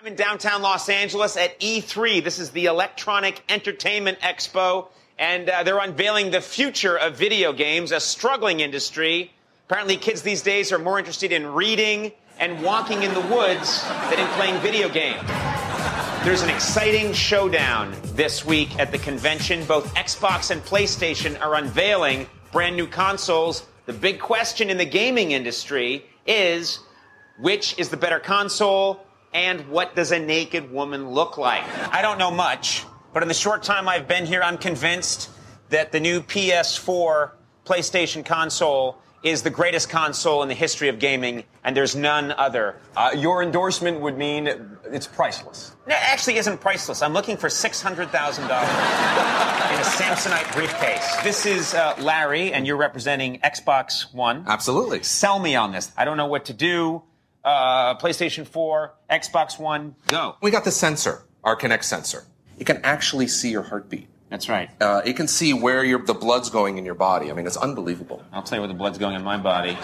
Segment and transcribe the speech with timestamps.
[0.00, 2.24] I'm in downtown Los Angeles at E3.
[2.24, 4.88] This is the Electronic Entertainment Expo,
[5.18, 9.30] and uh, they're unveiling the future of video games, a struggling industry.
[9.66, 14.18] Apparently, kids these days are more interested in reading and walking in the woods than
[14.18, 15.20] in playing video games.
[16.24, 19.66] There's an exciting showdown this week at the convention.
[19.66, 23.66] Both Xbox and PlayStation are unveiling brand new consoles.
[23.84, 26.78] The big question in the gaming industry is
[27.38, 31.62] which is the better console and what does a naked woman look like?
[31.92, 35.30] I don't know much, but in the short time I've been here, I'm convinced
[35.68, 37.30] that the new PS4
[37.64, 42.76] PlayStation console is the greatest console in the history of gaming, and there's none other.
[42.96, 44.48] Uh, your endorsement would mean
[44.90, 45.76] it's priceless.
[45.86, 47.02] No, it actually isn't priceless.
[47.02, 51.16] I'm looking for $600,000 in a Samsonite briefcase.
[51.22, 54.44] This is uh, Larry, and you're representing Xbox One.
[54.46, 55.02] Absolutely.
[55.02, 55.92] Sell me on this.
[55.98, 57.02] I don't know what to do.
[57.44, 60.36] Uh, PlayStation 4, Xbox One, go.
[60.42, 62.24] We got the sensor, our Kinect sensor.
[62.58, 64.08] It can actually see your heartbeat.
[64.28, 64.70] That's right.
[64.80, 67.30] Uh, it can see where your the blood's going in your body.
[67.30, 68.22] I mean, it's unbelievable.
[68.32, 69.76] I'll tell you where the blood's going in my body.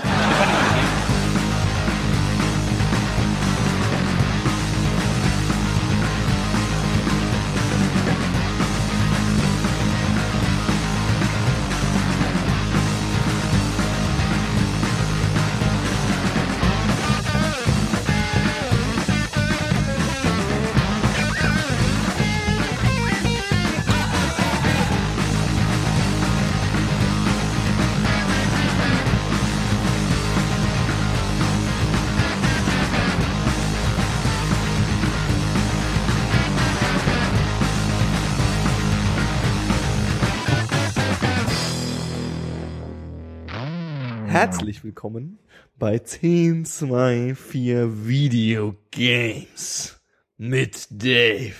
[44.86, 45.40] Willkommen
[45.80, 50.00] bei 1024 Video Games
[50.36, 51.56] mit Dave.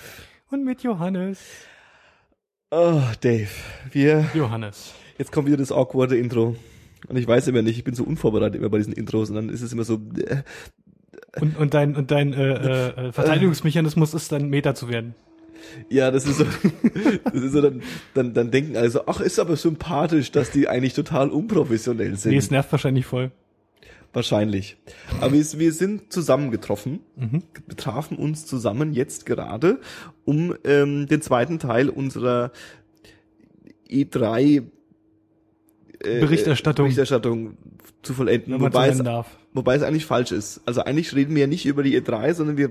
[0.49, 1.39] Und mit Johannes.
[2.71, 3.49] Oh, Dave,
[3.91, 4.93] wir, Johannes.
[5.17, 6.55] jetzt kommt wieder das awkwarde Intro.
[7.09, 9.49] Und ich weiß immer nicht, ich bin so unvorbereitet immer bei diesen Intros und dann
[9.49, 10.43] ist es immer so, äh,
[11.41, 15.15] Und, und dein, und dein äh, äh, Verteidigungsmechanismus ist dann Meta zu werden.
[15.89, 16.45] Ja, das ist so,
[17.23, 17.81] das ist so, dann,
[18.13, 22.31] dann, dann denken alle so, ach, ist aber sympathisch, dass die eigentlich total unprofessionell sind.
[22.31, 23.31] Nee, es nervt wahrscheinlich voll.
[24.13, 24.77] Wahrscheinlich.
[25.21, 27.43] Aber wir, wir sind zusammengetroffen, Mhm.
[27.67, 29.79] wir trafen uns zusammen jetzt gerade,
[30.25, 32.51] um ähm, den zweiten Teil unserer
[33.89, 34.63] E3
[35.99, 36.85] äh, Berichterstattung.
[36.85, 37.57] Berichterstattung
[38.01, 38.59] zu vollenden.
[38.59, 39.03] Wobei es,
[39.53, 40.61] wobei es eigentlich falsch ist.
[40.65, 42.69] Also eigentlich reden wir ja nicht über die E3, sondern wir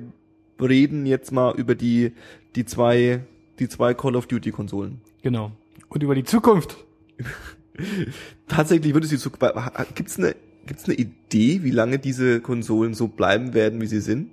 [0.61, 2.13] reden jetzt mal über die,
[2.55, 3.21] die zwei,
[3.59, 5.01] die zwei Call of Duty Konsolen.
[5.23, 5.53] Genau.
[5.89, 6.77] Und über die Zukunft.
[8.49, 9.55] Tatsächlich würde es die Zukunft,
[9.95, 10.35] gibt's eine,
[10.67, 14.31] gibt's eine Idee, wie lange diese Konsolen so bleiben werden, wie sie sind?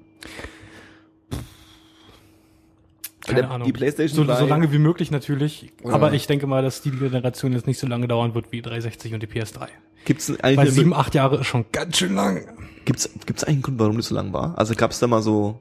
[3.25, 3.65] Keine Der- Ahnung.
[3.65, 5.71] die PlayStation so, 3 so lange wie möglich natürlich.
[5.83, 5.91] Ja.
[5.91, 9.13] Aber ich denke mal, dass die Generation jetzt nicht so lange dauern wird wie 360
[9.13, 9.67] und die PS3.
[10.05, 12.41] Gibt's eigentlich Weil sieben, acht Jahre ist schon ganz schön lang.
[12.83, 14.57] gibt's, gibt's eigentlich einen Grund, warum das so lang war?
[14.57, 15.57] Also gab's da mal so,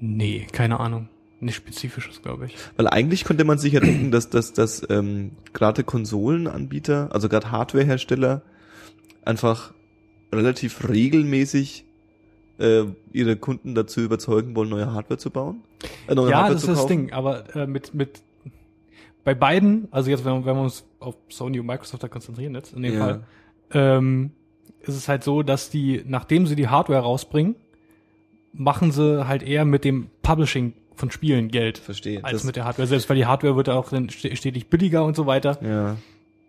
[0.00, 1.08] Nee, keine Ahnung.
[1.40, 2.56] Nicht spezifisches, glaube ich.
[2.76, 7.50] weil eigentlich könnte man sich ja denken, dass, dass, dass ähm, gerade Konsolenanbieter, also gerade
[7.50, 8.42] Hardwarehersteller,
[9.24, 9.74] einfach
[10.32, 11.84] relativ regelmäßig
[12.58, 15.64] äh, ihre Kunden dazu überzeugen wollen, neue Hardware zu bauen.
[16.06, 16.86] Äh, neue ja, Hardware das zu ist das.
[16.86, 17.12] Ding.
[17.12, 18.22] Aber äh, mit, mit
[19.24, 22.54] bei beiden, also jetzt, wenn, wir- wenn wir uns auf Sony und Microsoft da konzentrieren
[22.54, 23.00] jetzt, in dem Ja.
[23.00, 23.22] Fall,
[23.72, 24.30] ähm,
[24.80, 27.56] ist es halt so, dass die, nachdem sie die Hardware rausbringen,
[28.54, 31.78] machen sie halt eher mit dem Publishing von Spielen Geld.
[31.78, 32.24] Verstehe.
[32.24, 35.04] Als Das- mit der Hardware selbst, weil die Hardware wird auch dann st- stetig billiger
[35.04, 35.58] und so weiter.
[35.62, 35.96] Ja.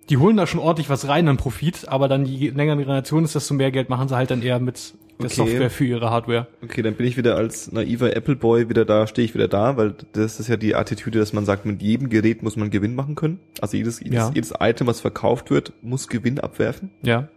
[0.09, 3.23] Die holen da schon ordentlich was rein an Profit, aber dann je länger die Generation
[3.23, 5.33] ist, desto mehr Geld machen sie halt dann eher mit der Okay.
[5.33, 6.45] Software für ihre Hardware.
[6.63, 9.95] Okay, dann bin ich wieder als naiver Apple-Boy wieder da, stehe ich wieder da, weil
[10.13, 13.15] das ist ja die Attitüde, dass man sagt, mit jedem Gerät muss man Gewinn machen
[13.15, 13.39] können.
[13.61, 14.31] Also jedes, jedes, Ja.
[14.35, 16.91] jedes Item, was verkauft wird, muss Gewinn abwerfen.
[17.01, 17.29] Ja.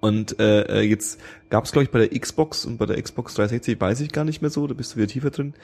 [0.00, 3.34] Und äh, äh, jetzt gab es, glaube ich, bei der Xbox und bei der Xbox
[3.34, 5.54] 360, weiß ich gar nicht mehr so, da bist du wieder tiefer drin,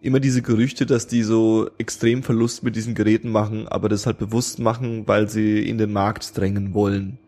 [0.00, 4.18] immer diese Gerüchte, dass die so extrem Verlust mit diesen Geräten machen, aber das halt
[4.18, 7.18] bewusst machen, weil sie in den Markt drängen wollen.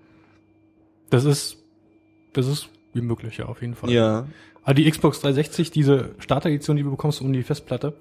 [1.11, 1.59] Das ist,
[2.33, 3.91] das ist wie möglich, ja, auf jeden Fall.
[3.91, 4.27] Ja.
[4.63, 7.95] Aber die Xbox 360, diese Starter-Edition, die du bekommst um die Festplatte,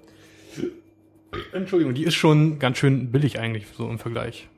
[1.52, 4.48] Entschuldigung, die ist schon ganz schön billig eigentlich, so im Vergleich.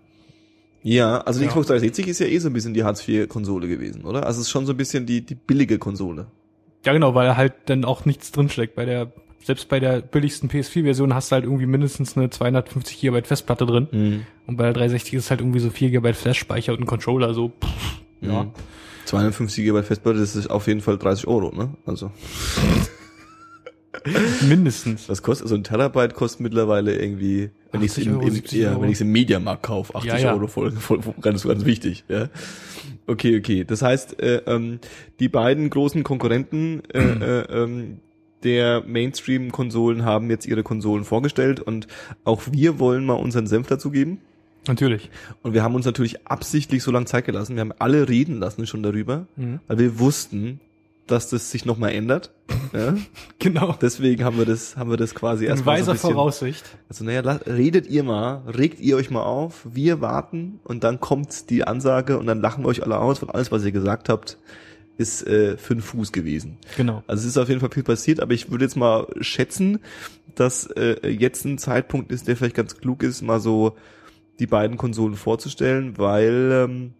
[0.82, 1.50] Ja, also die Ja.
[1.50, 4.26] Xbox 360 ist ja eh so ein bisschen die Hartz-IV-Konsole gewesen, oder?
[4.26, 6.26] Also es ist schon so ein bisschen die, die billige Konsole.
[6.84, 8.76] Ja, genau, weil halt dann auch nichts drinsteckt.
[8.76, 9.10] Bei der,
[9.42, 13.88] selbst bei der billigsten PS4-Version hast du halt irgendwie mindestens eine 250 GB Festplatte drin.
[13.90, 14.26] Mhm.
[14.46, 17.48] Und bei der 360 ist halt irgendwie so 4 GB Flash-Speicher und ein Controller, so,
[17.48, 18.44] pff, ja.
[18.44, 18.50] Mhm.
[19.06, 21.70] 250 GB Festplatte, das ist auf jeden Fall 30 Euro, ne?
[21.86, 22.10] Also.
[24.48, 25.08] Mindestens.
[25.08, 28.34] Was kostet so ein Terabyte kostet mittlerweile irgendwie, wenn ich es 80 im, Euro, im,
[28.34, 30.32] 70 ja, wenn ich es im Mediamarkt kaufe, 80 Ja, ja.
[30.32, 32.28] Euro voll, voll, ganz, ganz wichtig, ja.
[33.06, 33.64] Okay, okay.
[33.64, 34.80] Das heißt, äh, ähm,
[35.20, 37.98] die beiden großen Konkurrenten äh, äh, ähm,
[38.42, 41.86] der Mainstream-Konsolen haben jetzt ihre Konsolen vorgestellt und
[42.24, 44.18] auch wir wollen mal unseren Senf dazu geben.
[44.68, 45.10] Natürlich.
[45.42, 47.54] Und wir haben uns natürlich absichtlich so lange Zeit gelassen.
[47.54, 49.60] Wir haben alle reden lassen schon darüber, Mhm.
[49.68, 50.60] weil wir wussten,
[51.06, 52.32] dass das sich nochmal ändert.
[52.72, 52.94] Ja?
[53.38, 53.76] Genau.
[53.80, 56.12] Deswegen haben wir das, haben wir das quasi In erstmal so weiser bisschen.
[56.12, 56.64] Voraussicht.
[56.88, 61.50] Also naja, redet ihr mal, regt ihr euch mal auf, wir warten und dann kommt
[61.50, 64.38] die Ansage und dann lachen wir euch alle aus, weil alles, was ihr gesagt habt,
[64.98, 66.56] ist äh, fünf Fuß gewesen.
[66.76, 67.04] Genau.
[67.06, 69.78] Also es ist auf jeden Fall viel passiert, aber ich würde jetzt mal schätzen,
[70.34, 73.76] dass äh, jetzt ein Zeitpunkt ist, der vielleicht ganz klug ist, mal so
[74.38, 76.94] die beiden Konsolen vorzustellen, weil ähm,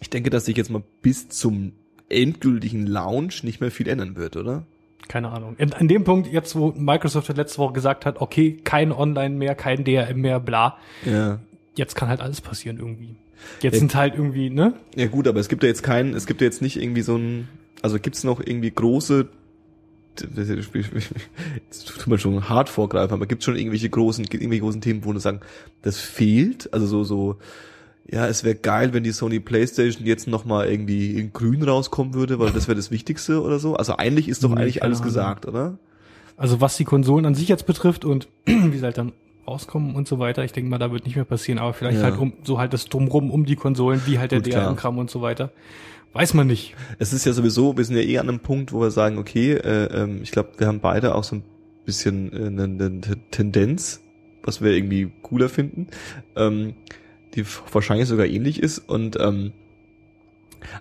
[0.00, 1.72] ich denke, dass sich jetzt mal bis zum
[2.10, 4.64] endgültigen Launch nicht mehr viel ändern wird, oder?
[5.08, 5.54] Keine Ahnung.
[5.58, 9.54] In, an dem Punkt, jetzt wo Microsoft letzte Woche gesagt hat, okay, kein Online mehr,
[9.54, 11.38] kein DRM mehr, bla, Ja.
[11.76, 13.14] jetzt kann halt alles passieren irgendwie.
[13.62, 13.78] Jetzt Ja.
[13.80, 14.74] sind halt irgendwie, ne?
[14.96, 17.16] Ja gut, aber es gibt ja jetzt keinen, es gibt ja jetzt nicht irgendwie so
[17.16, 17.48] ein,
[17.82, 19.28] also gibt's noch irgendwie große,
[20.36, 25.12] jetzt tut man schon hart vorgreifen, aber gibt's schon irgendwelche großen, irgendwelche großen Themen, wo
[25.12, 25.40] du sagen,
[25.82, 27.36] das fehlt, also so, so,
[28.10, 32.38] ja, es wäre geil, wenn die Sony Playstation jetzt nochmal irgendwie in grün rauskommen würde,
[32.38, 33.76] weil das wäre das Wichtigste oder so.
[33.76, 35.08] Also eigentlich ist doch Nee, eigentlich alles Ahnung.
[35.08, 35.78] gesagt, oder?
[36.36, 39.12] Also was die Konsolen an sich jetzt betrifft und wie sie halt dann
[39.46, 42.04] rauskommen und so weiter, ich denke mal, da wird nicht mehr passieren, aber vielleicht Ja.
[42.04, 44.40] halt um so halt das Drumrum um die Konsolen, wie halt der.
[44.40, 45.52] DRM-Kram und so weiter.
[46.14, 46.74] Weiß man nicht.
[46.98, 49.52] Es ist ja sowieso, wir sind ja eh an einem Punkt, wo wir sagen, okay,
[49.52, 51.42] äh, ähm, ich glaube, wir haben beide auch so ein
[51.84, 53.00] bisschen äh, eine, eine
[53.30, 54.00] Tendenz,
[54.42, 55.88] was wir irgendwie cooler finden,
[56.36, 56.74] ähm,
[57.38, 58.78] die wahrscheinlich sogar ähnlich ist.
[58.78, 59.52] Und ähm,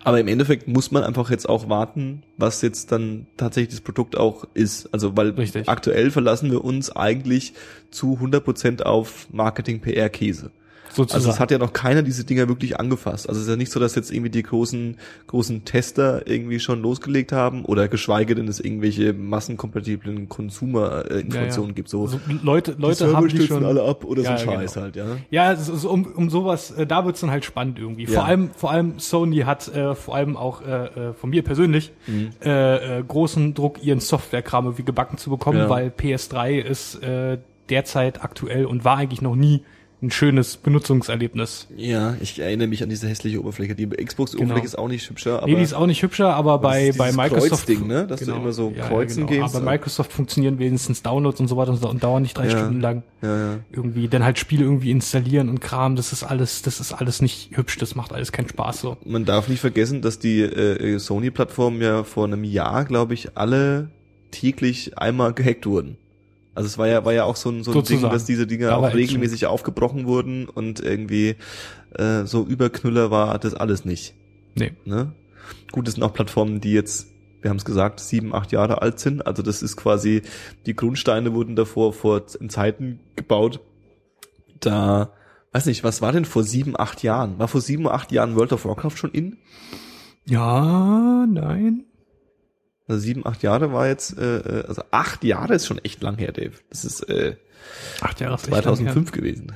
[0.03, 4.17] aber im Endeffekt muss man einfach jetzt auch warten, was jetzt dann tatsächlich das Produkt
[4.17, 4.91] auch ist.
[4.93, 5.69] Also weil Richtig.
[5.69, 7.53] aktuell verlassen wir uns eigentlich
[7.91, 10.51] zu 100% auf Marketing-PR-Käse.
[10.97, 11.19] Sozusagen.
[11.19, 13.29] Also es hat ja noch keiner diese Dinger wirklich angefasst.
[13.29, 14.97] Also es ist ja nicht so, dass jetzt irgendwie die großen,
[15.27, 21.75] großen Tester irgendwie schon losgelegt haben oder geschweige denn es irgendwelche massenkompatiblen Consumer-Informationen Ja, ja.
[21.75, 21.89] gibt.
[21.89, 24.59] So, Also Leute, die Leute Server haben die schon alle ab oder Ja, so ein
[24.59, 24.83] Scheiß genau.
[24.85, 25.05] halt, ja.
[25.29, 28.07] Ja, so, so um, um sowas, äh, da wird's dann halt spannend irgendwie.
[28.07, 31.91] Vor allem, vor allem Sony hat äh, vor allem auch äh, äh, von mir persönlich
[32.07, 32.29] Mhm.
[32.43, 37.37] äh, äh, großen Druck, ihren Softwarekram irgendwie gebacken zu bekommen, weil PS3 ist äh,
[37.69, 39.61] derzeit aktuell und war eigentlich noch nie
[39.99, 41.67] ein schönes Benutzungserlebnis.
[41.75, 43.73] Ja, ich erinnere mich an diese hässliche Oberfläche.
[43.73, 44.63] Die Xbox-Oberfläche Genau.
[44.65, 47.65] ist auch nicht hübscher, aber nee, die ist auch nicht hübscher, aber bei, bei Microsoft.
[47.65, 48.05] Kreuzding, ne?
[48.05, 49.41] Dass du immer so kreuzen genau.
[49.43, 49.55] gehst.
[49.55, 52.45] Aber bei Microsoft funktionieren wenigstens Downloads und so weiter und, so und dauern nicht drei
[52.47, 52.51] Ja.
[52.59, 53.01] Stunden lang.
[53.23, 53.59] ja, ja.
[53.71, 57.57] Irgendwie, dann halt Spiele irgendwie installieren und Kram, das ist alles, das ist alles nicht
[57.57, 58.97] hübsch, das macht alles keinen Spaß so.
[59.03, 63.89] man darf nicht vergessen, dass die äh, Sony-Plattformen ja vor einem Jahr, glaube ich, alle
[64.29, 65.97] täglich einmal gehackt wurden.
[66.57, 68.65] Also es war ja war ja auch so ein, so ein Ding, dass diese Dinge
[68.65, 68.99] Da auch war Action.
[69.01, 71.35] regelmäßig aufgebrochen wurden und irgendwie
[71.93, 74.15] äh, so Überknüller war das alles nicht.
[74.55, 74.71] Nee.
[74.83, 75.13] Ne?
[75.71, 77.09] Gut, es sind auch Plattformen, die jetzt,
[77.41, 79.27] wir haben es gesagt, sieben, acht Jahre alt sind.
[79.27, 80.23] Also das ist quasi,
[80.65, 83.59] die Grundsteine wurden davor vor in Zeiten gebaut.
[84.59, 85.11] Da,
[85.51, 87.37] weiß nicht, was war denn vor sieben, acht Jahren?
[87.37, 89.37] War vor sieben, acht Jahren World of Warcraft schon in?
[90.25, 91.83] Ja, nein.
[92.87, 96.17] Also sieben, acht Jahre war jetzt, äh, äh, also acht Jahre ist schon echt lang
[96.17, 96.53] her, Dave.
[96.69, 97.35] Das ist äh,
[98.01, 98.63] Acht Jahre ist echt lang her.
[98.63, 99.53] 2005 gewesen.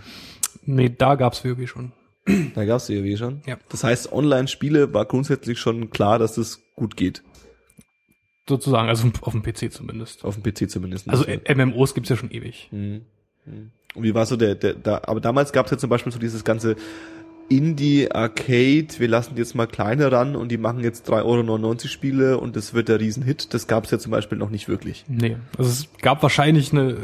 [0.66, 1.94] Nee, da gab's WoW schon.
[2.54, 3.42] Da gab's WoW schon.
[3.46, 3.58] Ja.
[3.70, 7.24] Das heißt, Online-Spiele war grundsätzlich schon klar, dass das gut geht.
[8.48, 10.26] Sozusagen, also auf dem PC zumindest.
[10.26, 11.10] Auf dem PC zumindest.
[11.10, 12.68] Also äh, MMOs gibt's ja schon ewig.
[12.72, 13.06] Mhm.
[13.46, 13.72] Mhm.
[13.96, 16.20] Und wie war so der, der, da, aber damals gab es ja zum Beispiel so
[16.20, 16.76] dieses ganze
[17.52, 22.56] Indie-Arcade, wir lassen jetzt mal kleine ran und die machen jetzt 3,99 Euro Spiele und
[22.56, 23.54] das wird der Riesenhit.
[23.54, 25.04] Das gab es ja zum Beispiel noch nicht wirklich.
[25.08, 26.98] Nee, also es gab wahrscheinlich eine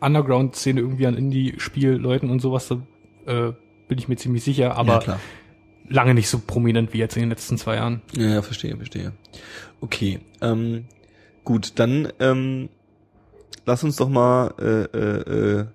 [0.00, 2.76] Underground-Szene irgendwie an Indie-Spielleuten und sowas, da
[3.26, 3.52] äh,
[3.88, 5.18] bin ich mir ziemlich sicher, aber
[5.88, 8.02] lange nicht so prominent wie jetzt in den letzten zwei Jahren.
[8.16, 9.12] Ja, ja, verstehe, verstehe.
[9.80, 10.84] Okay, ähm,
[11.44, 12.68] gut, dann ähm,
[13.66, 15.66] lass uns doch mal äh, äh, äh,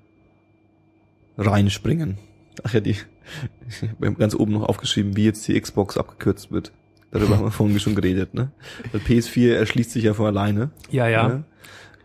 [1.37, 2.17] reinspringen.
[2.63, 2.95] Ach ja, die,
[3.99, 6.71] wir haben ganz oben noch aufgeschrieben, wie jetzt die Xbox abgekürzt wird.
[7.11, 8.51] Darüber haben wir vorhin schon geredet, ne?
[8.91, 10.71] Weil PS4 erschließt sich ja von alleine.
[10.89, 11.27] Ja, ja.
[11.27, 11.43] Ne?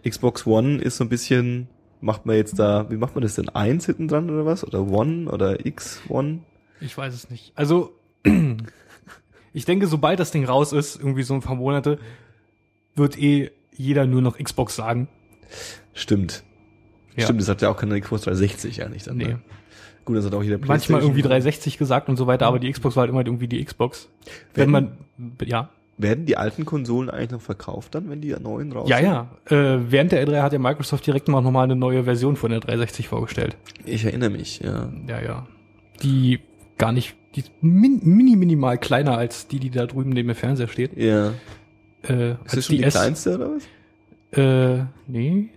[0.09, 1.69] Xbox One ist so ein bisschen,
[2.01, 3.49] macht man jetzt da, wie macht man das denn?
[3.49, 4.65] Eins hinten dran oder was?
[4.65, 6.41] Oder One oder X One?
[6.81, 7.53] Ich weiß es nicht.
[7.57, 7.93] Also,
[9.53, 11.99] ich denke, sobald das Ding raus ist, irgendwie so ein paar Monate,
[12.95, 15.09] wird eh jeder nur noch Xbox sagen.
[15.95, 16.45] Stimmt.
[17.17, 17.25] Ja.
[17.25, 19.17] Stimmt, das hat ja auch keine Xbox 360 ja nicht dann.
[19.17, 19.25] Nee.
[19.25, 19.41] Ne?
[20.05, 21.31] Gut, das hat auch jeder Manchmal irgendwie PlayStation.
[21.31, 24.09] 360 gesagt und so weiter, aber die Xbox war halt immer irgendwie die Xbox.
[24.55, 24.93] Wenn Wenn- man,
[25.47, 29.07] ja, werden die alten Konsolen eigentlich noch verkauft dann, wenn die neuen raus Ja, sind?
[29.07, 29.29] ja.
[29.75, 32.61] Äh, während der E3 hat ja Microsoft direkt mal nochmal eine neue Version von der
[32.61, 33.57] 360 vorgestellt.
[33.85, 34.91] Ich erinnere mich, ja.
[35.07, 35.47] Ja, ja.
[36.03, 36.41] Die
[36.79, 40.35] gar nicht, die ist min, mini, minimal kleiner als die, die da drüben neben dem
[40.35, 40.97] Fernseher steht.
[40.97, 41.35] Ja.
[42.09, 42.95] Äh, Ist das schon die, S.
[42.95, 44.39] kleinste oder was?
[44.39, 45.51] Äh, nee.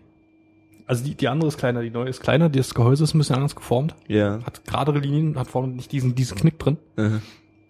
[0.88, 3.36] Also die, die andere ist kleiner, die neue ist kleiner, das Gehäuse ist ein bisschen
[3.38, 3.96] anders geformt.
[4.08, 4.40] Ja.
[4.46, 6.78] Hat geradere Linien, hat vorne nicht diesen, diesen Knick drin.
[6.96, 7.22] Mhm.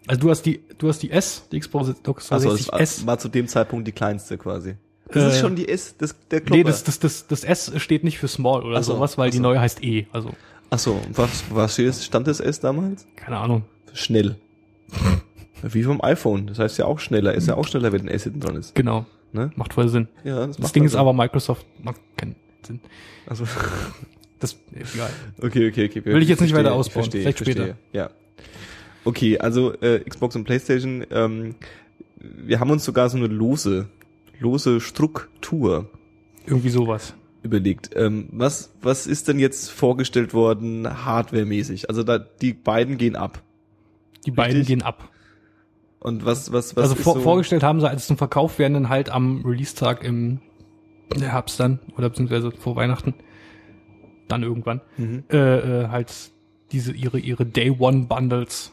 [0.07, 2.81] Also du hast die, du hast die S, die Xbox Xbox Also 360 das war,
[2.81, 3.07] S.
[3.07, 4.75] war zu dem Zeitpunkt die kleinste quasi.
[5.12, 6.57] Das Äh, ist schon die S, das, der Klopper.
[6.57, 9.31] Nee, das, das, das, das S steht nicht für Small oder so, sowas, weil ach
[9.31, 9.43] die so.
[9.43, 10.07] neue heißt E.
[10.12, 10.31] Also,
[10.72, 12.03] Ach so, was, was das?
[12.05, 13.05] stand das S damals?
[13.15, 13.63] keine Ahnung.
[13.93, 14.36] Schnell.
[15.62, 16.48] Wie vom iPhone.
[16.48, 17.34] Das heißt ja auch schneller.
[17.34, 18.75] Ist ja auch schneller, wenn ein S hinten dran ist.
[18.75, 19.05] Genau.
[19.31, 19.51] Ne?
[19.55, 20.07] Macht voll Sinn.
[20.24, 20.98] Ja, Das macht Ding man ist so.
[21.00, 22.79] aber Microsoft macht keinen Sinn.
[23.25, 23.45] Also,
[24.39, 25.10] Das egal.
[25.41, 26.05] okay, okay, okay.
[26.05, 27.03] Will ich jetzt nicht verstehe, weiter ausbauen.
[27.03, 27.55] Verstehe, Vielleicht verstehe.
[27.63, 27.77] später.
[27.93, 28.10] Ja.
[29.05, 31.05] Okay, also äh, Xbox und PlayStation.
[31.10, 31.55] Ähm,
[32.17, 33.88] wir haben uns sogar so eine lose,
[34.39, 35.89] lose Struktur
[36.45, 37.13] Irgendwie sowas.
[37.43, 37.91] überlegt.
[37.95, 41.88] Ähm, was, was ist denn jetzt vorgestellt worden, hardwaremäßig?
[41.89, 43.41] Also da die beiden gehen ab.
[44.25, 44.79] Die beiden Richtig.
[44.79, 45.10] gehen ab.
[46.00, 48.89] Und was, was, was also vor, so, vorgestellt haben sie als zum Verkauf werden dann
[48.89, 50.39] halt am Release-Tag im
[51.21, 53.13] Herbst dann, oder beziehungsweise vor Weihnachten,
[54.27, 55.24] dann irgendwann, Mhm.
[55.31, 55.38] äh,
[55.83, 56.13] äh, halt
[56.71, 58.71] diese, ihre, ihre Day One Bundles.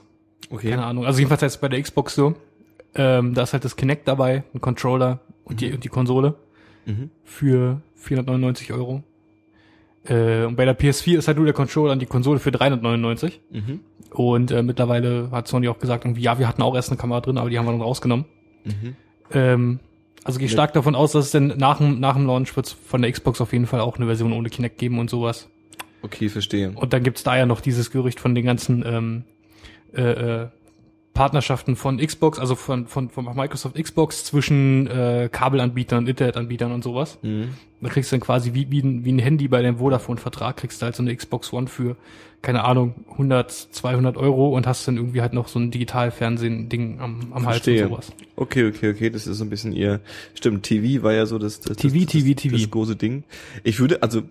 [0.51, 0.71] Okay.
[0.71, 1.05] Keine Ahnung.
[1.07, 2.35] Also jedenfalls jetzt bei der Xbox so.
[2.95, 6.35] Ähm, da ist halt das Kinect dabei, ein Controller und die, und die Konsole
[6.85, 7.11] Mhm.
[7.25, 9.03] für 499 Euro.
[10.05, 13.41] Äh, und bei der PS4 ist halt nur der Controller und die Konsole für 399.
[13.51, 13.81] Mhm.
[14.11, 17.21] Und äh, mittlerweile hat Sony auch gesagt, irgendwie, ja, wir hatten auch erst eine Kamera
[17.21, 18.25] drin, aber die haben wir dann rausgenommen.
[18.65, 18.97] Mhm.
[19.33, 19.81] Ähm,
[20.25, 23.03] also gehe stark davon aus, dass es denn nach dem, nach dem Launch wird von
[23.03, 25.49] der Xbox auf jeden Fall auch eine Version ohne Kinect geben und sowas.
[26.03, 26.73] Okay, verstehe.
[26.75, 29.25] Und dann gibt's da ja noch dieses Gerücht von den ganzen ähm,
[29.95, 30.49] äh, äh,
[31.15, 37.19] Partnerschaften von Xbox, also von, von, von Microsoft Xbox zwischen äh, Kabelanbietern, Internetanbietern und sowas.
[37.23, 37.51] Mhm.
[37.83, 40.81] Da kriegst du dann quasi wie, wie, ein, wie ein Handy bei deinem Vodafone-Vertrag, kriegst
[40.81, 41.97] du halt so eine Xbox One für,
[42.41, 47.33] keine Ahnung, 100, 200 Euro und hast dann irgendwie halt noch so ein Digitalfernsehen-Ding am,
[47.33, 48.13] am Hals und sowas.
[48.37, 50.01] Okay, okay, okay, das ist so ein bisschen ihr.
[50.35, 52.57] Stimmt, TV war ja so das, das, TV, das, das, TV, TV.
[52.57, 53.25] das große Ding.
[53.65, 54.23] Ich würde, also,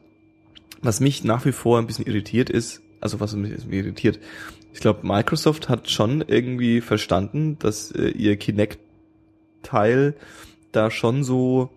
[0.81, 4.19] was mich nach wie vor ein bisschen irritiert ist, also was mich irritiert,
[4.73, 10.15] ich glaube, Microsoft hat schon irgendwie verstanden, dass äh, ihr Kinect-Teil
[10.71, 11.69] da schon so,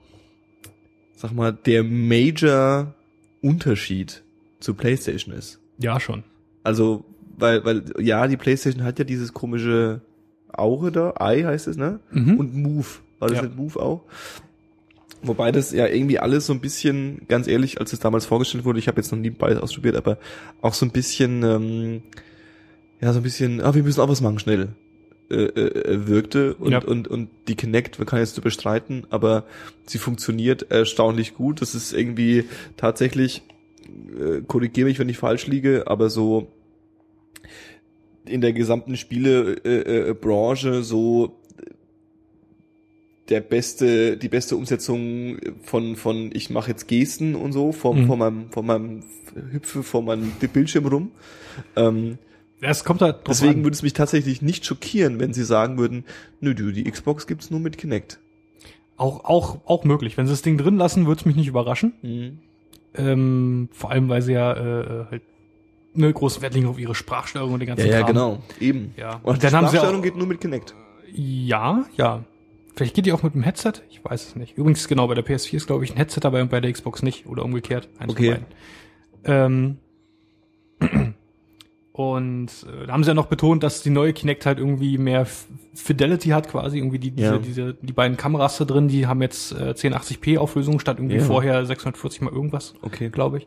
[1.16, 2.94] sag mal, der Major
[3.42, 4.22] Unterschied
[4.60, 5.60] zu PlayStation ist.
[5.78, 6.22] Ja, schon.
[6.62, 7.04] Also,
[7.36, 10.00] weil, weil, ja, die PlayStation hat ja dieses komische
[10.52, 12.00] Auge da, Eye heißt es, ne?
[12.12, 12.38] Mhm.
[12.38, 12.86] Und Move.
[13.18, 13.42] War das Ja.
[13.44, 14.02] nicht Move auch?
[15.22, 18.78] Wobei das ja irgendwie alles so ein bisschen, ganz ehrlich, als es damals vorgestellt wurde,
[18.78, 20.18] ich habe jetzt noch nie beides ausprobiert, aber
[20.60, 22.02] auch so ein bisschen, ähm,
[23.00, 24.68] ja, so ein bisschen, ah, wir müssen auch was machen, schnell,
[25.30, 26.54] äh, äh, wirkte.
[26.54, 26.78] Und, Ja.
[26.84, 29.44] und, und die Kinect, man kann jetzt drüber streiten, aber
[29.86, 31.60] sie funktioniert erstaunlich gut.
[31.60, 32.44] Das ist irgendwie
[32.76, 33.42] tatsächlich,
[34.18, 36.48] äh, korrigiere mich, wenn ich falsch liege, aber so
[38.26, 41.36] in der gesamten Spielebranche äh, äh, so
[43.28, 48.06] der beste, die beste Umsetzung von, von ich mache jetzt Gesten und so vor, Mhm.
[48.06, 49.02] vor meinem, vor meinem
[49.52, 51.10] Hüpfe vor meinem Bildschirm rum.
[51.76, 52.18] Ähm,
[52.60, 53.64] Es kommt halt drauf deswegen an.
[53.64, 56.04] würde es mich tatsächlich nicht schockieren, wenn sie sagen würden,
[56.40, 58.18] nö, du, die Xbox gibt's nur mit Kinect.
[58.96, 60.16] Auch, auch, auch möglich.
[60.16, 61.92] Wenn sie das Ding drin lassen, würde es mich nicht überraschen.
[62.02, 62.38] Mhm.
[62.96, 65.22] Ähm, vor allem, weil sie ja äh, halt
[65.94, 68.06] ne, großen Wert legen auf ihre Sprachsteuerung und den ganzen Ja, ja, Kram.
[68.08, 68.38] genau.
[68.60, 68.94] Eben.
[68.96, 69.16] Ja.
[69.16, 70.74] Und, Und die dann haben sie auch- geht nur mit Kinect.
[71.12, 72.24] Ja, ja.
[72.76, 73.72] Vielleicht geht die auch mit dem Headset?
[73.90, 74.56] Ich weiß es nicht.
[74.56, 77.02] Übrigens, genau, bei der PS4 ist, glaube ich, ein Headset dabei und bei der Xbox
[77.02, 77.26] nicht.
[77.26, 77.88] Oder umgekehrt.
[77.98, 78.38] Eins Okay.
[79.24, 79.78] Ähm,
[81.96, 85.28] und äh, da haben sie ja noch betont, dass die neue Kinect halt irgendwie mehr
[85.74, 86.78] Fidelity hat quasi.
[86.78, 87.38] Irgendwie die, diese, Ja.
[87.38, 91.22] diese, die beiden Kameras da drin, die haben jetzt äh, 1080p Auflösung statt irgendwie Ja.
[91.22, 93.10] vorher 640 mal irgendwas Okay.
[93.10, 93.46] glaube ich.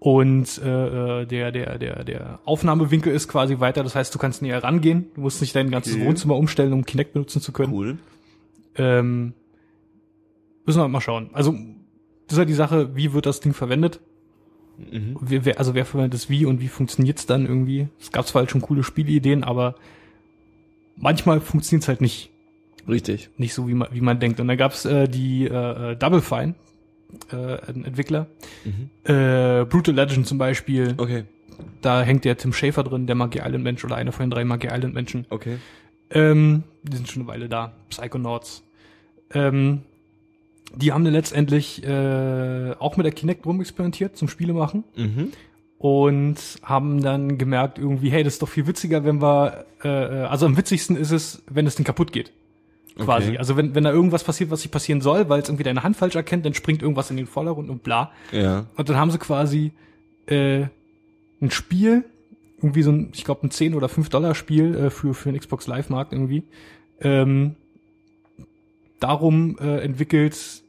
[0.00, 4.42] Und äh, äh, der, der, der, der Aufnahmewinkel ist quasi weiter, das heißt, du kannst
[4.42, 6.06] näher rangehen, du musst nicht dein ganzes Okay.
[6.06, 7.72] Wohnzimmer umstellen, um Kinect benutzen zu können.
[7.72, 7.98] Cool.
[8.74, 9.34] Ähm,
[10.66, 11.30] müssen wir mal schauen.
[11.34, 11.52] Also,
[12.26, 14.00] das ist halt die Sache, wie wird das Ding verwendet?
[14.90, 15.16] Mhm.
[15.20, 17.88] Wer, wer, also wer verwendet es wie und wie funktioniert's dann irgendwie?
[18.00, 19.74] Es gab zwar halt schon coole Spielideen, aber
[20.96, 22.30] manchmal funktioniert's halt nicht.
[22.88, 23.30] Richtig.
[23.36, 24.40] Nicht so, wie man, wie man denkt.
[24.40, 26.54] Und da gab's äh, die äh, äh, Double Fine,
[27.32, 28.26] äh, Entwickler.
[28.64, 28.90] Mhm.
[29.04, 30.94] Äh, Brutal Legend zum Beispiel.
[30.96, 31.24] Okay.
[31.82, 34.44] Da hängt der Tim Schafer drin, der Monkey Island Mensch oder einer von den drei
[34.44, 35.26] Monkey Island Menschen.
[35.28, 35.58] Okay.
[36.10, 37.72] Ähm, die sind schon eine Weile da.
[37.90, 38.62] Psychonauts.
[39.32, 39.82] Ähm,
[40.74, 45.32] die haben dann letztendlich äh, auch mit der Kinect rumexperimentiert zum Spiele machen Mhm.
[45.78, 50.24] und haben dann gemerkt irgendwie, hey, das ist doch viel witziger, wenn wir, äh, äh,
[50.24, 52.32] also am witzigsten ist es, wenn das Ding kaputt geht.
[52.98, 53.28] Quasi.
[53.30, 53.38] Okay.
[53.38, 55.96] Also wenn, wenn da irgendwas passiert, was nicht passieren soll, weil es irgendwie deine Hand
[55.96, 58.10] falsch erkennt, dann springt irgendwas in den Vordergrund und bla.
[58.30, 58.66] Ja.
[58.76, 59.72] Und dann haben sie quasi
[60.26, 60.66] äh,
[61.40, 62.04] ein Spiel,
[62.58, 65.38] irgendwie so ein, ich glaube, ein 10 oder 5 Dollar Spiel äh, für, für den
[65.40, 66.42] Xbox Live-Markt irgendwie,
[67.00, 67.54] ähm,
[69.00, 70.62] darum äh, entwickelt,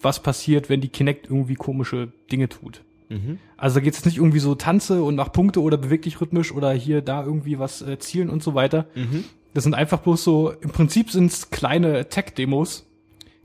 [0.00, 2.82] was passiert, wenn die Kinect irgendwie komische Dinge tut.
[3.08, 3.38] Mhm.
[3.56, 6.52] Also da geht es nicht irgendwie so Tanze und mach Punkte oder beweg dich rhythmisch
[6.52, 8.86] oder hier da irgendwie was äh, zielen und so weiter.
[8.94, 9.24] Mhm.
[9.54, 12.86] Das sind einfach bloß so, im Prinzip sind es kleine Tech-Demos,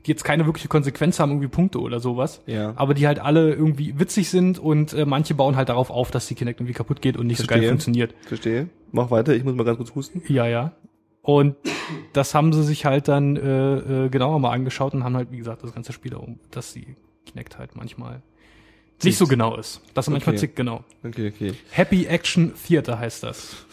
[0.06, 2.40] die jetzt keine wirkliche Konsequenz haben, irgendwie Punkte oder sowas.
[2.46, 2.72] Ja.
[2.76, 6.26] Aber die halt alle irgendwie witzig sind und äh, manche bauen halt darauf auf, dass
[6.26, 7.68] die Kinect irgendwie kaputt geht und nicht so geil Verstehe.
[7.68, 8.14] funktioniert.
[8.22, 8.68] Verstehe.
[8.90, 10.22] Mach weiter, ich muss mal ganz kurz husten.
[10.28, 10.72] Ja, ja.
[11.28, 11.56] Und
[12.14, 15.36] das haben sie sich halt dann äh, äh, genauer mal angeschaut und haben halt, wie
[15.36, 18.22] gesagt, das ganze Spiel darum, dass die Kinect halt manchmal
[19.04, 19.82] nicht so genau ist.
[19.92, 20.40] Dass er manchmal Okay.
[20.40, 20.84] zickt, genau.
[21.04, 21.52] Okay, okay.
[21.70, 23.56] Happy Action Theater heißt das.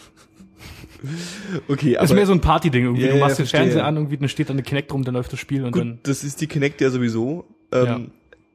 [1.68, 3.04] Okay, ist mehr so ein Party-Ding irgendwie.
[3.04, 3.60] Ja, du ja, machst den verstehe.
[3.60, 5.82] Fernseher an, irgendwie, dann steht da eine Kinect rum, dann läuft das Spiel und Gut,
[5.82, 5.98] dann.
[6.02, 7.44] das ist die Kinect ja sowieso.
[7.72, 8.00] Ähm, Ja.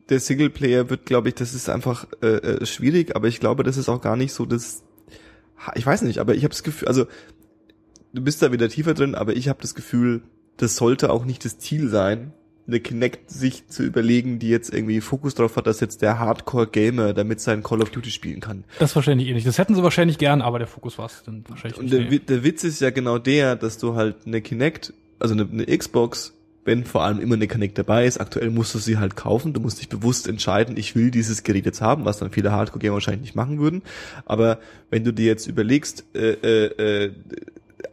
[0.10, 3.78] Der Singleplayer wird, glaube ich, das ist einfach äh, äh, schwierig, aber ich glaube, das
[3.78, 4.84] ist auch gar nicht so das.
[5.76, 7.06] Ich weiß nicht, aber ich habe das Gefühl, also
[8.14, 10.22] du bist da wieder tiefer drin, aber ich habe das Gefühl,
[10.58, 12.34] das sollte auch nicht das Ziel sein,
[12.68, 17.14] eine Kinect sich zu überlegen, die jetzt irgendwie Fokus drauf hat, dass jetzt der Hardcore-Gamer
[17.14, 18.64] damit sein Call of Duty spielen kann.
[18.80, 19.48] Das wahrscheinlich eh nicht.
[19.48, 22.12] Das hätten sie wahrscheinlich gern, aber der Fokus war es dann wahrscheinlich Und nicht.
[22.12, 25.66] der, der Witz ist ja genau der, dass du halt eine Kinect, also eine, eine
[25.66, 29.54] Xbox, wenn vor allem immer eine Kinect dabei ist, aktuell musst du sie halt kaufen,
[29.54, 32.94] du musst dich bewusst entscheiden, ich will dieses Gerät jetzt haben, was dann viele Hardcore-Gamer
[32.94, 33.82] wahrscheinlich nicht machen würden.
[34.26, 34.60] Aber
[34.92, 37.12] wenn du dir jetzt überlegst, äh, äh, äh,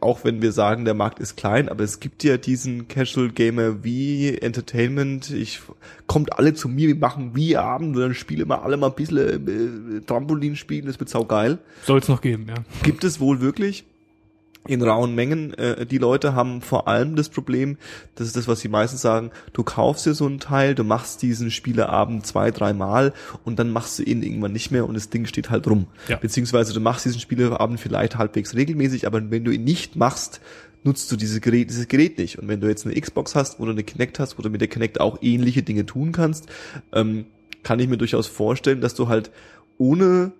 [0.01, 3.83] auch wenn wir sagen, der Markt ist klein, aber es gibt ja diesen Casual Gamer
[3.83, 5.61] wie Entertainment, ich
[6.07, 8.95] kommt alle zu mir, wir machen wie Abend, und dann spielen wir alle mal ein
[8.95, 11.59] bisschen äh, Trampolin spielen, das wird saugeil.
[11.83, 12.55] Soll es noch geben, ja.
[12.83, 13.85] Gibt es wohl wirklich
[14.67, 15.53] in rauen Mengen.
[15.55, 17.77] Äh, die Leute haben vor allem das Problem,
[18.15, 21.21] das ist das, was sie meistens sagen, du kaufst dir so ein Teil, du machst
[21.21, 23.13] diesen Spieleabend zwei, dreimal
[23.43, 25.87] und dann machst du ihn irgendwann nicht mehr und das Ding steht halt rum.
[26.07, 26.17] Ja.
[26.17, 30.41] Beziehungsweise du machst diesen Spieleabend vielleicht halbwegs regelmäßig, aber wenn du ihn nicht machst,
[30.83, 32.39] nutzt du diese Gerät, dieses Gerät nicht.
[32.39, 34.67] Und wenn du jetzt eine Xbox hast, du eine Kinect hast, wo du mit der
[34.67, 36.47] Kinect auch ähnliche Dinge tun kannst,
[36.93, 37.25] ähm,
[37.63, 39.31] kann ich mir durchaus vorstellen, dass du halt
[39.77, 40.31] ohne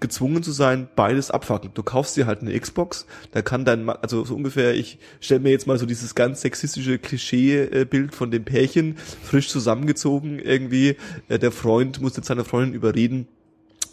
[0.00, 1.72] gezwungen zu sein, beides abfackeln.
[1.74, 5.40] Du kaufst dir halt eine Xbox, da kann dein, Ma- also so ungefähr, ich stelle
[5.40, 10.96] mir jetzt mal so dieses ganz sexistische Klischee-Bild von dem Pärchen, frisch zusammengezogen irgendwie,
[11.28, 13.28] Äh, der Freund muss jetzt seine Freundin überreden,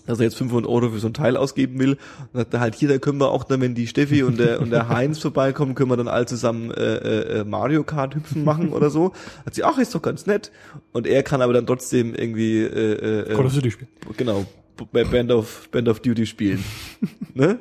[0.06, 1.98] dass er jetzt 500 Euro für so ein Teil ausgeben will.
[2.32, 4.62] Und sagt er halt hier, da können wir auch dann, wenn die Steffi und der,
[4.62, 8.70] und der Heinz vorbeikommen, können wir dann alle zusammen äh, äh, Mario Kart hüpfen machen
[8.72, 9.12] oder so.
[9.46, 10.52] Hat sie, ach, ist doch ganz nett.
[10.94, 13.90] Und er kann aber dann trotzdem irgendwie äh, äh, Call of Duty spielen.
[14.16, 14.46] genau
[14.92, 16.64] bei Band of Band of Duty spielen.
[17.34, 17.60] ne?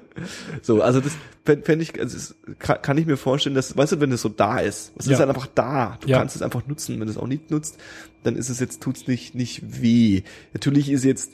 [0.62, 1.12] So, also das
[1.44, 4.22] fände fänd ich, also es kann, kann ich mir vorstellen, dass, weißt du, wenn es
[4.22, 5.12] so da ist, es Ja.
[5.14, 6.18] ist halt einfach da, du Ja.
[6.18, 6.98] kannst es einfach nutzen.
[7.00, 7.78] Wenn du es auch nicht nutzt,
[8.22, 10.22] dann ist es jetzt, tut's nicht, nicht weh.
[10.52, 11.32] Natürlich ist jetzt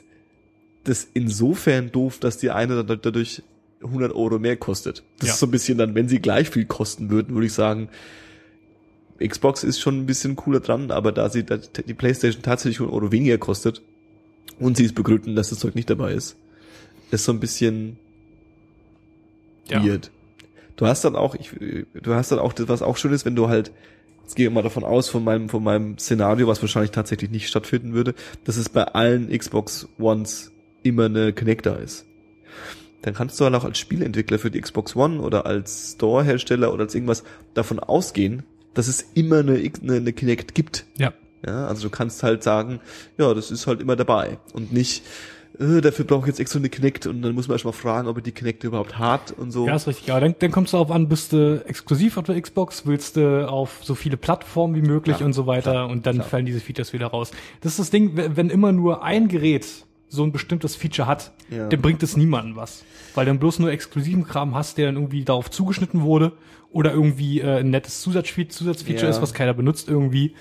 [0.83, 3.41] das insofern doof, dass die eine dann dadurch
[3.81, 5.03] 100 Euro mehr kostet.
[5.19, 5.33] Das Ja.
[5.33, 7.89] ist so ein bisschen dann, wenn sie gleich viel kosten würden, würde ich sagen,
[9.25, 12.93] Xbox ist schon ein bisschen cooler dran, aber da sie da die Playstation tatsächlich 100
[12.95, 13.81] Euro weniger kostet
[14.59, 16.35] und sie es begründen, dass das Zeug nicht dabei ist,
[17.11, 17.97] ist so ein bisschen
[19.69, 19.83] Ja.
[19.83, 20.11] weird.
[20.75, 21.51] Du hast dann auch, ich,
[21.93, 23.71] du hast dann auch das, was auch schön ist, wenn du halt,
[24.23, 27.47] jetzt gehe ich mal davon aus, von meinem, von meinem Szenario, was wahrscheinlich tatsächlich nicht
[27.47, 30.51] stattfinden würde, dass es bei allen Xbox Ones
[30.81, 32.05] immer eine Kinect da ist.
[33.03, 36.83] Dann kannst du halt auch als Spieleentwickler für die Xbox One oder als Store-Hersteller oder
[36.83, 39.53] als irgendwas davon ausgehen, dass es immer eine,
[39.83, 40.85] eine, eine Kinect gibt.
[40.97, 41.13] Ja.
[41.45, 42.79] Ja, also du kannst halt sagen,
[43.17, 45.03] ja, das ist halt immer dabei und nicht,
[45.59, 48.17] äh, dafür brauche ich jetzt extra eine Kinect und dann muss man erstmal fragen, ob
[48.17, 49.67] er die Kinect überhaupt hat und so.
[49.67, 50.09] Ja, ist richtig.
[50.11, 53.47] Aber dann, dann kommt es darauf an, bist du exklusiv auf der Xbox, willst du
[53.49, 56.27] auf so viele Plattformen wie möglich Klar, und so weiter klar, und dann klar.
[56.27, 57.31] fallen diese Features wieder raus.
[57.61, 59.67] Das ist das Ding, wenn immer nur ein Gerät
[60.07, 61.67] so ein bestimmtes Feature hat, Ja.
[61.69, 62.83] dann bringt es niemandem was.
[63.15, 66.31] Weil dann bloß nur exklusiven Kram hast, der dann irgendwie darauf zugeschnitten wurde
[66.71, 69.09] oder irgendwie äh, ein nettes Zusatzfeature, Zusatzfeature Ja.
[69.09, 70.33] ist, was keiner benutzt irgendwie.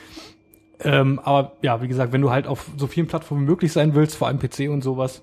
[0.85, 3.95] Ähm, aber ja, wie gesagt, wenn du halt auf so vielen Plattformen wie möglich sein
[3.95, 5.23] willst, vor allem PC und sowas,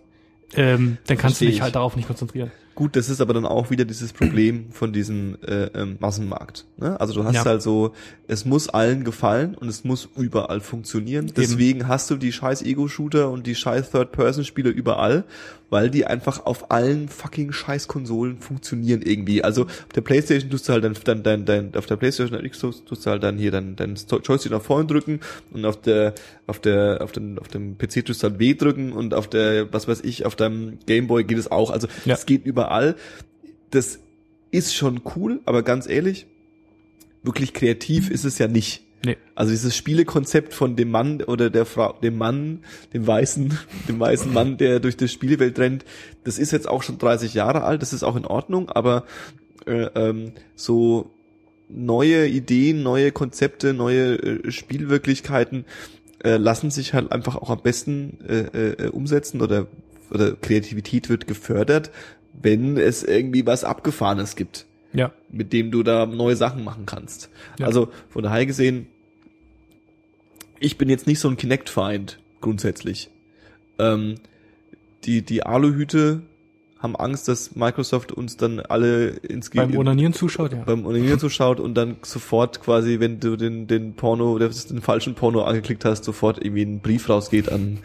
[0.56, 1.62] ähm, dann kannst Versteh du dich ich.
[1.62, 2.52] halt darauf nicht konzentrieren.
[2.80, 6.64] Gut, das ist aber dann auch wieder dieses Problem von diesem äh, ähm, Massenmarkt.
[6.78, 6.98] Ne?
[6.98, 7.44] Also du hast Ja.
[7.44, 7.92] halt so,
[8.30, 11.30] es muss allen gefallen und es muss überall funktionieren.
[11.36, 15.26] Deswegen hast du die scheiß Ego-Shooter und die scheiß Third-Person-Spiele überall,
[15.70, 19.44] weil die einfach auf allen fucking scheiß Konsolen funktionieren irgendwie.
[19.44, 22.48] Also auf der Playstation tust du halt dann, dann, dann, dann auf der Playstation oder
[22.48, 25.20] Xbox tust du halt dann hier dann dein Joystick nach vorne drücken
[25.52, 26.14] und auf der
[26.48, 29.72] auf der auf dem auf dem PC tust du halt W drücken und auf der
[29.74, 31.72] was weiß ich auf deinem Gameboy geht es auch.
[31.72, 32.14] Also Ja.
[32.16, 32.69] es geht überall.
[33.72, 34.00] Das
[34.52, 36.28] ist schon cool, aber ganz ehrlich,
[37.24, 38.84] wirklich kreativ ist es ja nicht.
[39.06, 39.18] Nee.
[39.34, 44.34] Also dieses Spielekonzept von dem Mann oder der Frau, dem Mann, dem weißen, dem weißen
[44.34, 45.86] Mann, der durch die Spielewelt rennt,
[46.24, 49.06] das ist jetzt auch schon 30 Jahre alt, das ist auch in Ordnung, aber
[49.66, 51.12] äh, ähm, so
[51.70, 55.66] neue Ideen, neue Konzepte, neue äh, Spielwirklichkeiten
[56.24, 59.68] äh, lassen sich halt einfach auch am besten äh, äh, umsetzen oder
[60.12, 61.92] oder Kreativität wird gefördert,
[62.34, 65.12] wenn es irgendwie was Abgefahrenes gibt Ja.
[65.32, 67.30] mit dem du da neue Sachen machen kannst.
[67.60, 67.66] Ja.
[67.66, 68.88] Also von daher gesehen,
[70.60, 73.10] ich bin jetzt nicht so ein Kinect-Feind grundsätzlich.
[73.78, 74.16] Ähm,
[75.06, 76.22] die die Aluhüte
[76.80, 80.64] haben Angst, dass Microsoft uns dann alle ins Beim Onanieren zuschaut, ja.
[80.64, 85.14] beim Onanieren zuschaut und dann sofort quasi, wenn du den, den Porno, oder den falschen
[85.14, 87.80] Porno angeklickt hast, sofort irgendwie ein Brief rausgeht an,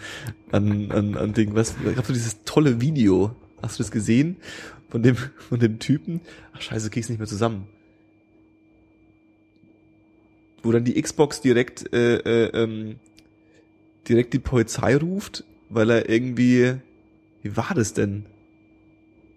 [0.53, 1.57] an, an, an Ding.
[1.57, 3.35] Was, ich hab so dieses tolle Video.
[3.65, 4.37] Hast du das gesehen?
[4.91, 6.21] Von dem, von dem Typen?
[6.53, 7.67] Ach scheiße, krieg's nicht mehr zusammen.
[10.63, 12.97] Wo dann die Xbox direkt, äh, äh, ähm,
[14.09, 16.75] direkt die Polizei ruft, weil er irgendwie,
[17.43, 18.27] wie war das denn?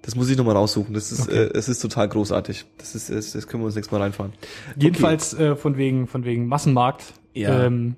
[0.02, 0.94] Das muss ich nochmal raussuchen.
[0.94, 1.36] Das ist, Okay.
[1.36, 2.66] äh, es ist total großartig.
[2.78, 4.34] Das ist, das, das können wir uns nächstes Mal reinfahren.
[4.78, 7.13] Jedenfalls äh, von wegen von wegen Massenmarkt.
[7.34, 7.66] Ja.
[7.66, 7.96] Ähm,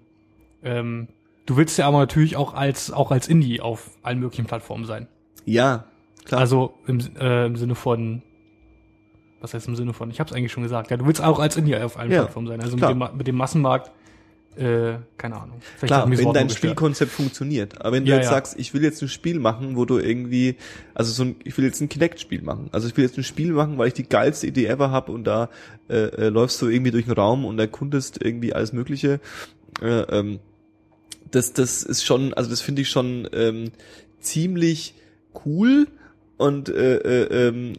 [0.64, 1.08] ähm,
[1.46, 5.08] du willst ja aber natürlich auch als auch als Indie auf allen möglichen Plattformen sein.
[5.46, 5.86] Ja,
[6.30, 6.42] klar.
[6.42, 8.24] Also im, äh, im Sinne von
[9.42, 10.12] was heißt im Sinne von?
[10.12, 10.92] Ich habe es eigentlich schon gesagt.
[10.92, 12.62] Ja, du willst auch als Indie auf allen Ja, Plattformen sein.
[12.62, 13.92] Also mit dem, mit dem Massenmarkt,
[14.58, 15.62] äh, keine Ahnung.
[15.78, 16.50] Vielleicht Klar, wenn dein.
[16.50, 17.80] Spielkonzept funktioniert.
[17.80, 18.32] Aber wenn du Ja, jetzt ja.
[18.32, 20.56] sagst, ich will jetzt ein Spiel machen, wo du irgendwie,
[20.94, 22.68] also so ein, ich will jetzt ein Kinect-Spiel machen.
[22.72, 25.24] Also ich will jetzt ein Spiel machen, weil ich die geilste Idee ever habe und
[25.24, 25.50] da
[25.90, 29.22] äh, äh, läufst du irgendwie durch den Raum und erkundest irgendwie alles Mögliche.
[29.82, 30.40] Äh, ähm,
[31.32, 33.72] das, das ist schon, also das finde ich schon ähm,
[34.20, 34.96] ziemlich
[35.46, 35.88] cool
[36.40, 37.74] und äh, äh, ähm,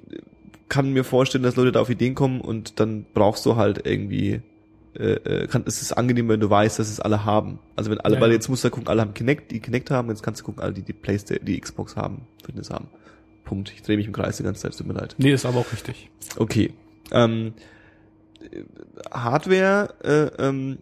[0.68, 4.42] kann mir vorstellen, dass Leute da auf Ideen kommen und dann brauchst du halt irgendwie
[4.94, 7.58] äh, äh, kann, es ist angenehm, wenn du weißt, dass es alle haben.
[7.76, 10.08] Also wenn alle, Ja, weil jetzt musst du gucken, alle haben Kinect, die Kinect haben,
[10.08, 12.88] jetzt kannst du gucken, alle, die die Playstation, die Xbox haben, Fitness haben.
[13.44, 13.72] Punkt.
[13.74, 15.14] Ich drehe mich im Kreis die ganze Zeit, tut mir leid.
[15.18, 16.10] Nee, ist aber auch richtig.
[16.36, 16.72] Okay.
[17.12, 17.54] Ähm,
[18.40, 18.62] äh,
[19.10, 20.78] Hardware, äh, ähm,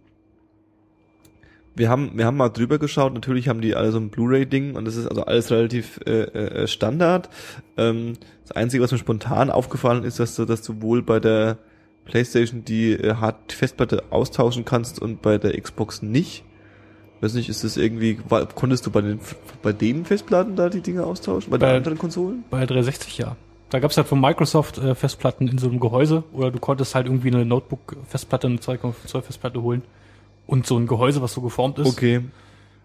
[1.78, 4.84] wir haben, wir haben mal drüber geschaut, natürlich haben die alle so ein Blu-ray-Ding und
[4.84, 7.28] das ist also alles relativ äh, äh, Standard.
[7.76, 8.14] Ähm,
[8.46, 11.58] das Einzige, was mir spontan aufgefallen ist, dass du, dass du wohl bei der
[12.04, 16.44] Playstation die äh, Hard Festplatte austauschen kannst und bei der Xbox nicht.
[17.20, 19.18] Weiß nicht, ist das irgendwie, war, konntest du bei den
[19.62, 21.50] bei den Festplatten da die Dinge austauschen?
[21.50, 22.44] Bei, Bei- den anderen Konsolen?
[22.50, 23.36] Bei 360 ja.
[23.70, 27.06] Da gab's halt von Microsoft äh, Festplatten in so einem Gehäuse oder du konntest halt
[27.06, 29.82] irgendwie eine Notebook-Festplatte, eine 2,5 Zoll Festplatte holen
[30.48, 31.86] und so ein Gehäuse, was so geformt ist.
[31.86, 32.22] Okay.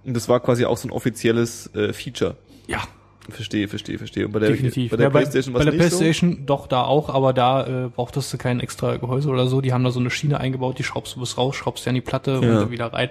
[0.06, 2.36] Und das war quasi auch so ein offizielles äh, Feature.
[2.68, 2.84] Ja,
[3.30, 4.26] Verstehe, verstehe, verstehe.
[4.26, 4.92] Und bei der, definitiv.
[4.92, 7.88] bei der ja, Playstation bei, was bei der Playstation doch da auch, aber da äh,
[7.88, 9.62] brauchtest du kein extra Gehäuse oder so.
[9.62, 11.96] Die haben da so eine Schiene eingebaut, die schraubst du bis raus, schraubst du an
[11.96, 12.60] die Platte und Ja.
[12.60, 13.10] dann wieder rein.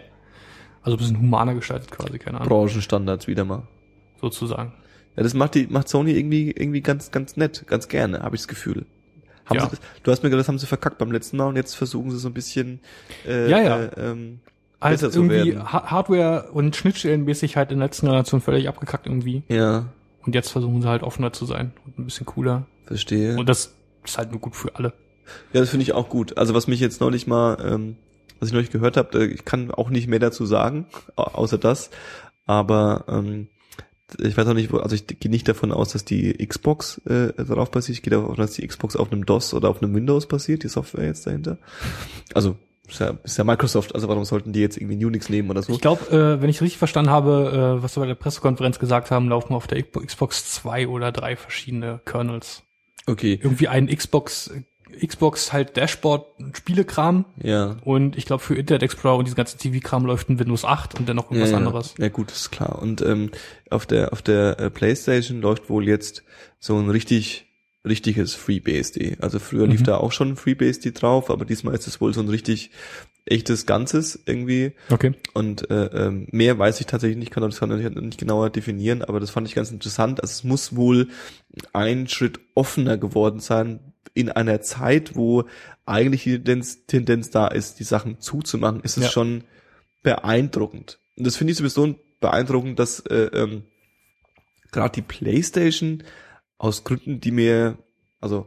[0.82, 2.44] Also ein bisschen humaner gestaltet quasi, keine so.
[2.44, 3.62] Ahnung, Branchenstandards wieder mal.
[4.20, 4.74] sozusagen.
[5.16, 8.42] Ja, das macht die macht Sony irgendwie irgendwie ganz ganz nett, ganz gerne, habe ich
[8.42, 8.84] das Gefühl.
[9.46, 9.68] Haben Ja.
[9.70, 12.10] sie, du hast mir gesagt, das haben sie verkackt beim letzten Mal und jetzt versuchen
[12.10, 12.80] sie so ein bisschen
[13.26, 13.78] äh, Ja, ja.
[13.84, 14.40] Äh, ähm,
[14.96, 15.72] zu irgendwie werden.
[15.72, 19.42] Ha Hardware und Schnittstellenmäßig halt in der letzten Generation völlig abgekackt irgendwie.
[19.48, 19.86] Ja,
[20.24, 22.66] Und jetzt versuchen sie halt offener zu sein und ein bisschen cooler.
[22.86, 23.36] verstehe.
[23.36, 23.74] Und das
[24.04, 24.92] ist halt nur gut für alle.
[25.52, 26.36] Ja, das finde ich auch gut.
[26.36, 27.96] Also was mich jetzt neulich mal, ähm,
[28.40, 31.90] was ich neulich gehört habe, ich kann auch nicht mehr dazu sagen, au- außer das.
[32.44, 33.46] Aber ähm,
[34.18, 37.70] ich weiß auch nicht, also ich gehe nicht davon aus, dass die Xbox äh, darauf
[37.70, 37.98] basiert.
[37.98, 40.62] Ich gehe davon aus, dass die Xbox auf einem DOS oder auf einem Windows basiert,
[40.62, 41.58] die Software jetzt dahinter.
[42.34, 42.56] Also
[42.88, 45.72] ist ja, ist ja Microsoft, also warum sollten die jetzt irgendwie Unix nehmen oder so?
[45.72, 49.10] Ich glaube, äh, wenn ich richtig verstanden habe, äh, was wir bei der Pressekonferenz gesagt
[49.10, 52.62] haben, laufen auf der Xbox zwei oder drei verschiedene Kernels.
[53.06, 54.50] Okay, Irgendwie ein Xbox,
[55.00, 57.76] Xbox halt Dashboard Spielekram ja.
[57.84, 61.08] und ich glaube für Internet Explorer und diesen ganzen TV-Kram läuft ein Windows 8 und
[61.08, 61.94] dann noch irgendwas ja, anderes.
[61.98, 62.80] Ja, gut, ist klar.
[62.80, 63.30] Und ähm,
[63.70, 66.22] auf der auf der äh, PlayStation läuft wohl jetzt
[66.58, 67.46] so ein richtig
[67.86, 69.16] richtiges FreeBSD.
[69.20, 69.84] Also früher lief Mhm.
[69.84, 72.70] da auch schon FreeBSD drauf, aber diesmal ist es wohl so ein richtig
[73.24, 74.72] echtes Ganzes irgendwie.
[74.90, 75.14] Okay.
[75.34, 79.02] Und äh, ähm, mehr weiß ich tatsächlich nicht, kann das kann ich nicht genauer definieren,
[79.02, 80.20] aber das fand ich ganz interessant.
[80.22, 81.08] Also es muss wohl
[81.72, 85.44] ein Schritt offener geworden sein in einer Zeit, wo
[85.86, 89.10] eigentlich die Tendenz, Tendenz da ist, die Sachen zuzumachen, ist es Ja.
[89.10, 89.44] schon
[90.02, 90.98] beeindruckend.
[91.16, 93.64] Und das finde ich sowieso beeindruckend, dass äh, ähm,
[94.70, 96.02] gerade die PlayStation
[96.58, 97.78] aus Gründen, die mir,
[98.20, 98.46] also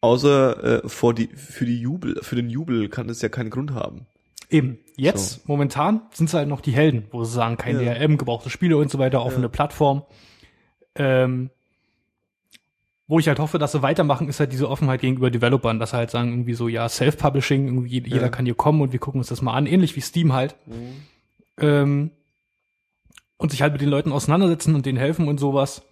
[0.00, 3.72] außer äh, vor die für die Jubel, für den Jubel kann es ja keinen Grund
[3.72, 4.06] haben.
[4.50, 4.78] Eben.
[4.96, 7.94] Jetzt, momentan, sind es halt noch die Helden, wo sie sagen, kein Ja.
[7.94, 9.48] DRM, gebrauchte Spiele und so weiter, offene Ja.
[9.48, 10.04] Plattform.
[10.94, 11.50] Ähm,
[13.08, 15.96] wo ich halt hoffe, dass sie weitermachen, ist halt diese Offenheit gegenüber Developern, dass sie
[15.96, 18.28] halt sagen, irgendwie so, ja, Self-Publishing, irgendwie jeder Ja.
[18.28, 20.54] kann hier kommen und wir gucken uns das mal an, ähnlich wie Steam halt.
[21.58, 22.10] Ähm,
[23.40, 25.82] und sich halt mit den Leuten auseinandersetzen und denen helfen und sowas.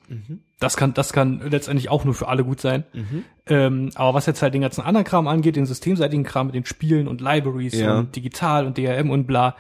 [0.58, 2.82] Das kann, das kann letztendlich auch nur für alle gut sein.
[3.46, 6.66] Ähm, aber was jetzt halt den ganzen anderen Kram angeht, den systemseitigen Kram mit den
[6.66, 7.98] Spielen und Libraries Ja.
[8.00, 9.54] und digital und DRM und bla,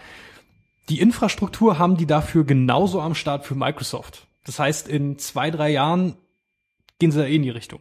[0.88, 4.26] die Infrastruktur haben die dafür genauso am Start für Microsoft.
[4.44, 6.14] Das heißt, in zwei, drei Jahren
[6.98, 7.80] gehen sie da eh in die Richtung.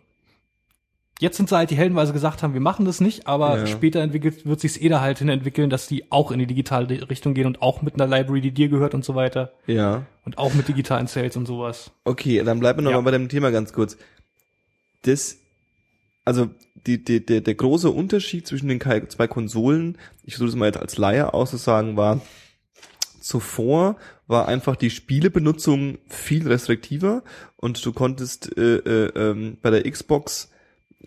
[1.22, 3.60] Jetzt sind sie halt die Helden, weil sie gesagt haben, wir machen das nicht, aber
[3.60, 3.68] Ja.
[3.68, 7.10] später entwickelt, wird sich's eh da halt hin entwickeln, dass die auch in die digitale
[7.10, 9.54] Richtung gehen und auch mit einer Library, die dir gehört und so weiter.
[9.66, 10.06] Ja.
[10.26, 11.92] Und auch mit digitalen Sales und sowas.
[12.04, 12.98] Okay, dann bleiben wir noch Ja.
[12.98, 13.96] mal bei dem Thema ganz kurz.
[15.04, 15.38] Das,
[16.26, 16.50] also
[16.86, 20.80] die, die, der, der große Unterschied zwischen den zwei Konsolen, ich versuche das mal jetzt
[20.80, 22.20] als Laie auszusagen, war
[23.22, 23.96] zuvor
[24.28, 27.24] war einfach die Spielebenutzung viel restriktiver
[27.58, 30.50] und du konntest äh, äh, ähm, bei der Xbox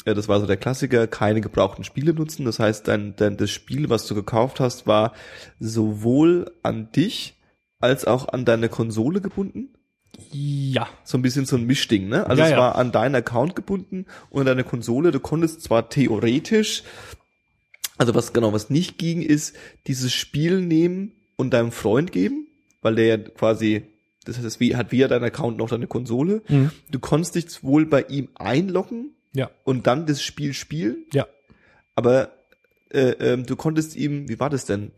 [0.05, 2.45] äh, das war so der Klassiker, keine gebrauchten Spiele nutzen.
[2.45, 5.13] Das heißt, dein, dein, das Spiel, was du gekauft hast, war
[5.59, 7.35] sowohl an dich
[7.81, 9.71] als auch an deine Konsole gebunden
[10.33, 10.89] Ja.
[11.05, 12.27] so ein bisschen so ein Mischding, ne?
[12.27, 12.59] Also Ja, es ja.
[12.59, 15.13] war an deinen Account gebunden und an deine Konsole.
[15.13, 16.83] Du konntest zwar theoretisch,
[17.99, 19.55] also was genau, was nicht ging, ist
[19.87, 22.48] dieses Spiel nehmen und deinem Freund geben,
[22.83, 23.83] weil der ja quasi,
[24.25, 26.43] das heißt, es wie- hat via dein Account noch deine Konsole.
[26.49, 26.71] Mhm.
[26.91, 29.51] Du konntest dich wohl bei ihm einloggen Ja.
[29.65, 31.27] und dann das Spiel spielen, Ja.
[31.95, 32.33] aber
[32.91, 34.93] äh, ähm, du konntest ihm, wie war das denn?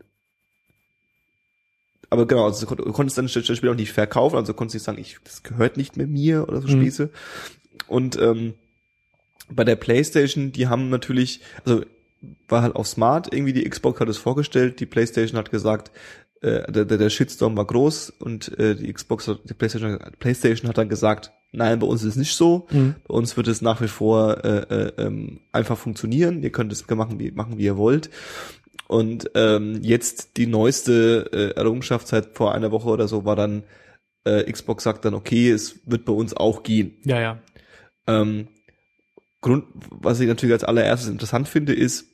[2.09, 4.75] Aber genau, also du kon- du konntest dann das Spiel auch nicht verkaufen, also konntest
[4.75, 6.81] nicht sagen, ich, das gehört nicht mehr mir oder so Mhm.
[6.81, 7.09] Späße.
[7.87, 8.53] Und ähm,
[9.49, 11.83] bei der Playstation, die haben natürlich, also
[12.47, 15.91] war halt auch smart, irgendwie die Xbox hat es vorgestellt, die Playstation hat gesagt,
[16.41, 20.77] äh, der, der, der Shitstorm war groß und äh, die Xbox, die Playstation, Playstation hat
[20.77, 22.95] dann gesagt, nein, bei uns ist es nicht so, Mhm.
[23.07, 26.87] bei uns wird es nach wie vor äh, äh, ähm, einfach funktionieren, ihr könnt es
[26.89, 28.09] machen, wie, machen, wie ihr wollt.
[28.87, 33.63] Und ähm, jetzt die neueste äh, Errungenschaft seit vor einer Woche oder so war dann,
[34.25, 36.97] äh, Xbox sagt dann, okay, es wird bei uns auch gehen.
[37.05, 37.39] Ja, ja.
[38.07, 38.47] Ähm,
[39.39, 42.05] Grund, was ich natürlich als allererstes interessant finde, ist,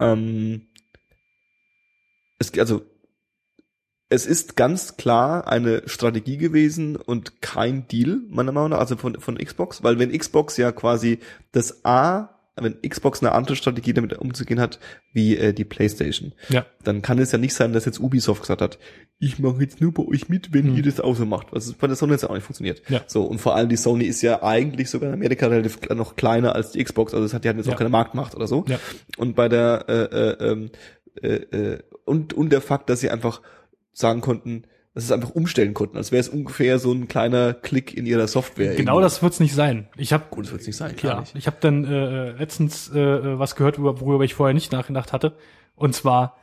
[0.00, 0.66] ähm,
[2.38, 2.82] es, also,
[4.12, 9.18] es ist ganz klar eine Strategie gewesen und kein Deal, meiner Meinung nach, also von,
[9.20, 11.18] von Xbox, weil wenn Xbox ja quasi
[11.52, 14.78] das A, wenn Xbox eine andere Strategie damit umzugehen hat,
[15.14, 16.66] wie äh, die PlayStation, Ja.
[16.84, 18.78] dann kann es ja nicht sein, dass jetzt Ubisoft gesagt hat,
[19.18, 20.76] ich mache jetzt nur bei euch mit, wenn Hm.
[20.76, 21.46] ihr das auch so macht.
[21.52, 22.82] Was bei der Sony jetzt auch nicht funktioniert.
[22.90, 23.00] Ja.
[23.06, 26.54] So, und vor allem die Sony ist ja eigentlich sogar in Amerika relativ noch kleiner
[26.54, 27.72] als die Xbox, also es hat ja jetzt Ja.
[27.72, 28.64] auch keine Marktmacht oder so.
[28.68, 28.78] Ja.
[29.16, 30.70] Und bei der äh, äh, ähm,
[31.22, 33.40] äh, äh, und, und der Fakt, dass sie einfach
[33.92, 34.62] sagen konnten,
[34.94, 38.04] dass sie es einfach umstellen konnten, als wäre es ungefähr so ein kleiner Klick in
[38.04, 38.74] ihrer Software.
[38.74, 39.00] Genau irgendwo.
[39.00, 39.88] das wird's nicht sein.
[39.96, 41.34] Ich habe Gut, das wird nicht sein, klar ja, nicht.
[41.34, 45.34] ich habe dann äh, letztens äh, was gehört, worüber ich vorher nicht nachgedacht hatte.
[45.76, 46.36] Und zwar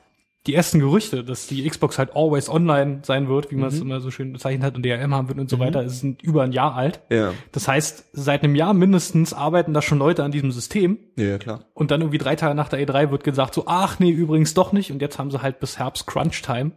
[0.48, 3.76] die ersten Gerüchte, dass die Xbox halt always online sein wird, wie man Mhm.
[3.76, 6.24] es immer so schön bezeichnet hat und DRM haben wird und so weiter, es sind
[6.24, 7.02] über ein Jahr alt.
[7.12, 7.34] Ja.
[7.52, 10.98] Das heißt, seit einem Jahr mindestens arbeiten da schon Leute an diesem System.
[11.18, 11.66] ja, ja, klar.
[11.76, 14.72] Und dann irgendwie drei Tage nach der E3 wird gesagt so, ach nee, übrigens doch
[14.72, 14.92] nicht.
[14.92, 16.72] Und jetzt haben sie halt bis Herbst Crunch Time.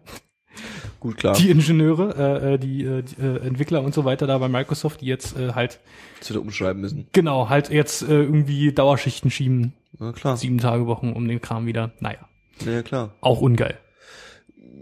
[1.03, 1.35] Gut, klar.
[1.35, 5.01] Die Ingenieure, äh, äh, die, äh, die äh, Entwickler und so weiter da bei Microsoft,
[5.01, 5.81] die jetzt äh, halt,
[6.21, 7.09] Das wieder umschreiben müssen.
[7.13, 9.73] genau, halt jetzt äh, irgendwie Dauerschichten schieben.
[9.99, 10.37] Ja, klar.
[10.37, 11.91] Sieben Tage Wochen um den Kram wieder.
[11.99, 12.21] Naja,
[12.65, 13.11] Ja, klar.
[13.21, 13.79] auch ungeil.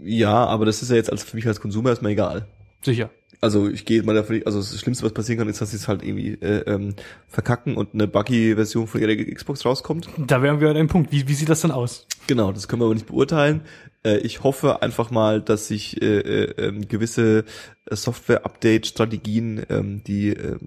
[0.03, 2.45] Ja, aber das ist ja jetzt als für mich als Konsumer erstmal egal.
[2.83, 3.09] Sicher.
[3.43, 5.87] Also ich gehe mal davon, also das Schlimmste, was passieren kann, ist, dass sie es
[5.87, 6.93] halt irgendwie äh, ähm,
[7.27, 10.07] verkacken und eine buggy-Version von ihrer Xbox rauskommt.
[10.17, 11.11] Da wären wir an dem Punkt.
[11.11, 12.05] Wie, wie sieht das denn aus?
[12.27, 13.61] Genau, das können wir aber nicht beurteilen.
[14.05, 17.45] Äh, ich hoffe einfach mal, dass sich äh, äh, ähm, gewisse
[17.85, 20.57] äh, Software-Update-Strategien, ähm, die äh,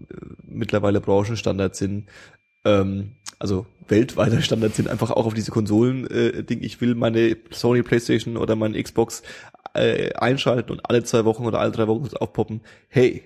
[0.42, 2.06] mittlerweile Branchenstandard sind,
[2.64, 6.62] ähm, also weltweiter Standard sind, einfach auch auf diese Konsolen äh, Ding.
[6.62, 9.22] Ich will meine Sony PlayStation oder meine Xbox
[9.74, 12.60] äh, einschalten und alle zwei Wochen oder alle drei Wochen aufpoppen.
[12.88, 13.22] Hey,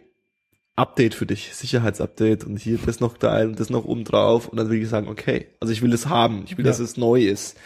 [0.77, 4.59] Update für dich, Sicherheitsupdate und hier das noch da und das noch oben drauf und
[4.59, 6.71] dann will ich sagen, okay, also ich will es haben, ich will, Ja.
[6.71, 7.57] dass es neu ist.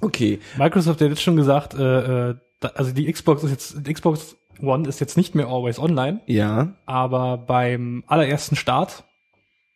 [0.00, 3.92] Okay, Microsoft hat jetzt schon gesagt, äh, äh, da, also die Xbox ist jetzt, die
[3.92, 9.04] Xbox One ist jetzt nicht mehr always online, ja, aber beim allerersten Start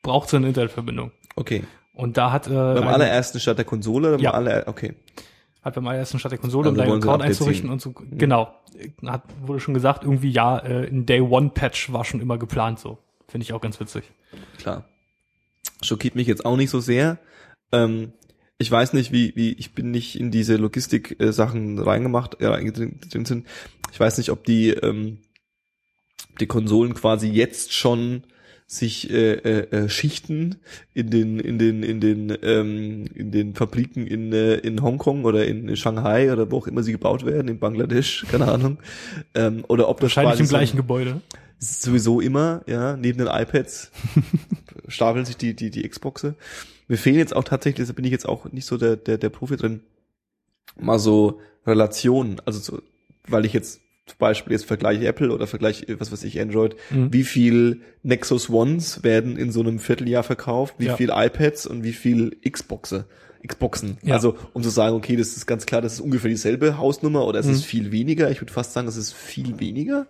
[0.02, 1.12] braucht sie eine Internetverbindung.
[1.36, 1.64] okay.
[1.94, 4.30] Und da hat, äh, Beim allerersten Start der Konsole oder beim Ja.
[4.32, 4.94] aller, okay.
[5.62, 7.92] Hat beim allerersten Start der Konsole, um Also deinen Account einzurichten und so.
[7.92, 8.52] Genau.
[9.06, 12.80] Hat, wurde schon gesagt, irgendwie ja, äh, ein Day One Patch war schon immer geplant
[12.80, 12.98] so.
[13.28, 14.04] Finde ich auch ganz witzig.
[14.58, 14.84] klar.
[15.80, 17.18] Schockiert mich jetzt auch nicht so sehr.
[17.72, 18.12] Ähm,
[18.58, 23.46] ich weiß nicht, wie, wie, ich bin nicht in diese Logistik-Sachen reingemacht, äh, drin sind.
[23.92, 25.18] Ich weiß nicht, ob die, ähm,
[26.40, 28.22] die Konsolen quasi jetzt schon
[28.72, 30.56] sich äh, äh, äh, Schichten
[30.94, 35.44] in den in den in den ähm, in den Fabriken in äh, in Hongkong oder
[35.46, 38.78] in Shanghai oder wo auch immer sie gebaut werden in Bangladesch keine Ahnung
[39.34, 41.20] ähm, oder ob das Wahrscheinlich im gleichen Gebäude.
[41.58, 43.90] sowieso immer, ja, neben den iPads
[44.88, 46.34] stapeln sich die, die, die Xboxe.
[46.88, 49.28] Mir fehlen jetzt auch tatsächlich, da bin ich jetzt auch nicht so der, der, der
[49.28, 49.80] Profi drin,
[50.80, 52.82] mal so Relationen, also so,
[53.28, 57.12] weil ich jetzt zum Beispiel jetzt vergleiche Apple oder vergleiche, was weiß ich, Android, Mhm.
[57.12, 60.96] wie viel Nexus Ones werden in so einem Vierteljahr verkauft, wie Ja.
[60.96, 63.06] viel iPads und wie viel Xboxe.
[63.46, 63.98] Xboxen.
[64.02, 64.14] Ja.
[64.14, 67.40] Also um zu sagen, okay, das ist ganz klar, das ist ungefähr dieselbe Hausnummer oder
[67.40, 67.52] es Mhm.
[67.52, 68.30] ist viel weniger.
[68.30, 70.06] Ich würde fast sagen, es ist viel weniger.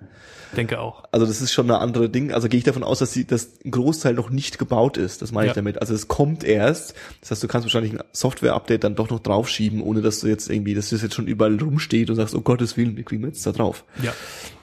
[0.57, 1.05] Denke auch.
[1.13, 2.31] Also das ist schon eine andere Ding.
[2.33, 5.23] Also gehe ich davon aus, dass sie, dass ein Großteil noch nicht gebaut ist.
[5.23, 5.55] Das meine ich Ja.
[5.55, 5.81] damit.
[5.81, 6.95] Also es kommt erst.
[7.23, 10.51] Das heißt, du kannst wahrscheinlich ein Software-Update dann doch noch draufschieben, ohne dass du jetzt
[10.51, 13.29] irgendwie, dass das jetzt schon überall rumsteht und sagst, oh Gottes Willen, wie kriegen wir
[13.29, 13.85] jetzt da drauf?
[14.03, 14.13] Ja.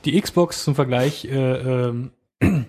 [0.05, 2.11] Die Xbox zum Vergleich, äh, ähm,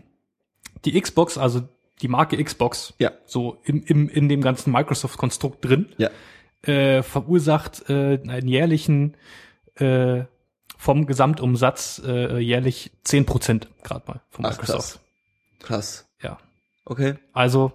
[0.84, 1.62] die Xbox, also
[2.02, 3.12] die Marke Xbox, Ja.
[3.26, 6.10] so im, im, in dem ganzen Microsoft-Konstrukt drin, Ja.
[6.62, 9.16] äh, verursacht äh, einen jährlichen
[9.76, 10.24] äh,
[10.78, 15.00] vom Gesamtumsatz äh, jährlich 10 Prozent gerade mal von Ach, Microsoft.
[15.60, 16.04] krass.
[16.04, 16.08] Krass.
[16.22, 16.38] Ja.
[16.86, 17.14] Okay.
[17.32, 17.72] Also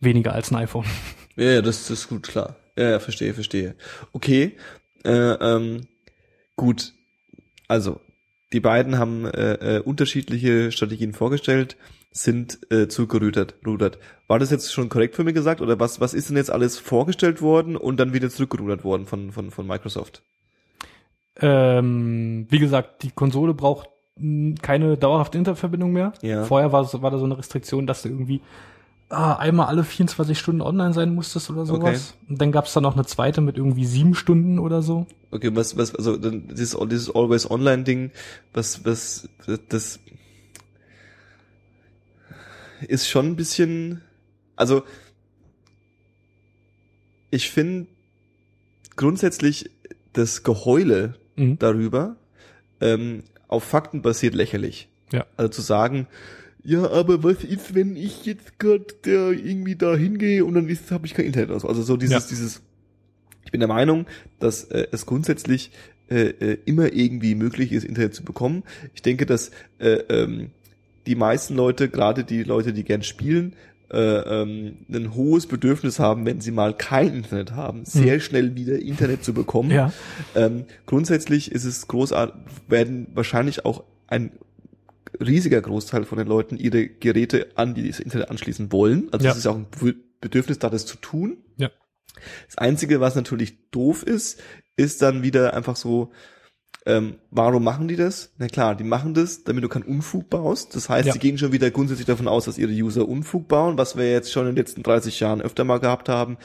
[0.00, 0.84] weniger als ein iPhone.
[1.38, 2.56] Ja, ja, das, das ist gut, klar.
[2.78, 3.74] Ja, ja, verstehe, verstehe.
[4.12, 4.56] Okay.
[5.04, 5.86] Äh, ähm,
[6.56, 6.94] gut.
[7.68, 8.00] Also,
[8.54, 11.76] die beiden haben äh, äh, unterschiedliche Strategien vorgestellt,
[12.16, 13.56] sind äh, zurückgerudert.
[13.66, 13.98] Rudert.
[14.26, 16.78] War das jetzt schon korrekt für mich gesagt oder was, was ist denn jetzt alles
[16.78, 20.22] vorgestellt worden und dann wieder zurückgerudert worden von, von, von Microsoft?
[21.38, 26.14] Ähm, wie gesagt, die Konsole braucht mh, keine dauerhafte Internetverbindung mehr.
[26.22, 26.44] Ja.
[26.44, 28.40] Vorher war, war da so eine Restriktion, dass du irgendwie
[29.10, 32.14] ah, einmal alle 24 Stunden online sein musstest oder sowas.
[32.30, 35.06] Und dann gab's da noch eine zweite mit irgendwie sieben Stunden oder so.
[35.30, 38.10] Okay, was, was, also dann dieses, dieses Always Online Ding,
[38.54, 39.28] was, was,
[39.68, 40.00] das
[42.86, 44.00] ist schon ein bisschen,
[44.56, 44.82] also
[47.30, 47.86] ich finde
[48.96, 49.70] grundsätzlich
[50.12, 51.58] das Geheule Mhm.
[51.58, 52.16] darüber
[52.80, 54.88] ähm, auf Fakten basiert lächerlich.
[55.12, 55.26] Ja.
[55.36, 56.06] Also zu sagen,
[56.64, 61.06] ja, aber was ist, wenn ich jetzt gerade irgendwie da hingehe und dann ist, habe
[61.06, 61.68] ich kein Internet oder so.
[61.68, 62.28] Also so dieses, Ja.
[62.30, 62.62] dieses.
[63.44, 64.06] Ich bin der Meinung,
[64.40, 65.70] dass äh, es grundsätzlich
[66.08, 68.64] äh, äh, immer irgendwie möglich ist, Internet zu bekommen.
[68.94, 70.50] Ich denke, dass äh, ähm,
[71.06, 73.54] die meisten Leute, gerade die Leute, die gern spielen,
[73.90, 78.78] äh, ähm, ein hohes Bedürfnis haben, wenn sie mal kein Internet haben, sehr schnell wieder
[78.78, 79.70] Internet zu bekommen.
[79.70, 79.92] Ja.
[80.34, 82.34] Ähm, grundsätzlich ist es großartig,
[82.68, 84.32] werden wahrscheinlich auch ein
[85.20, 89.08] riesiger Großteil von den Leuten ihre Geräte an dieses Internet anschließen wollen.
[89.12, 89.32] Also Ja.
[89.32, 91.38] es ist auch ein Be- Bedürfnis da, das zu tun.
[91.56, 91.70] Ja.
[92.46, 94.42] Das Einzige, was natürlich doof ist,
[94.76, 96.10] ist dann wieder einfach so,
[96.84, 98.32] ähm, warum machen die das?
[98.38, 100.74] Na klar, die machen das, damit du keinen Unfug baust.
[100.76, 101.12] Das heißt, Ja.
[101.14, 104.30] sie gehen schon wieder grundsätzlich davon aus, dass ihre User Unfug bauen, was wir jetzt
[104.32, 106.36] schon in den letzten 30 Jahren öfter mal gehabt haben.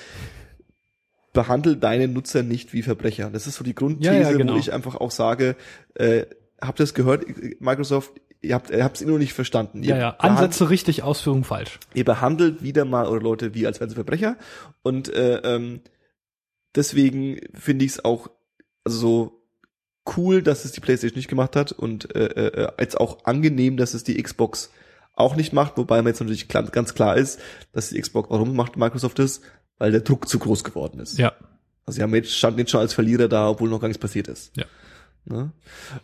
[1.34, 3.30] Behandel deine Nutzer nicht wie Verbrecher.
[3.30, 4.54] Das ist so die Grundthese, Ja, ja, genau.
[4.54, 5.56] wo ich einfach auch sage,
[5.96, 6.26] äh,
[6.62, 7.24] habt ihr das gehört,
[7.62, 9.82] Microsoft, ihr habt ihr habt es immer noch nicht verstanden.
[9.84, 10.10] Ja, Ihr ja.
[10.12, 11.80] behand- Ansätze richtig, Ausführung falsch.
[11.94, 14.36] ihr behandelt wieder mal eure Leute wie als wären sie Verbrecher
[14.82, 15.82] und äh, ähm,
[16.76, 18.28] deswegen finde ich es auch
[18.84, 19.41] also so
[20.18, 23.94] cool, dass es die PlayStation nicht gemacht hat und äh, äh, jetzt auch angenehm, dass
[23.94, 24.72] es die Xbox
[25.16, 27.40] auch nicht macht, wobei mir jetzt natürlich klar, ganz klar ist,
[27.74, 29.42] dass die Xbox, warum macht Microsoft das?
[29.78, 31.18] Weil der Druck zu groß geworden ist.
[31.18, 31.34] Ja.
[31.86, 34.28] Also sie haben jetzt, standen jetzt schon als Verlierer da, obwohl noch gar nichts passiert
[34.28, 34.56] ist.
[34.56, 34.66] Ja.
[35.26, 35.52] Ne?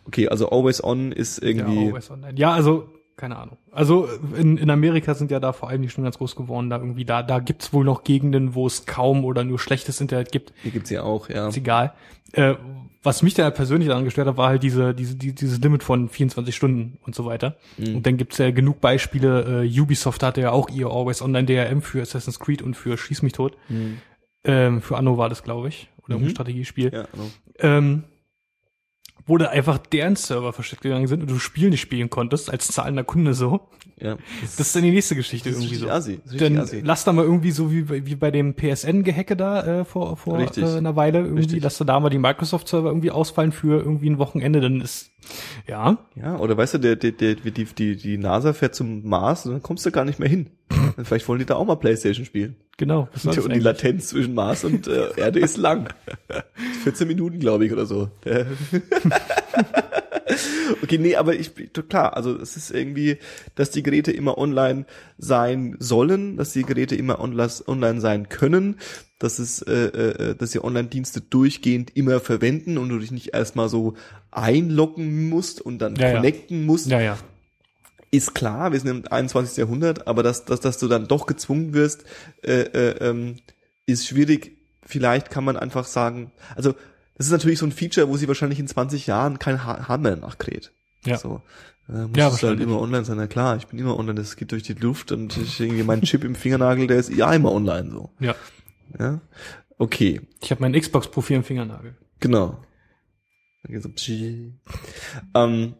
[0.04, 1.84] Okay, also Always On ist irgendwie.
[1.84, 2.38] Ja, always online.
[2.38, 3.58] ja, also, keine Ahnung.
[3.72, 6.70] Also in, in Amerika sind ja da vor allem die schon ganz groß geworden.
[6.70, 10.30] Da irgendwie, da, da gibt's wohl noch Gegenden, wo es kaum oder nur schlechtes Internet
[10.30, 10.52] gibt.
[10.62, 11.48] hier gibt's ja auch, ja.
[11.48, 11.94] Ist egal.
[12.32, 12.54] Äh,
[13.02, 16.08] was mich da persönlich daran gestört hat, war halt diese, diese, die, dieses Limit von
[16.08, 17.56] 24 Stunden und so weiter.
[17.78, 19.64] Und dann gibt's ja genug Beispiele.
[19.64, 23.22] Äh, Ubisoft hatte ja auch ihr Always Online DRM für Assassin's Creed und für Schieß
[23.22, 23.56] mich tot.
[24.44, 25.88] Ähm, für Anno war das, glaube ich.
[26.06, 26.24] Oder Mhm.
[26.24, 26.90] ein Strategiespiel.
[26.92, 27.26] Ja, genau.
[27.60, 28.04] ähm,
[29.28, 32.66] wo da einfach deren Server versteckt gegangen sind und du Spiel nicht spielen konntest, als
[32.68, 33.60] zahlender Kunde so.
[34.00, 34.16] ja.
[34.42, 35.88] Das ist dann die nächste Geschichte Das irgendwie so.
[35.88, 36.20] assi.
[36.24, 36.80] Das Dann assi.
[36.84, 40.38] lass da mal irgendwie so wie, bei- wie bei dem PSN-Gehacke da äh, vor, vor
[40.38, 40.64] Richtig.
[40.64, 41.62] äh, einer Weile irgendwie, Richtig.
[41.62, 45.10] lass da mal die Microsoft-Server irgendwie ausfallen für irgendwie ein Wochenende, dann ist,
[45.68, 49.46] ja, Ja, oder weißt du, der, der, der, die, die, die NASA fährt zum Mars
[49.46, 50.48] und dann kommst du gar nicht mehr hin.
[51.02, 52.56] Vielleicht wollen die da auch mal Playstation spielen.
[52.78, 53.08] Genau.
[53.12, 53.62] Und die eigentlich?
[53.62, 55.92] Latenz zwischen Mars und äh, Erde ist lang.
[56.84, 58.10] 14 Minuten, glaube ich, oder so.
[60.82, 61.52] Okay, nee, aber ich,
[61.88, 63.18] klar, also es ist irgendwie,
[63.54, 64.84] dass die Geräte immer online
[65.16, 68.76] sein sollen, dass die Geräte immer online, sein können,
[69.18, 73.68] dass es, äh, äh, dass sie Online-Dienste durchgehend immer verwenden und du dich nicht erstmal
[73.68, 73.94] so
[74.30, 76.14] einloggen musst und dann Ja, ja.
[76.16, 77.18] connecten musst Ja, ja.
[78.10, 79.56] Ist klar, wir sind im 21.
[79.58, 82.04] Jahrhundert, aber dass, dass, dass du dann doch gezwungen wirst,
[82.42, 83.36] äh, äh, ähm,
[83.86, 84.56] ist schwierig.
[84.82, 86.74] Vielleicht kann man einfach sagen, also
[87.16, 90.16] das ist natürlich so ein Feature, wo sie wahrscheinlich in 20 Jahren kein ha Hammer
[90.16, 90.72] nachkräht.
[91.04, 91.18] Ja.
[91.18, 91.42] So.
[91.88, 93.16] Äh, muss Ja, es halt immer online sein.
[93.18, 96.02] Na klar, ich bin immer online, das geht durch die Luft und ich irgendwie mein
[96.02, 98.10] Chip im Fingernagel, der ist ja immer online so.
[98.20, 98.34] Ja.
[98.98, 99.20] Ja.
[99.76, 101.96] Okay, Ich habe mein Xbox-Profil im Fingernagel.
[102.20, 102.62] genau.
[103.62, 104.12] Dann geht's so,
[105.34, 105.74] ähm,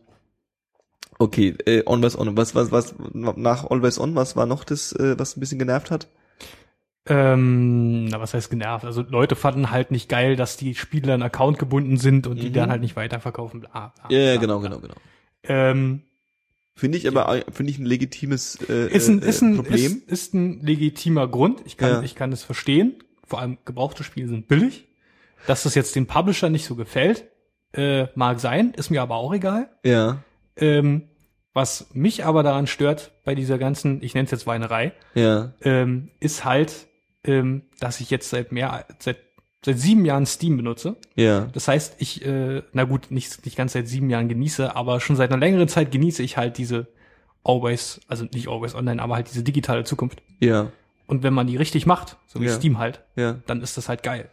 [1.19, 2.37] okay, äh, Always On.
[2.37, 5.91] Was, was, was, nach Always On, was war noch das, äh, was ein bisschen genervt
[5.91, 6.09] hat?
[7.07, 8.85] Ähm, na, was heißt genervt?
[8.85, 12.51] Also Leute fanden halt nicht geil, dass die Spiele an Account gebunden sind und die
[12.51, 12.53] Mhm.
[12.55, 13.61] dann halt nicht weiterverkaufen.
[13.61, 14.95] Bla, bla, Ja, ja, genau, genau, genau.
[15.45, 16.03] Ähm,
[16.75, 20.03] Finde ich aber, finde ich ein legitimes äh, ist ein, äh, ist ein, Problem.
[20.07, 21.63] Ist, ist ein legitimer Grund.
[21.65, 22.03] Ich kann, Ja.
[22.03, 22.95] ich kann es verstehen.
[23.25, 24.87] Vor allem gebrauchte Spiele sind billig.
[25.47, 27.25] Dass das jetzt den Publisher nicht so gefällt,
[27.73, 29.71] äh, mag sein, ist mir aber auch egal.
[29.85, 30.23] ja,
[30.59, 31.09] Ähm,
[31.55, 36.11] was mich aber daran stört bei dieser ganzen, ich nenne es jetzt Weinerei, ja, ähm,
[36.21, 36.87] ist halt,
[37.25, 39.17] ähm, dass ich jetzt seit mehr, seit
[39.65, 40.97] seit sieben Jahren Steam benutze.
[41.17, 45.01] ja, Das heißt, ich, äh, na gut, nicht, nicht ganz seit sieben Jahren genieße, aber
[45.01, 46.87] schon seit einer längeren Zeit genieße ich halt diese
[47.43, 50.23] Always, also nicht Always Online, aber halt diese digitale Zukunft.
[50.39, 50.71] ja,
[51.09, 52.53] Und wenn man die richtig macht, so wie Ja.
[52.53, 54.29] Steam halt, ja, dann ist das halt geil.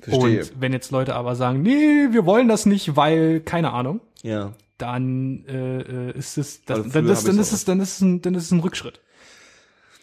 [0.00, 0.42] verstehe.
[0.42, 4.52] Und wenn jetzt Leute aber sagen, nee, wir wollen das nicht, weil, keine Ahnung, ja,
[4.78, 8.00] dann äh, äh, ist es, das, Also dann, ist, dann ist es, dann ist es
[8.00, 9.00] ein, dann ist es ein Rückschritt.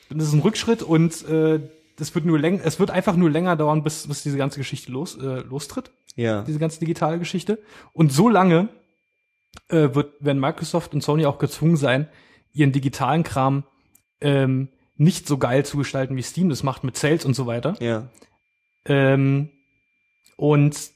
[0.10, 1.60] Dann ist es ein Rückschritt und äh,
[1.98, 4.92] das wird nur länger, es wird einfach nur länger dauern, bis, bis diese ganze Geschichte
[4.92, 7.58] los, äh, lostritt, ja, diese ganze digitale Geschichte.
[7.94, 8.70] Und so lange
[9.70, 12.08] äh, wird, werden Microsoft und Sony auch gezwungen sein,
[12.54, 13.64] ihren digitalen Kram
[14.22, 17.76] ähm, nicht so geil zu gestalten, wie Steam das macht mit Sales und so weiter.
[17.80, 18.10] ja,
[18.86, 19.50] Ähm,
[20.38, 20.95] und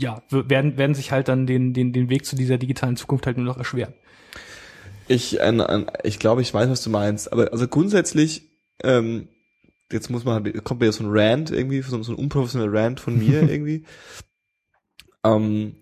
[0.00, 3.36] ja, werden, werden sich halt dann den, den, den Weg zu dieser digitalen Zukunft halt
[3.36, 3.92] nur noch erschweren.
[5.08, 5.60] Ich, ein,
[6.04, 7.32] ich glaube, ich weiß, was du meinst.
[7.32, 8.42] Aber also grundsätzlich,
[8.82, 9.28] ähm,
[9.90, 13.00] jetzt muss man, halt- kommt mir so ein Rant irgendwie, so, so ein unprofessioneller Rant
[13.00, 13.84] von mir irgendwie.
[15.24, 15.74] Ähm,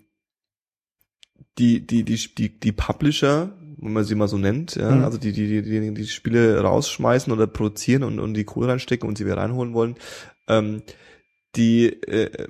[1.58, 5.04] die, die, die, die, die Publisher, wenn man sie mal so nennt, ja, Mhm.
[5.04, 9.08] also die, die, die, die, die Spiele rausschmeißen oder produzieren und, und die Kohle reinstecken
[9.08, 9.96] und sie wieder reinholen wollen,
[10.48, 10.82] ähm,
[11.56, 12.48] die, äh,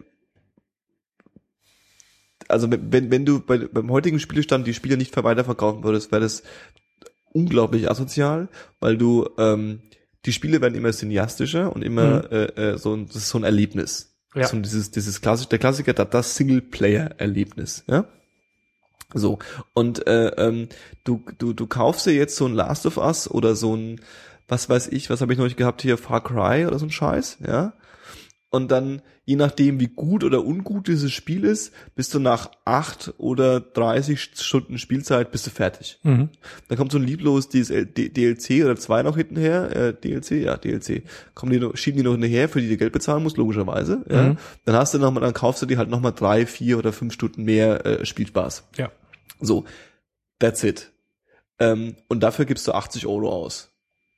[2.49, 6.43] also wenn, wenn du bei, beim heutigen Spielestand die Spiele nicht weiterverkaufen würdest, wäre das
[7.33, 8.49] unglaublich asozial,
[8.81, 9.81] weil du ähm,
[10.25, 12.33] die Spiele werden immer cineastischer und immer Mhm.
[12.33, 14.13] äh, äh, so ein, das ist so ein Erlebnis.
[14.35, 14.47] Ja.
[14.47, 18.07] So dieses dieses klassische der Klassiker das, das Singleplayer Erlebnis, ja?
[19.15, 19.39] So
[19.73, 20.69] und äh, ähm,
[21.05, 24.01] du du du kaufst dir jetzt so ein Last of Us oder so ein
[24.49, 26.91] was weiß ich, was habe ich noch nicht gehabt hier Far Cry oder so ein
[26.91, 27.73] Scheiß, ja?
[28.57, 33.13] Und dann, je nachdem, wie gut oder ungut dieses Spiel ist, bist du nach acht
[33.19, 35.99] oder 30 Stunden Spielzeit bist du fertig.
[36.05, 36.31] Mhm.
[36.69, 41.03] Dann kommt so ein lieblos DLC oder zwei noch hintenher, äh, DLC, ja, DLC.
[41.35, 44.03] Kommen die noch, schieben die noch hinterher, für die du Geld bezahlen musst, logischerweise.
[44.09, 44.23] Ja.
[44.23, 44.39] Mhm.
[44.65, 46.95] Dann hast du noch mal, dann kaufst du dir halt noch mal drei, vier oder
[46.95, 48.69] fünf Stunden mehr äh, Spielspaß.
[48.79, 48.91] Ja.
[49.39, 49.67] So,
[50.39, 50.93] that's it.
[51.59, 53.76] Ähm, und dafür gibst du 80 Euro aus.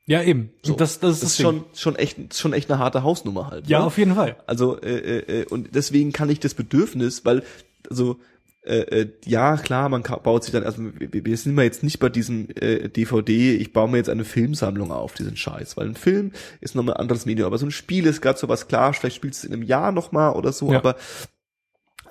[0.09, 0.51] Ja, eben.
[0.63, 0.75] So.
[0.75, 3.69] Das, das ist Das ist schon, schon echt, schon echt eine harte Hausnummer halt.
[3.69, 3.85] Ja, ne?
[3.85, 4.37] auf jeden Fall.
[4.47, 7.43] Also äh, äh, äh, und deswegen kann ich das Bedürfnis, weil
[7.91, 8.19] also
[8.63, 11.99] äh, äh, ja klar, man baut sich dann also wir, wir sind mal jetzt nicht
[11.99, 15.95] bei diesem äh, DVD, ich baue mir jetzt eine Filmsammlung auf, diesen Scheiß, weil ein
[15.95, 16.33] Film
[16.63, 19.17] ist nochmal ein anderes Medium, aber so ein Spiel ist gerade so was klar, vielleicht
[19.17, 20.79] spielst du es in einem Jahr nochmal oder so, Ja.
[20.79, 20.97] aber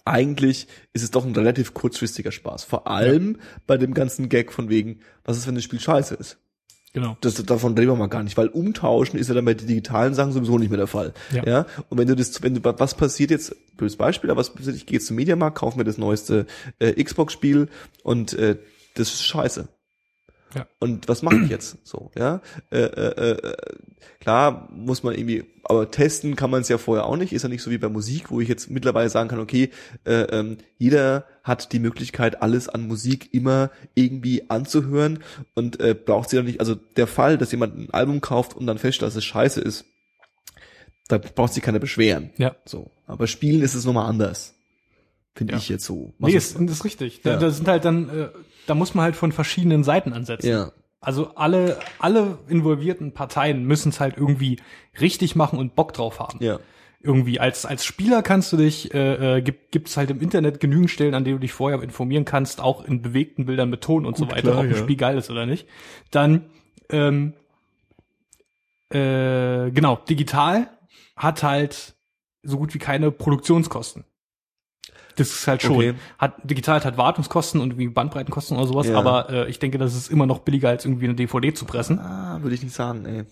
[0.06, 2.64] eigentlich ist es doch ein relativ kurzfristiger Spaß.
[2.64, 6.38] Vor allem bei dem ganzen Gag von wegen, was ist, wenn das Spiel scheiße ist?
[6.94, 7.18] Genau.
[7.22, 10.14] Das, davon reden wir mal gar nicht, weil umtauschen ist ja dann bei den digitalen
[10.14, 11.14] Sachen sowieso nicht mehr der Fall.
[11.32, 11.46] Ja.
[11.46, 11.66] Ja.
[11.90, 14.86] Und wenn du das, wenn du, was passiert jetzt, blödes Beispiel, aber was passiert, ich
[14.86, 16.48] gehe jetzt zum Mediamarkt, kaufe mir das neueste
[16.80, 17.68] äh, Xbox-Spiel
[18.04, 18.58] und äh,
[18.96, 19.68] das ist scheiße.
[20.56, 20.66] Ja.
[20.80, 21.78] Und was mache ich jetzt?
[21.86, 22.42] So, ja.
[22.72, 23.54] Äh, äh, äh,
[24.22, 27.34] klar muss man irgendwie, aber testen kann man es ja vorher auch nicht.
[27.34, 29.70] Ist ja nicht so wie bei Musik, wo ich jetzt mittlerweile sagen kann, okay,
[30.06, 35.20] äh, ähm, jeder hat die Möglichkeit, alles an Musik immer irgendwie anzuhören
[35.54, 36.60] und äh, braucht sie doch nicht.
[36.62, 39.86] Also der Fall, dass jemand ein Album kauft und dann feststellt, dass es scheiße ist,
[41.10, 42.32] da braucht sich keiner beschweren.
[42.38, 42.56] Ja.
[42.66, 42.92] So.
[43.06, 44.54] Aber Spielen ist es nochmal anders.
[45.36, 45.60] Finde Ja.
[45.60, 46.14] ich jetzt so.
[46.18, 47.22] Nee, Was ist, ist richtig.
[47.22, 47.38] Da, Ja.
[47.38, 48.30] da sind halt dann, äh,
[48.68, 50.50] da muss man halt von verschiedenen Seiten ansetzen.
[50.50, 50.72] ja.
[51.00, 54.60] Also alle, alle involvierten Parteien müssen es halt irgendwie
[55.00, 56.40] richtig machen und Bock drauf haben.
[56.42, 56.60] Ja.
[57.00, 60.90] Irgendwie als als Spieler kannst du dich äh, äh, gibt gibt's halt im Internet genügend
[60.90, 64.18] Stellen, an denen du dich vorher informieren kannst, auch in bewegten Bildern mit Ton und
[64.18, 64.78] so Gut, weiter, klar, ob ein ja.
[64.78, 65.68] Spiel geil ist oder nicht.
[66.10, 66.46] Dann
[66.90, 67.34] ähm,
[68.90, 70.70] äh, genau digital
[71.16, 71.96] hat halt
[72.42, 74.04] so gut wie keine Produktionskosten.
[75.18, 75.76] Das ist halt schon.
[75.76, 75.94] Okay.
[76.18, 78.98] Hat, digital hat Wartungskosten und irgendwie Bandbreitenkosten oder sowas, Ja.
[78.98, 82.00] aber äh, ich denke, das ist immer noch billiger, als irgendwie eine DVD zu pressen.
[82.00, 83.24] Ah, würde ich nicht sagen, ey.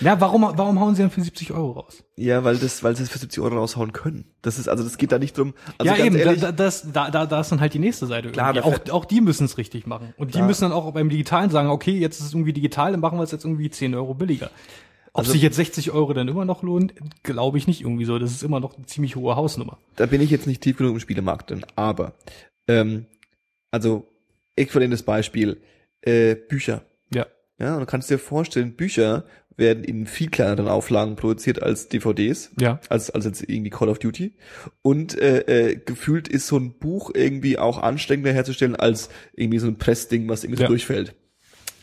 [0.00, 2.04] Ja, warum, warum hauen sie dann für 70 Euro raus?
[2.16, 4.26] Ja, weil das, weil sie es für 70 Euro raushauen können.
[4.42, 5.54] Das ist, also das geht da nicht drum.
[5.78, 8.06] Also ja, eben, da, ehrlich, da, das, da, da, da ist dann halt die nächste
[8.06, 8.30] Seite.
[8.30, 10.12] Klar, da auch, auch die müssen es richtig machen.
[10.18, 10.46] Und die Klar.
[10.46, 13.22] müssen dann auch beim Digitalen sagen, okay, jetzt ist es irgendwie digital, dann machen wir
[13.22, 14.50] es jetzt irgendwie 10 Euro billiger.
[15.12, 18.18] Ob Also- sich jetzt 60 Euro dann immer noch lohnt, glaube ich nicht irgendwie so.
[18.18, 19.78] Das ist immer noch eine ziemlich hohe Hausnummer.
[19.96, 21.64] da bin ich jetzt nicht tief genug im Spielemarkt drin.
[21.76, 22.14] Aber,
[22.68, 23.06] ähm,
[23.70, 24.06] also,
[24.56, 25.60] äquivalentes Beispiel,
[26.02, 26.82] äh, Bücher.
[27.12, 27.26] Ja.
[27.58, 29.24] Ja, und du kannst dir vorstellen, Bücher
[29.56, 32.50] werden in viel kleineren Auflagen produziert als DVDs.
[32.58, 32.80] Ja.
[32.88, 34.32] Als, als jetzt irgendwie Call of Duty.
[34.80, 39.66] Und äh, äh, gefühlt ist so ein Buch irgendwie auch anstrengender herzustellen als irgendwie so
[39.66, 40.68] ein Pressding, was irgendwie so Ja.
[40.68, 41.14] durchfällt.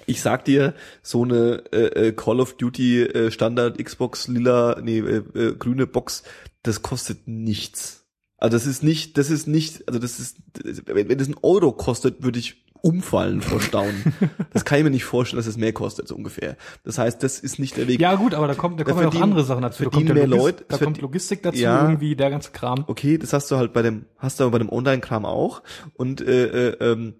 [0.08, 5.00] Ich sag dir, so eine äh, äh, Call of Duty äh, Standard Xbox lila, nee,
[5.00, 6.24] äh, äh, grüne Box,
[6.64, 8.06] das kostet nichts.
[8.38, 10.38] Also das ist nicht, das ist nicht, also das ist,
[10.86, 14.14] wenn, wenn das ein Euro kostet, würde ich umfallen vor Staunen.
[14.54, 16.56] das kann ich mir nicht vorstellen, dass es mehr kostet, so ungefähr.
[16.86, 18.00] Das heißt, das ist nicht der Weg.
[18.00, 19.84] Ja, gut, aber da kommt, da Da kommen ja noch verdienen- andere Sachen dazu.
[19.84, 21.82] Da kommt, mehr Leute, da kommt Logistik dazu, Ja.
[21.84, 22.86] irgendwie der ganze Kram.
[22.88, 25.64] Okay, das hast du halt bei dem, hast du aber bei dem Online-Kram auch.
[25.96, 27.16] Und äh, äh, ähm,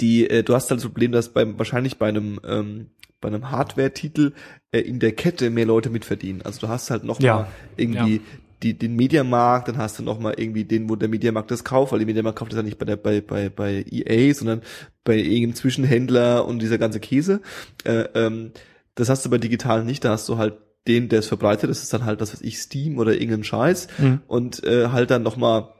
[0.00, 2.86] die, äh, du hast halt das Problem, dass beim wahrscheinlich bei einem ähm,
[3.20, 4.32] bei einem Hardware-Titel
[4.72, 6.40] äh, in der Kette mehr Leute mitverdienen.
[6.42, 7.34] Also du hast halt noch Ja.
[7.36, 7.46] mal
[7.76, 8.20] irgendwie Ja.
[8.62, 11.92] die, den Mediamarkt, dann hast du noch mal irgendwie den, wo der Mediamarkt das kauft,
[11.92, 14.62] weil der Mediamarkt kauft das ja nicht bei der bei bei bei EA, sondern
[15.04, 17.40] bei irgendeinem Zwischenhändler und dieser ganze Käse.
[17.84, 18.52] Äh, ähm,
[18.94, 20.04] das hast du bei digital nicht.
[20.04, 20.54] Da hast du halt
[20.88, 21.68] den, der es verbreitet.
[21.68, 24.20] Das ist dann halt das, was ich Steam oder irgendein Scheiß Mhm.
[24.26, 25.74] und äh, halt dann noch mal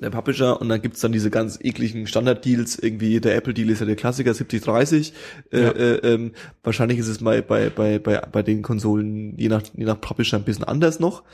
[0.00, 3.86] der Publisher und dann gibt's dann diese ganz ekligen Standard-Deals, irgendwie der Apple-Deal ist ja
[3.86, 5.12] der Klassiker 70-30.
[5.52, 5.70] Äh, Ja.
[5.70, 6.32] äh, ähm,
[6.62, 10.36] wahrscheinlich ist es bei, bei, bei, bei, bei den Konsolen je nach, je nach Publisher
[10.36, 11.24] ein bisschen anders noch.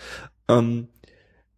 [0.48, 0.88] Ähm,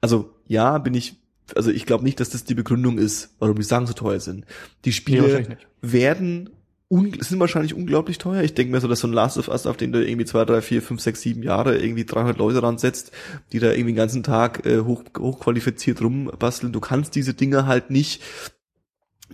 [0.00, 1.16] also ja, bin ich,
[1.54, 4.44] also ich glaube nicht, dass das die Begründung ist, warum die Sachen so teuer sind.
[4.84, 5.66] Die Nee, Spiele nicht.
[5.82, 6.50] werden
[6.88, 8.42] sind wahrscheinlich unglaublich teuer.
[8.42, 10.44] Ich denke mir so, dass so ein Last of Us, auf den du irgendwie zwei,
[10.44, 13.10] drei, vier, fünf, sechs, sieben Jahre irgendwie 300 Leute ransetzt,
[13.52, 16.72] die da irgendwie den ganzen Tag äh, hoch, hochqualifiziert rumbasteln.
[16.72, 18.22] Du kannst diese Dinge halt nicht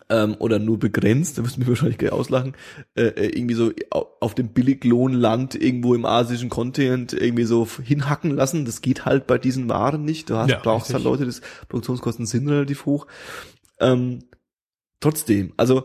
[0.08, 2.54] ähm, oder nur begrenzt, da müssen wir wahrscheinlich gleich auslachen,
[2.94, 8.30] äh, äh, irgendwie so au- auf dem Billiglohnland irgendwo im asischen Kontinent irgendwie so hinhacken
[8.30, 8.64] lassen.
[8.64, 10.30] Das geht halt bei diesen Waren nicht.
[10.30, 10.94] Du hast, Ja, brauchst richtig.
[10.94, 13.06] halt Leute, das Produktionskosten sind relativ hoch.
[13.80, 14.20] Ähm,
[15.00, 15.84] trotzdem, also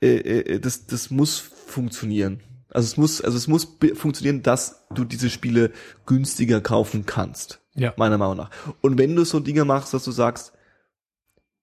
[0.00, 2.40] äh, äh, das, das muss funktionieren.
[2.70, 5.72] Also es muss, also es muss funktionieren, dass du diese Spiele
[6.06, 7.60] günstiger kaufen kannst.
[7.74, 7.94] Ja.
[7.96, 8.50] Meiner Meinung nach.
[8.80, 10.52] Und wenn du so Dinge machst, dass du sagst,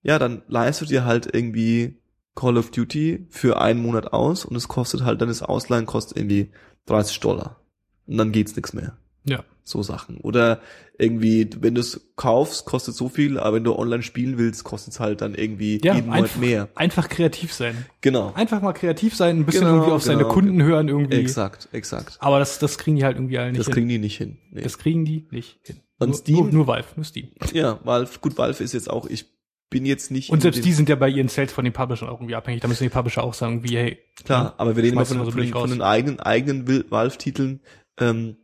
[0.04, 2.00] ja, dann leihst du dir halt irgendwie
[2.36, 6.18] Call of Duty für einen Monat aus und es kostet halt, dann das Ausleihen kostet
[6.18, 6.52] irgendwie
[6.86, 7.60] 30 Dollar.
[8.06, 8.98] Und dann geht's nichts mehr.
[9.26, 9.44] Ja.
[9.68, 10.18] So Sachen.
[10.22, 10.62] Oder
[10.98, 14.94] irgendwie, wenn du es kaufst, kostet so viel, aber wenn du online spielen willst, kostet
[14.94, 16.70] es halt dann irgendwie Ja, jeden Monat einfach, mehr.
[16.76, 17.86] einfach kreativ sein.
[18.02, 18.32] Genau.
[18.34, 20.34] Einfach mal kreativ sein, ein bisschen Genau, irgendwie auf seine genau.
[20.34, 21.18] Kunden hören irgendwie.
[21.18, 22.18] Exakt, exakt.
[22.20, 23.74] Aber das, das kriegen die halt irgendwie alle nicht Das hin.
[23.74, 24.38] kriegen die nicht hin.
[24.52, 24.62] Nee.
[24.62, 25.82] das kriegen die nicht hin.
[26.00, 26.36] Und nur, Steam?
[26.38, 27.28] Nur, nur Valve, nur Steam.
[27.54, 29.26] ja, Valve, gut, Valve ist jetzt auch, ich
[29.70, 30.30] bin jetzt nicht.
[30.30, 32.62] Und selbst die sind ja bei ihren Sales von den Publishern auch irgendwie abhängig.
[32.62, 35.32] Da müssen die Publisher auch sagen, wie, hey, Klar, aber wir reden immer von, so
[35.32, 37.60] von, von den eigenen, eigenen Valve-Titeln.
[38.00, 38.38] Ähm,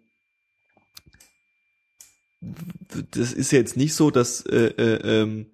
[3.12, 5.48] das ist jetzt nicht so, dass äh, äh, ähm,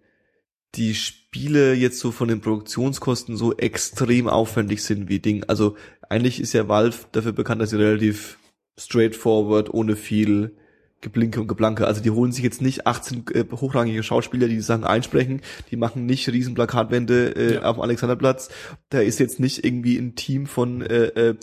[0.75, 5.43] die Spiele jetzt so von den Produktionskosten so extrem aufwendig sind wie Ding.
[5.45, 5.75] Also
[6.09, 8.37] eigentlich ist ja Valve dafür bekannt, dass sie relativ
[8.77, 10.57] straightforward, ohne viel
[11.01, 11.87] Geblinke und Geblanke.
[11.87, 15.41] Also die holen sich jetzt nicht 18 äh, hochrangige Schauspieler, die die Sachen einsprechen.
[15.71, 17.61] Die machen nicht riesen Plakatwände äh, Ja.
[17.63, 18.49] auf dem Alexanderplatz.
[18.89, 21.33] Da ist jetzt nicht irgendwie ein Team von äh, äh,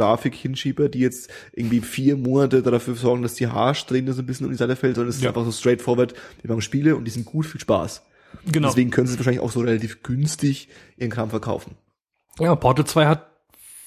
[0.00, 4.52] Pixel-Grafik-Hinschieber, die jetzt irgendwie vier Monate dafür sorgen, dass die Haarsträhne so ein bisschen um
[4.52, 5.30] die Seite fällt, sondern es ist Ja.
[5.30, 6.14] einfach so straightforward.
[6.42, 8.02] Die machen Spiele und die sind gut, viel Spaß.
[8.50, 8.68] genau.
[8.68, 11.76] Deswegen können sie es wahrscheinlich auch so relativ günstig ihren Kram verkaufen.
[12.38, 13.29] Ja, Portal 2 hat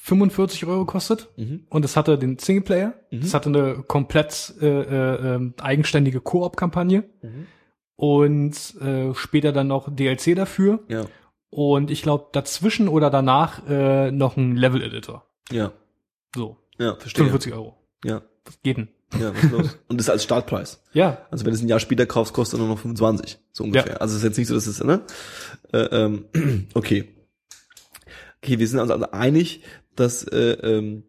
[0.05, 1.65] 45 Euro gekostet Mhm.
[1.69, 7.47] und es hatte den Singleplayer, es hatte eine komplett äh, äh, ähm, eigenständige Koop-Kampagne Mhm.
[7.95, 11.05] und äh, später dann noch DLC dafür Ja.
[11.49, 15.25] und ich glaube dazwischen oder danach äh, noch ein Level-Editor.
[15.51, 15.71] Ja.
[16.35, 17.23] So, Ja, verstehe.
[17.25, 17.77] 45 Euro.
[18.03, 18.23] Ja.
[18.43, 18.89] Was geht denn?
[19.21, 19.77] Ja, was ist los?
[19.87, 20.83] Und das als Startpreis.
[20.91, 23.63] Ja, Also wenn du es ein Jahr später kaufst, kostet er nur noch 25, so
[23.63, 23.93] ungefähr.
[23.93, 23.97] Ja.
[23.99, 25.01] Also es ist jetzt nicht so, dass es, ne?
[25.71, 26.25] Äh, ähm,
[26.73, 27.07] okay.
[28.41, 29.61] Okay, wir sind uns also einig,
[29.95, 31.03] dass, äh, ähm,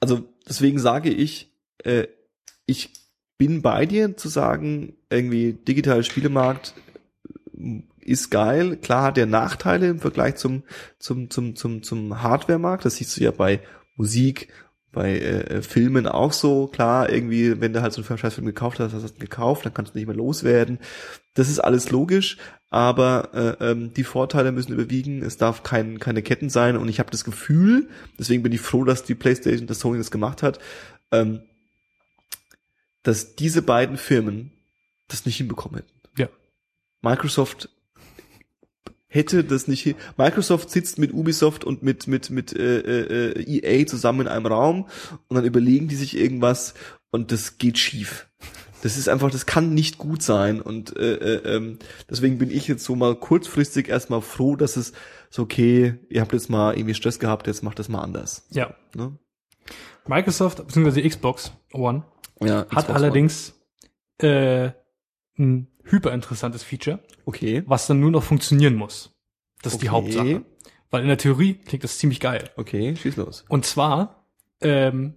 [0.00, 1.52] also deswegen sage ich,
[1.84, 2.06] äh,
[2.66, 2.92] ich
[3.38, 6.74] bin bei dir zu sagen, irgendwie digitaler Spielemarkt
[7.56, 8.76] äh, ist geil.
[8.76, 10.62] Klar hat der Nachteile im Vergleich zum,
[10.98, 12.84] zum, zum, zum, zum Hardware-Markt.
[12.84, 13.60] Das siehst du ja bei
[13.96, 14.48] Musik
[14.92, 18.94] bei äh, Filmen auch so, klar, irgendwie, wenn du halt so einen Scheißfilm gekauft hast,
[18.94, 20.78] hast du ihn gekauft, dann kannst du nicht mehr loswerden.
[21.34, 22.38] Das ist alles logisch,
[22.70, 26.98] aber äh, ähm, die Vorteile müssen überwiegen, es darf kein, keine Ketten sein und ich
[26.98, 27.88] habe das Gefühl,
[28.18, 30.58] deswegen bin ich froh, dass die Playstation, dass Sony das gemacht hat,
[31.10, 31.40] ähm,
[33.02, 34.52] dass diese beiden Firmen
[35.08, 35.92] das nicht hinbekommen hätten.
[36.18, 36.28] Ja.
[37.00, 37.70] Microsoft
[39.08, 43.86] hätte das nicht hin Microsoft sitzt mit Ubisoft und mit mit mit äh, äh, EA
[43.86, 44.86] zusammen in einem Raum
[45.28, 46.74] und dann überlegen die sich irgendwas
[47.10, 48.28] und das geht schief.
[48.82, 52.68] Das ist einfach, das kann nicht gut sein und äh, äh, ähm, deswegen bin ich
[52.68, 54.92] jetzt so mal kurzfristig erstmal froh, dass es
[55.30, 58.46] so okay, ihr habt jetzt mal irgendwie Stress gehabt, jetzt macht das mal anders.
[58.50, 58.74] Ja.
[58.94, 59.18] Ne?
[60.06, 61.08] Microsoft bzw.
[61.08, 62.04] Xbox One
[62.40, 62.94] Ja, hat Xbox One.
[62.96, 63.54] allerdings
[64.18, 64.70] äh,
[65.38, 69.14] ein hyperinteressantes Feature, okay, was dann nur noch funktionieren muss.
[69.62, 69.94] Das ist die Okay.
[69.94, 70.44] Hauptsache.
[70.90, 72.48] Weil in der Theorie klingt das ziemlich geil.
[72.56, 73.44] okay, schieß los.
[73.48, 74.24] Und zwar
[74.62, 75.14] ähm,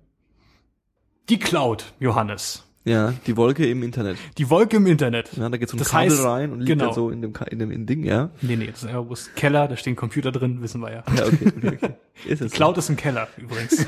[1.30, 2.64] die Cloud, Johannes.
[2.84, 4.18] Ja, die Wolke im Internet.
[4.38, 5.32] Die Wolke im Internet.
[5.38, 6.86] Ja, da geht so ein Das Kabel heißt, rein und liegt genau.
[6.86, 8.32] dann so in dem, in dem, in Ding, ja.
[8.42, 11.04] Nee, nee, das ist ein Keller, da stehen Computer drin, wissen wir ja.
[11.16, 11.94] Ja, okay, okay, okay.
[12.26, 13.86] Ist es Cloud ist im Keller übrigens.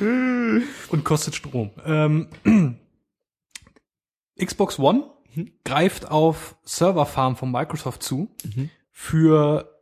[0.88, 1.70] Und kostet Strom.
[1.84, 2.28] Ähm,
[4.38, 5.04] Xbox One
[5.64, 8.30] greift auf Serverfarm von Microsoft zu
[8.90, 9.78] für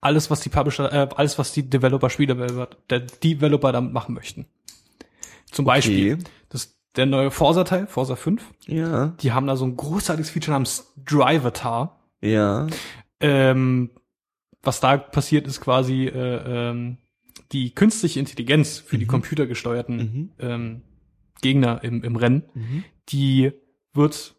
[0.00, 4.46] alles, was die Publisher, äh, alles, was die Developer, Spieldeveloper, der Developer damit machen möchten.
[5.50, 6.24] Zum Beispiel Okay.
[6.96, 12.00] Der neue Forza-Teil, Forza 5, Ja, die haben da so ein großartiges Feature namens Drivatar.
[12.20, 12.66] ja,
[13.20, 13.90] Ähm,
[14.62, 16.98] was da passiert, ist quasi äh, ähm,
[17.52, 20.30] die künstliche Intelligenz für die computergesteuerten Mhm.
[20.38, 20.82] ähm,
[21.42, 22.44] Gegner im, im Rennen,
[23.08, 23.52] die
[23.94, 24.34] wird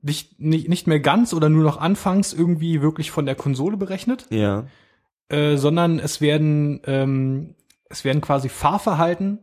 [0.00, 4.26] nicht, nicht, nicht mehr ganz oder nur noch anfangs irgendwie wirklich von der Konsole berechnet,
[4.30, 4.66] ja,
[5.28, 7.54] äh, sondern es werden, ähm,
[7.88, 9.38] es werden quasi Fahrverhalten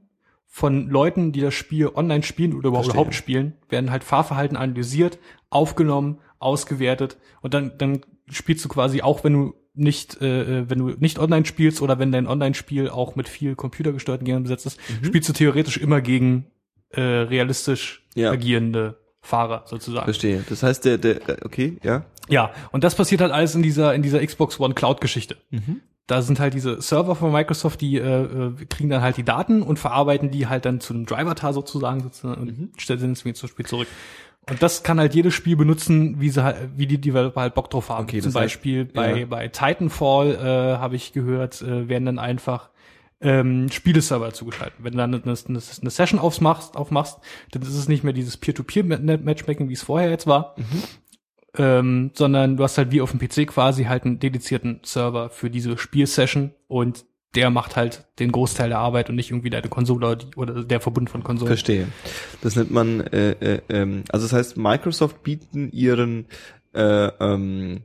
[0.54, 3.02] von Leuten, die das Spiel online spielen oder überhaupt, Verstehe.
[3.02, 5.18] überhaupt spielen, werden halt Fahrverhalten analysiert,
[5.50, 10.90] aufgenommen, ausgewertet und dann, dann spielst du quasi auch, wenn du nicht, äh, wenn du
[11.00, 15.06] nicht online spielst oder wenn dein Online-Spiel auch mit viel computergesteuerten Gegnern besetzt ist, Mhm.
[15.06, 16.48] spielst du theoretisch immer gegen
[16.94, 18.32] äh, realistisch Ja.
[18.32, 20.04] agierende Fahrer sozusagen.
[20.04, 20.44] verstehe.
[20.50, 22.04] Das heißt, der, der, okay, ja.
[22.28, 25.38] Ja, und das passiert halt alles in dieser in dieser Xbox One Cloud Geschichte.
[25.52, 25.80] Mhm.
[26.08, 29.62] Da sind halt diese Server von Microsoft, die äh, äh, kriegen dann halt die Daten
[29.62, 32.72] und verarbeiten die halt dann zu einem Driver-Tar sozusagen, sozusagen und Mhm.
[32.78, 33.88] stellen sie ins zum Spiel zurück.
[34.50, 37.70] Und das kann halt jedes Spiel benutzen, wie sie halt, wie die Developer halt Bock
[37.70, 38.04] drauf haben.
[38.06, 39.26] Okay, Zum das heißt, Beispiel bei ja.
[39.28, 42.70] bei Titanfall äh, habe ich gehört, äh, werden dann einfach
[43.22, 44.74] ähm, Spieleserver zugeschaltet.
[44.80, 47.20] Wenn du dann eine, eine, eine Session aufmachst, aufmachst,
[47.52, 50.56] dann ist es nicht mehr dieses Peer-to-Peer-Matchmaking, wie es vorher jetzt war,
[51.58, 55.50] ähm, sondern du hast halt wie auf dem PC quasi halt einen dedizierten Server für
[55.50, 60.18] diese Spielsession und der macht halt den Großteil der Arbeit und nicht irgendwie deine Konsole
[60.36, 61.48] oder, der Verbund von Konsolen.
[61.48, 61.88] Verstehe.
[62.42, 66.26] Das nennt man, äh, äh, ähm, also das heißt, Microsoft bieten ihren
[66.74, 67.84] äh, ähm,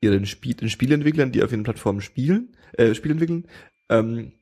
[0.00, 3.46] ihren Spiel, Spielentwicklern, die auf ihren Plattformen spielen, äh, Spiel entwickeln,
[3.88, 4.32] ähm,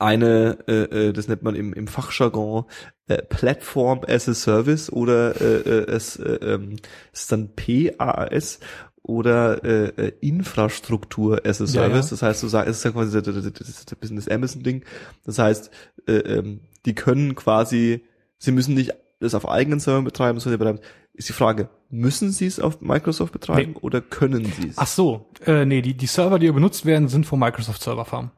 [0.00, 2.64] eine, äh, äh, das nennt man im, im Fachjargon
[3.08, 6.76] äh, Platform as a Service oder äh, äh, es, äh, ähm,
[7.12, 8.60] ist dann PaaS
[9.02, 12.06] oder äh, äh, Infrastruktur as a Ja, Service.
[12.06, 12.10] ja.
[12.10, 14.28] Das heißt, du sagst, es ist ja quasi das, das, das, das, ein bisschen das
[14.28, 14.84] Amazon-Ding.
[15.24, 15.70] Das heißt,
[16.06, 18.04] äh, ähm, die können quasi,
[18.38, 20.78] sie müssen nicht das auf eigenen Servern betreiben, sondern betreiben.
[21.12, 23.78] Ist die Frage, müssen sie es auf Microsoft betreiben Nee.
[23.82, 24.78] oder können sie es?
[24.78, 28.30] Ach so, äh, nee, die, die Server, die benutzt werden, sind von Microsoft Server Farm.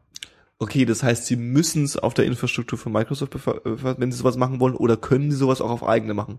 [0.59, 4.37] Okay, das heißt, sie müssen es auf der Infrastruktur von Microsoft, äh, wenn sie sowas
[4.37, 6.39] machen wollen, oder können sie sowas auch auf eigene machen?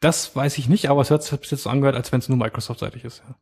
[0.00, 2.28] Das weiß ich nicht, aber es hat sich bis jetzt so angehört, als wenn es
[2.28, 3.22] nur Microsoft-seitig ist.
[3.26, 3.36] Ja.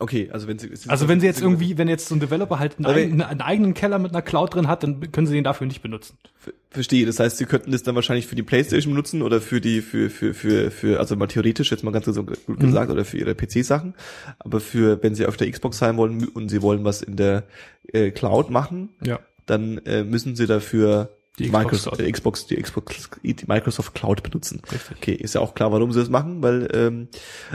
[0.00, 2.76] Okay, also wenn sie, Also wenn sie jetzt irgendwie, wenn jetzt so ein Developer halt
[2.78, 5.68] einen, eigenen, einen eigenen Keller mit einer Cloud drin hat, dann können sie den dafür
[5.68, 6.18] nicht benutzen.
[6.36, 7.06] Ver- Verstehe.
[7.06, 10.10] Das heißt, sie könnten das dann wahrscheinlich für die Playstation benutzen oder für die, für,
[10.10, 12.58] für, für, für, also mal theoretisch jetzt mal ganz so gut Mhm.
[12.58, 13.94] gesagt, oder für ihre PC-Sachen.
[14.40, 17.44] Aber für, wenn sie auf der Xbox sein wollen und sie wollen was in der
[17.92, 19.20] äh, Cloud machen, Ja.
[19.46, 22.12] dann äh, müssen sie dafür Die Xbox Microsoft, Cloud.
[22.12, 24.62] Xbox, die Xbox, die Microsoft Cloud benutzen.
[24.70, 24.96] Richtig.
[24.96, 27.08] Okay, ist ja auch klar, warum sie das machen, weil ähm,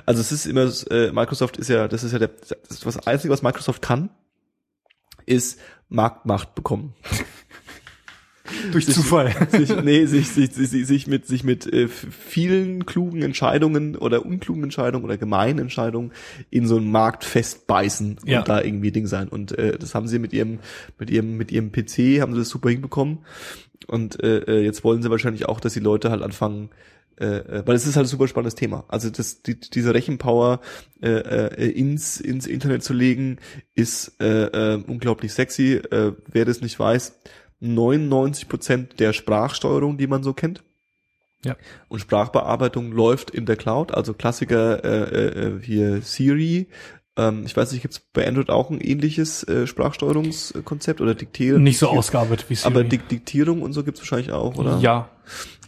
[0.06, 3.08] also es ist immer äh, Microsoft ist ja, das ist ja der, das, ist das
[3.08, 4.10] einzige, was Microsoft kann,
[5.26, 6.94] ist Marktmacht bekommen.
[8.72, 9.34] Durch Zufall.
[9.52, 14.64] sich, nee, sich, sich, sich, sich mit, sich mit äh, vielen klugen Entscheidungen oder unklugen
[14.64, 16.12] Entscheidungen oder gemeinen Entscheidungen
[16.50, 18.42] in so einen Markt festbeißen und Ja.
[18.44, 19.28] da irgendwie Ding sein.
[19.28, 20.60] Und äh, das haben sie mit ihrem,
[20.98, 23.20] mit ihrem, mit ihrem PC haben sie das super hinbekommen.
[23.88, 26.70] Und äh, äh, jetzt wollen sie wahrscheinlich auch, dass die Leute halt anfangen,
[27.20, 28.86] äh, äh, weil es ist halt ein super spannendes Thema.
[28.88, 30.62] Also das, die, diese Rechenpower
[31.02, 33.38] äh, äh, ins ins Internet zu legen,
[33.76, 34.44] ist äh,
[34.76, 35.74] äh, unglaublich sexy.
[35.76, 37.20] Äh, wer das nicht weiß,
[37.60, 40.64] 99 Prozent der Sprachsteuerung, die man so kennt,
[41.44, 41.56] Ja.
[41.88, 46.68] und Sprachbearbeitung läuft in der Cloud, also Klassiker äh, äh, hier Siri.
[47.18, 51.64] Ähm, ich weiß nicht, gibt es bei Android auch ein ähnliches äh, Sprachsteuerungskonzept oder Diktieren?
[51.64, 52.68] Nicht so ausgearbeitet wie Siri.
[52.68, 54.80] Aber Dik Diktierung und so gibt's wahrscheinlich auch, oder?
[54.80, 55.10] Ja.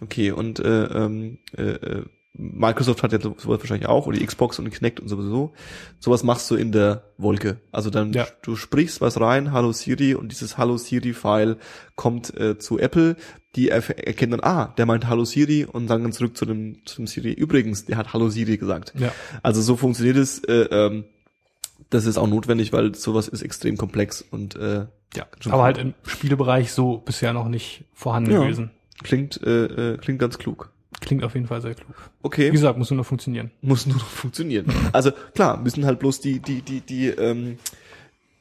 [0.02, 4.26] Okay, und äh, ähm, äh, äh, Microsoft hat ja so- sowas wahrscheinlich auch, oder die
[4.26, 5.52] Xbox und Kinect und sowieso.
[6.00, 7.58] Sowas machst du in der Wolke.
[7.74, 8.26] Also dann, Ja.
[8.42, 11.58] du sprichst was rein, Hallo Siri, und dieses Hallo Siri-File
[11.96, 13.18] kommt äh, zu Apple.
[13.58, 16.96] Die erkennen dann, ah, der meint Hallo Siri und sagen dann zurück zu dem, zu
[16.98, 17.34] dem Siri.
[17.34, 18.94] Übrigens, der hat Hallo Siri gesagt.
[18.98, 19.12] Ja.
[19.44, 20.40] Also so funktioniert es.
[20.46, 21.04] Äh, ähm,
[21.90, 25.26] das ist auch notwendig, weil sowas ist extrem komplex und äh, Ja.
[25.50, 28.40] Aber halt im Spielebereich so bisher noch nicht vorhanden Ja.
[28.42, 28.72] gewesen.
[29.04, 29.66] klingt, äh,
[29.96, 30.72] äh, klingt ganz klug.
[31.02, 31.95] Klingt auf jeden Fall sehr klug.
[32.22, 32.47] Okay.
[32.47, 33.52] Wie gesagt, muss nur noch funktionieren.
[33.62, 34.68] muss nur noch funktionieren.
[34.93, 37.58] Also klar, müssen halt bloß die die die die ähm,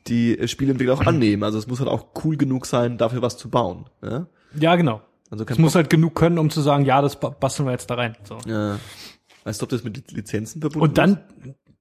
[0.07, 1.43] die Spieleentwickler auch annehmen.
[1.43, 3.87] Also es muss halt auch cool genug sein, dafür was zu bauen.
[4.03, 4.27] Ja?
[4.59, 5.01] Ja, genau.
[5.31, 7.89] Also Es muss halt genug können, um zu sagen, ja, das ba- basteln wir jetzt
[7.91, 8.17] da rein.
[8.25, 8.39] So.
[8.47, 8.79] ja.
[9.45, 11.21] Weißt du, ob das mit Lizenzen verbunden Und dann,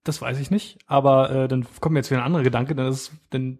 [0.05, 2.87] das weiß ich nicht, aber äh, dann kommt mir jetzt wieder ein anderer Gedanke, dann
[2.87, 3.59] ist dann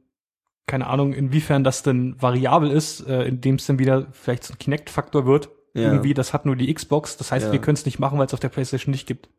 [0.68, 4.60] keine Ahnung, inwiefern das denn variabel ist, äh, indem es dann wieder vielleicht so ein
[4.60, 5.50] Kinect-Faktor wird.
[5.74, 5.92] Ja.
[5.92, 7.52] Irgendwie, das hat nur die Xbox, das heißt, Ja.
[7.52, 9.30] wir können es nicht machen, weil es auf der PlayStation nicht gibt.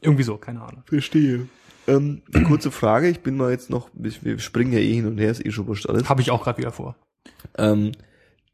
[0.00, 0.82] Irgendwie so, keine Ahnung.
[0.86, 1.46] Verstehe.
[1.86, 5.30] Ähm, kurze Frage, ich bin mal jetzt noch, wir springen ja eh hin und her,
[5.30, 6.08] ist eh schon wurscht alles.
[6.08, 6.96] Habe ich auch gerade wieder vor.
[7.58, 7.92] Ähm,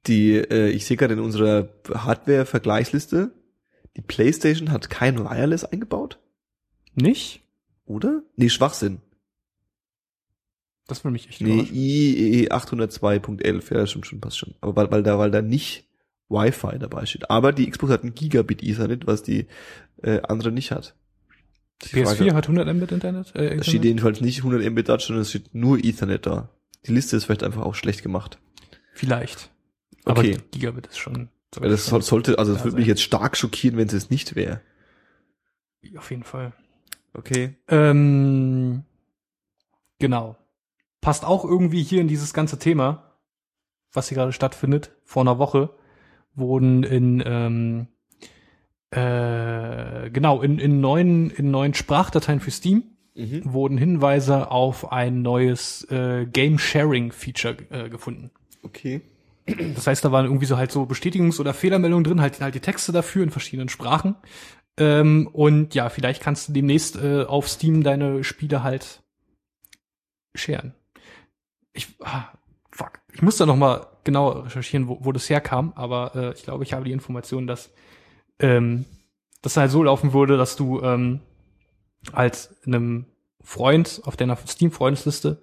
[0.07, 3.33] die, äh, ich sehe gerade in unserer Hardware-Vergleichsliste,
[3.97, 6.19] die PlayStation hat kein Wireless eingebaut,
[6.95, 7.43] Nicht?
[7.85, 8.23] oder?
[8.37, 8.99] Nee, Schwachsinn.
[10.87, 11.75] Das würde mich echt Nee, überraschen.
[11.77, 14.55] IEE 802.11, ja, stimmt schon, passt schon.
[14.61, 15.88] Aber weil, weil da, weil da nicht
[16.29, 17.31] Wi-Fi dabei steht.
[17.31, 19.47] Aber die Xbox hat ein Gigabit Ethernet, was die
[20.03, 20.95] äh, andere nicht hat.
[21.83, 23.27] Die PS4 Frage- hat 100 Mbit Internet?
[23.29, 23.65] Äh, Es Internet?
[23.67, 26.49] steht jedenfalls nicht 100 Mbit da, sondern es steht nur Ethernet da.
[26.87, 28.39] Die Liste ist vielleicht einfach auch schlecht gemacht.
[28.95, 29.51] Vielleicht.
[30.05, 30.39] Aber Okay.
[30.51, 31.29] Gigabit ist schon.
[31.57, 34.11] Weil das soll, sollte, also es Ja, würde mich jetzt stark schockieren, wenn es es
[34.11, 34.61] nicht wäre.
[35.97, 36.53] Auf jeden Fall.
[37.15, 37.57] Okay.
[37.69, 38.83] Ähm,
[39.99, 40.37] genau.
[41.01, 43.15] Passt auch irgendwie hier in dieses ganze Thema,
[43.93, 44.91] was hier gerade stattfindet.
[45.05, 45.71] Vor einer Woche
[46.39, 47.87] wurden in ähm,
[48.91, 52.85] äh, genau in, in neuen in neuen Sprachdateien für Steam
[53.19, 53.53] Mhm.
[53.53, 58.31] wurden Hinweise auf ein neues äh, Game Sharing Feature äh, gefunden.
[58.63, 59.01] Okay.
[59.75, 62.61] Das heißt, da waren irgendwie so halt so Bestätigungs- oder Fehlermeldungen drin, halt, halt die
[62.61, 64.15] Texte dafür in verschiedenen Sprachen.
[64.77, 69.03] Ähm, und ja, vielleicht kannst du demnächst äh, auf Steam deine Spiele halt
[70.37, 70.75] sharen.
[71.73, 72.29] Ich, ah,
[72.71, 73.01] fuck.
[73.13, 76.65] Ich muss da noch mal genau recherchieren, wo, wo das herkam, aber äh, ich glaube,
[76.65, 77.71] ich habe die Information, dass
[78.39, 78.87] ähm,
[79.43, 81.21] das halt so laufen würde, dass du ähm,
[82.13, 83.05] als einem
[83.43, 85.43] Freund auf deiner Steam-Freundesliste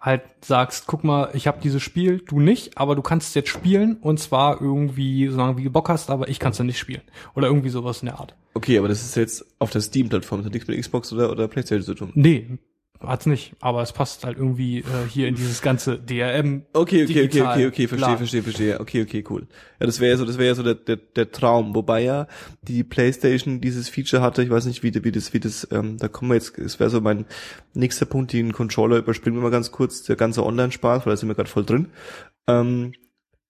[0.00, 3.48] halt sagst, guck mal, ich habe dieses Spiel, du nicht, aber du kannst es jetzt
[3.48, 6.78] spielen und zwar irgendwie, solange wie du Bock hast, aber ich kann es dann nicht
[6.78, 7.02] spielen.
[7.34, 8.36] Oder irgendwie sowas in der Art.
[8.54, 10.40] Okay, aber das ist jetzt auf der Steam-Plattform.
[10.40, 12.12] Das hat nichts mit Xbox oder, oder Playstation zu tun.
[12.14, 12.58] Nee,
[13.00, 16.62] hat's nicht, aber es passt halt irgendwie äh, hier in dieses ganze DRM.
[16.72, 18.16] Okay, okay, okay, digital, okay, okay, verstehe, bla.
[18.16, 18.80] verstehe, verstehe.
[18.80, 19.46] Okay, okay, cool.
[19.80, 21.74] Ja, das wäre ja so, das wäre ja so der, der, der Traum.
[21.74, 22.26] Wobei ja
[22.62, 26.08] die PlayStation dieses Feature hatte, ich weiß nicht, wie, wie das, wie das, ähm, da
[26.08, 27.26] kommen wir jetzt, es wäre so mein
[27.74, 31.28] nächster Punkt, den Controller überspringen wir mal ganz kurz, der ganze Online-Spaß, weil da sind
[31.28, 31.88] wir gerade voll drin.
[32.46, 32.92] Ähm,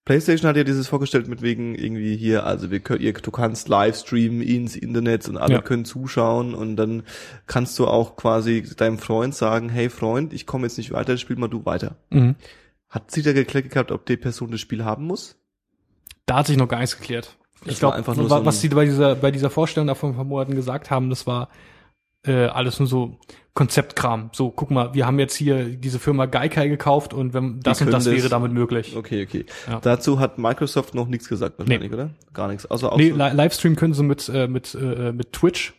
[0.07, 3.67] PlayStation hat ja dieses vorgestellt mit wegen irgendwie hier, also wir können, ihr, du kannst
[3.67, 5.61] Livestreamen ins Internet und alle Ja.
[5.61, 7.03] können zuschauen und dann
[7.45, 11.35] kannst du auch quasi deinem Freund sagen, hey Freund, ich komme jetzt nicht weiter, spiel
[11.35, 11.97] mal du weiter.
[12.09, 12.35] Mhm.
[12.87, 15.35] Hat sich da geklärt gehabt, ob die Person das Spiel haben muss?
[16.25, 17.35] Da hat sich noch gar nichts geklärt.
[17.65, 20.23] Das ich glaube, so was sie bei dieser, bei dieser Vorstellung da vor ein paar
[20.23, 21.49] Monaten gesagt haben, das war
[22.25, 23.19] äh, alles nur so
[23.57, 24.29] Konzeptkram.
[24.33, 27.91] So, guck mal, wir haben jetzt hier diese Firma Gaikai gekauft und wenn das und
[27.91, 28.95] das das- wäre damit möglich.
[28.95, 29.45] Okay, okay.
[29.67, 29.79] Ja.
[29.79, 32.11] Dazu hat Microsoft noch nichts gesagt wahrscheinlich, oder?
[32.33, 32.67] Gar nichts.
[32.67, 35.73] Also auch Nee, Li Livestream können sie mit, äh, mit, äh, mit Twitch,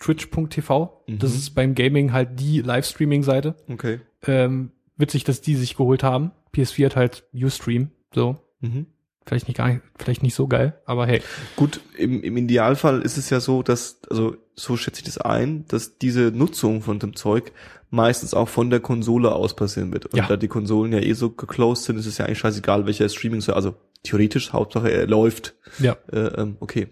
[0.00, 1.04] twitch.tv.
[1.06, 1.18] Mhm.
[1.20, 3.54] Das ist beim Gaming halt die Livestreaming-Seite.
[3.72, 4.00] okay.
[4.26, 6.32] Ähm, witzig, dass die sich geholt haben.
[6.52, 7.90] PS4 hat halt Ustream.
[8.12, 8.38] So.
[8.60, 8.86] Mhm.
[9.30, 11.22] Vielleicht nicht gar nicht, vielleicht nicht so geil, aber hey.
[11.54, 15.66] Gut, im, im Idealfall ist es ja so, dass, also so schätze ich das ein,
[15.68, 17.52] dass diese Nutzung von dem Zeug
[17.90, 20.06] meistens auch von der Konsole aus passieren wird.
[20.06, 20.26] Und Ja.
[20.26, 23.40] da die Konsolen ja eh so geclosed sind, ist es ja eigentlich scheißegal, welcher Streaming
[23.40, 25.54] so, also theoretisch, Hauptsache er läuft.
[25.78, 25.96] Ja.
[26.10, 26.88] Äh, ähm, okay.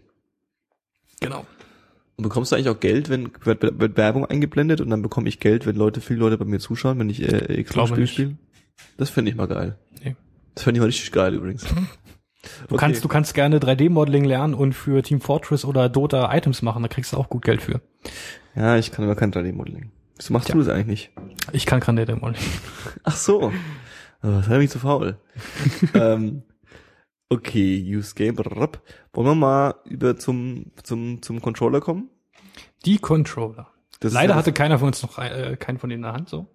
[1.18, 1.44] Genau.
[2.16, 5.40] Und bekommst du eigentlich auch Geld, wenn wird, wird Werbung eingeblendet und dann bekomme ich
[5.40, 8.36] Geld, wenn Leute, viele Leute bei mir zuschauen, wenn ich äh, Xbox-Spiel spiele?
[8.96, 9.76] Das finde ich mal geil.
[10.04, 10.14] Nee.
[10.54, 11.66] Das finde ich mal richtig geil übrigens.
[12.68, 16.82] Du kannst, du kannst gerne 3D-Modeling lernen und für Team Fortress oder Dota Items machen,
[16.82, 17.80] da kriegst du auch gut Geld für.
[18.54, 19.90] Ja, ich kann aber kein 3D-Modeling.
[20.16, 20.54] Wieso machst Tja.
[20.54, 21.10] du das eigentlich nicht?
[21.52, 22.40] Ich kann kein 3D-Modeling.
[23.04, 23.52] Ach so.
[24.20, 25.18] Aber Das ist mich zu faul.
[25.94, 26.42] ähm,
[27.28, 28.36] okay, use game.
[28.38, 28.70] Wollen
[29.26, 32.08] wir mal über zum, zum, zum Controller kommen?
[32.84, 33.68] Die Controller.
[34.00, 36.28] Das Leider ja- hatte keiner von uns noch äh, keinen von denen in der Hand,
[36.28, 36.46] so.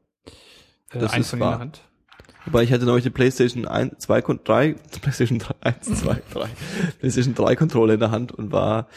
[0.92, 1.72] Äh, Das ist von wahr.
[2.46, 6.50] Wobei ich hatte neulich die PlayStation 1, 2, Kon- 3, PlayStation 3, 1, 2, 3,
[7.00, 8.88] PlayStation 3 Controller in der Hand und war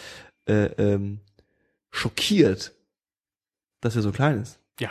[0.49, 1.21] äh, ähm,
[1.91, 2.75] schockiert,
[3.81, 4.59] dass er so klein ist.
[4.81, 4.91] Ja.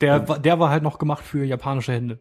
[0.00, 2.18] Der, war- der war halt noch gemacht für japanische Hände.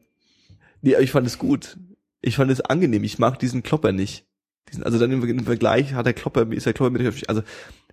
[0.82, 1.78] Nee, aber ich fand es gut.
[2.22, 3.03] Ich fand es angenehm.
[3.03, 4.26] Ich mag diesen Klopper nicht.
[4.70, 7.41] Diesen, also dann im, im Vergleich hat der Klopper, ist der Klopper mit, also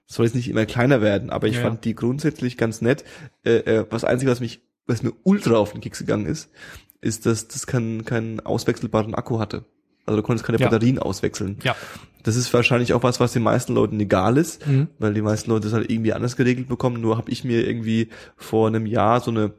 [0.07, 3.05] soll jetzt nicht immer kleiner werden, aber ich Ja, fand die grundsätzlich ganz nett.
[3.45, 6.51] Äh, äh, was einzige, was mich, was mir ultra auf den Keks gegangen ist,
[7.05, 9.65] ist, dass das keinen keinen auswechselbaren Akku hatte.
[10.07, 10.69] Also du konntest keine Ja.
[10.69, 11.59] Batterien auswechseln.
[11.63, 11.77] Ja.
[12.25, 14.89] Das ist wahrscheinlich auch was, was den meisten Leuten egal ist, Mhm.
[14.99, 17.01] weil die meisten Leute das halt irgendwie anders geregelt bekommen.
[17.01, 19.53] Nur habe ich mir irgendwie vor einem Jahr so eine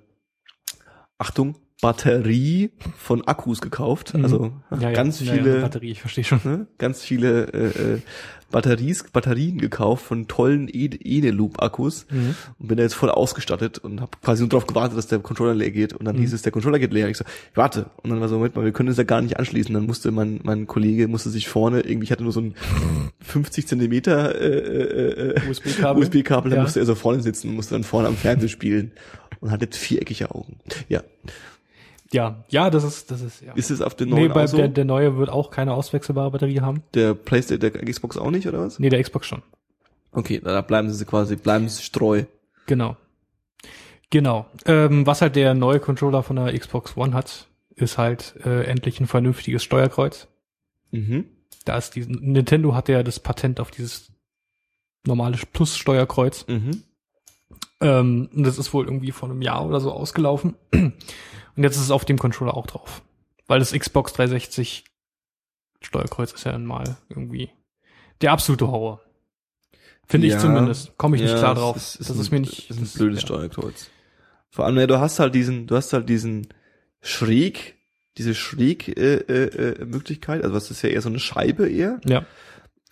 [1.17, 4.13] Achtung Batterie von Akkus gekauft.
[4.13, 4.23] Mhm.
[4.23, 4.91] Also Ja, ja.
[4.91, 6.39] ganz Ja, ja, viele, Batterie, ich verstehe schon.
[6.43, 7.99] ne, ganz viele äh, äh,
[8.51, 12.35] Batteries, Batterien gekauft von tollen E- Eneloop-Akkus Mhm.
[12.59, 15.53] und bin da jetzt voll ausgestattet und habe quasi nur darauf gewartet, dass der Controller
[15.55, 15.93] leer geht.
[15.93, 17.09] Und dann hieß es, der Controller geht leer.
[17.09, 17.87] Ich so, warte.
[18.01, 19.73] Und dann war so, Moment mal, wir können das ja gar nicht anschließen.
[19.73, 22.55] Dann musste mein, mein Kollege musste sich vorne irgendwie, ich hatte nur so ein
[23.19, 26.03] 50 Zentimeter äh, äh, äh, USB-Kabel.
[26.03, 26.63] USB-Kabel, dann Ja.
[26.63, 28.91] musste er so vorne sitzen und musste dann vorne am Fernseher spielen
[29.41, 30.59] und hatte viereckige Augen.
[30.87, 31.01] Ja.
[32.15, 33.53] Ja, ja, das ist, das ist, ja.
[33.53, 34.57] Ist es auf den nee, neuen bei auch so?
[34.57, 36.81] der, der neue wird auch keine auswechselbare Batterie haben.
[36.93, 38.79] der Playstation, der Xbox auch nicht, oder was?
[38.79, 39.41] Nee, der Xbox schon.
[40.13, 42.23] Okay, da bleiben sie quasi, bleiben sie streu.
[42.67, 42.95] Genau.
[44.09, 44.45] Genau.
[44.65, 49.01] Ähm, was halt der neue Controller von der Xbox One hat, ist halt äh, endlich
[49.01, 50.29] ein vernünftiges Steuerkreuz.
[50.91, 51.25] Mhm.
[51.65, 54.13] Da ist diesen, Nintendo hat ja das Patent auf dieses
[55.05, 56.47] normale Plus-Steuerkreuz.
[56.47, 56.83] Mhm.
[57.81, 60.55] Ähm, und das ist wohl irgendwie vor einem Jahr oder so ausgelaufen.
[61.55, 63.01] Und jetzt ist es auf dem Controller auch drauf.
[63.47, 64.83] Weil das Xbox 360
[65.81, 67.49] Steuerkreuz ist ja dann mal irgendwie
[68.21, 69.01] der absolute Horror.
[70.07, 70.35] Finde Ja.
[70.35, 70.97] ich zumindest.
[70.97, 71.75] Komme ich nicht Ja, klar es drauf.
[71.75, 72.69] Ist, das ein, ist mir nicht.
[72.69, 73.27] Ist ein blödes ja.
[73.27, 73.89] Steuerkreuz.
[74.49, 76.47] Vor allem, ja, du hast halt diesen, du hast halt diesen
[77.01, 77.75] schräg,
[78.17, 79.43] diese schräg äh, äh,
[79.81, 82.25] äh, Möglichkeit, also was ist ja eher so eine Scheibe eher, Ja,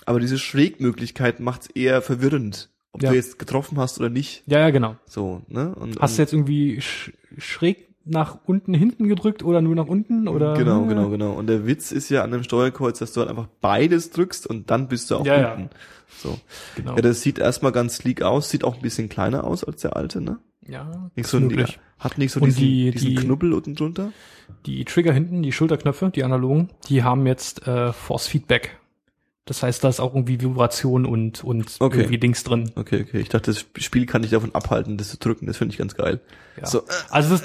[0.06, 3.12] aber diese Schrägmöglichkeit macht's eher verwirrend, ob Ja.
[3.12, 4.44] du jetzt getroffen hast oder nicht.
[4.46, 4.98] ja, ja, genau.
[5.06, 5.74] So, ne?
[5.76, 10.28] Und, Hast du jetzt irgendwie sch schräg nach unten hinten gedrückt oder nur nach unten
[10.28, 10.56] oder?
[10.56, 11.32] Genau, genau, genau.
[11.34, 14.70] Und der Witz ist ja an dem Steuerkreuz, dass du halt einfach beides drückst und
[14.72, 15.54] dann bist du auch Ja, ja.
[15.54, 15.70] unten.
[16.22, 16.38] So.
[16.76, 16.96] Genau.
[16.96, 19.96] Ja, das sieht erstmal ganz sleek aus, sieht auch ein bisschen kleiner aus als der
[19.96, 20.38] alte, ne?
[20.68, 21.80] Ja, Nicht so möglich.
[22.00, 24.12] hat nicht so Und diesen, die- diesen die- Knubbel unten drunter.
[24.66, 28.78] Die Trigger hinten, die Schulterknöpfe, die analogen, die haben jetzt äh, Force Feedback.
[29.46, 31.98] Das heißt, da ist auch irgendwie Vibration und und Okay.
[31.98, 32.72] irgendwie Dings drin.
[32.76, 33.20] Okay, okay.
[33.20, 35.48] Ich dachte, das Spiel kann dich davon abhalten, das zu drücken.
[35.48, 36.22] Das finde ich ganz geil.
[36.60, 36.66] Ja.
[36.66, 37.44] So, äh, Also das,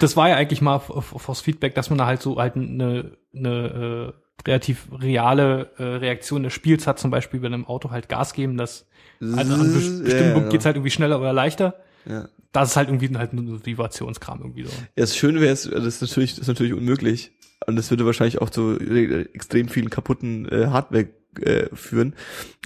[0.00, 4.14] das war ja eigentlich mal Force Feedback, dass man da halt so halt eine, eine
[4.14, 8.32] äh, relativ reale äh, Reaktion des Spiels hat, zum Beispiel bei einem Auto halt Gas
[8.32, 8.86] geben, das
[9.20, 11.74] also an bes- ja, bestimmten ja, Punkten geht's halt irgendwie schneller oder leichter.
[12.06, 12.28] ja.
[12.52, 14.70] Das ist halt irgendwie halt nur Vibrationskram irgendwie so.
[14.70, 17.32] Ja, das Schöne wäre es, das ist natürlich, das ist natürlich unmöglich.
[17.66, 21.08] Und das würde wahrscheinlich auch zu äh, extrem vielen kaputten äh, Hardware
[21.42, 22.14] äh, führen.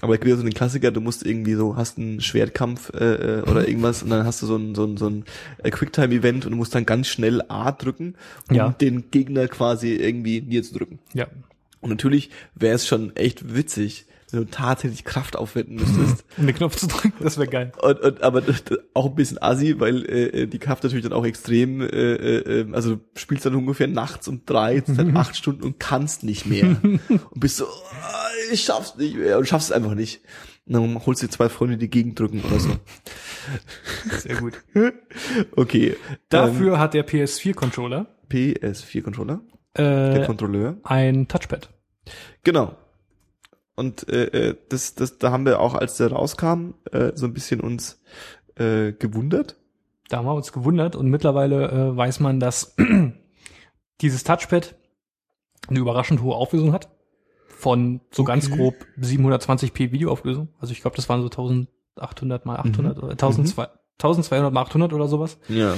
[0.00, 3.38] Aber ich gibt ja so den Klassiker, du musst irgendwie so, hast einen Schwertkampf äh,
[3.38, 5.24] äh, oder irgendwas und dann hast du so ein, so ein, so ein
[5.62, 8.14] äh, Quicktime-Event und du musst dann ganz schnell A drücken,
[8.50, 8.68] um Ja.
[8.70, 10.98] den Gegner quasi irgendwie niederzudrücken.
[11.14, 11.26] Ja.
[11.80, 16.24] Und natürlich wäre es schon echt witzig, wenn du tatsächlich Kraft aufwenden müsstest.
[16.38, 17.72] Um den Knopf zu drücken, das wäre geil.
[17.82, 18.42] Und, und aber
[18.94, 22.72] auch ein bisschen assi, weil äh, die Kraft natürlich dann auch extrem, äh, äh, äh,
[22.72, 26.46] also du spielst dann ungefähr nachts um drei, jetzt seit acht Stunden und kannst nicht
[26.46, 26.76] mehr.
[26.82, 27.00] und
[27.34, 30.22] bist so, "Ah, ich schaff's nicht mehr und schaffst es einfach nicht.
[30.66, 32.70] Und dann holst du dir zwei Freunde, die gegendrücken oder so.
[34.18, 34.62] Sehr gut.
[35.56, 35.96] Okay.
[36.28, 39.40] Dafür hat der PS4-Controller Ähm, PS4-Controller,
[39.76, 40.76] der äh, Kontrolleur.
[40.84, 41.70] ein Touchpad.
[42.44, 42.76] Genau.
[43.74, 47.32] Und äh, äh, das, das, da haben wir auch, als der rauskam, äh, so ein
[47.32, 48.00] bisschen uns
[48.56, 49.56] äh, gewundert.
[50.08, 52.76] Da haben wir uns gewundert und mittlerweile äh, weiß man, dass
[54.00, 54.74] dieses Touchpad
[55.68, 56.88] eine überraschend hohe Auflösung hat.
[57.46, 58.56] Von so ganz Okay.
[58.56, 60.48] grob 720p Videoauflösung.
[60.58, 65.06] Also ich glaube, das waren so 1800 mal 800 oder 1200, 1200 mal 800 oder
[65.06, 65.38] sowas.
[65.48, 65.74] Ja.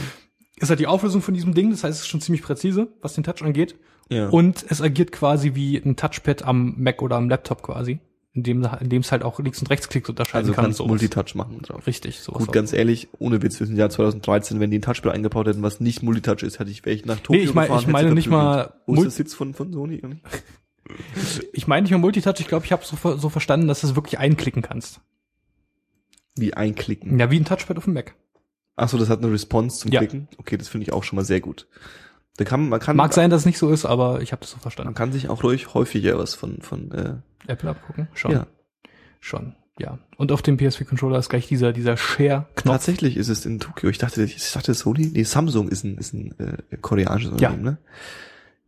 [0.57, 3.15] Ist halt die Auflösung von diesem Ding, das heißt, es ist schon ziemlich präzise, was
[3.15, 3.77] den Touch angeht.
[4.09, 4.29] Ja.
[4.29, 7.99] Und es agiert quasi wie ein Touchpad am Mac oder am Laptop quasi.
[8.37, 8.63] In dem,
[9.01, 10.65] es halt auch Links- und Rechtsklicks unterscheiden also kann.
[10.65, 10.89] kannst sowas.
[10.91, 11.87] Multitouch machen drauf.
[11.87, 12.41] Richtig, sowas.
[12.41, 12.53] Gut, auch.
[12.53, 15.63] ganz ehrlich, ohne Witz, wir sind im Jahr 2013, wenn die ein Touchpad eingebaut hätten,
[15.63, 17.87] was nicht Multitouch ist, hätte ich, wäre ich nach Tokio Nee, ich mein- gefahren, ich
[17.87, 20.01] meine nicht mal Wo ist der Sitz von, von Sony?
[20.03, 20.21] eigentlich?
[21.55, 23.95] Ich meine nicht mal Multitouch, ich glaube, ich habe so, so verstanden, dass du es
[23.97, 25.01] wirklich einklicken kannst.
[26.37, 27.19] Wie einklicken.
[27.19, 28.15] Ja, wie ein Touchpad auf dem Mac.
[28.77, 30.01] Ach so, das hat eine Response zum Ja.
[30.01, 30.29] Klicken.
[30.39, 31.69] Okay, das finde ich auch schon mal sehr gut.
[32.37, 34.51] Da kann man kann Mag sein, dass es nicht so ist, aber ich habe das
[34.51, 34.95] so man verstanden.
[34.95, 37.15] kann sich auch ruhig häufiger was von von äh,
[37.47, 38.09] Apple abgucken?
[38.15, 38.33] Schon.
[38.33, 38.47] ja.
[39.21, 39.55] Schon.
[39.79, 39.99] Ja.
[40.17, 42.75] Und auf dem PS4-Controller ist gleich dieser, dieser Share-Knopf.
[42.77, 43.89] Tatsächlich ist es in Tokio.
[43.91, 47.49] Ich dachte, ich dachte Sony, nee, Samsung ist ein ist ein äh, koreanisches Ja.
[47.51, 47.79] Unternehmen, ne?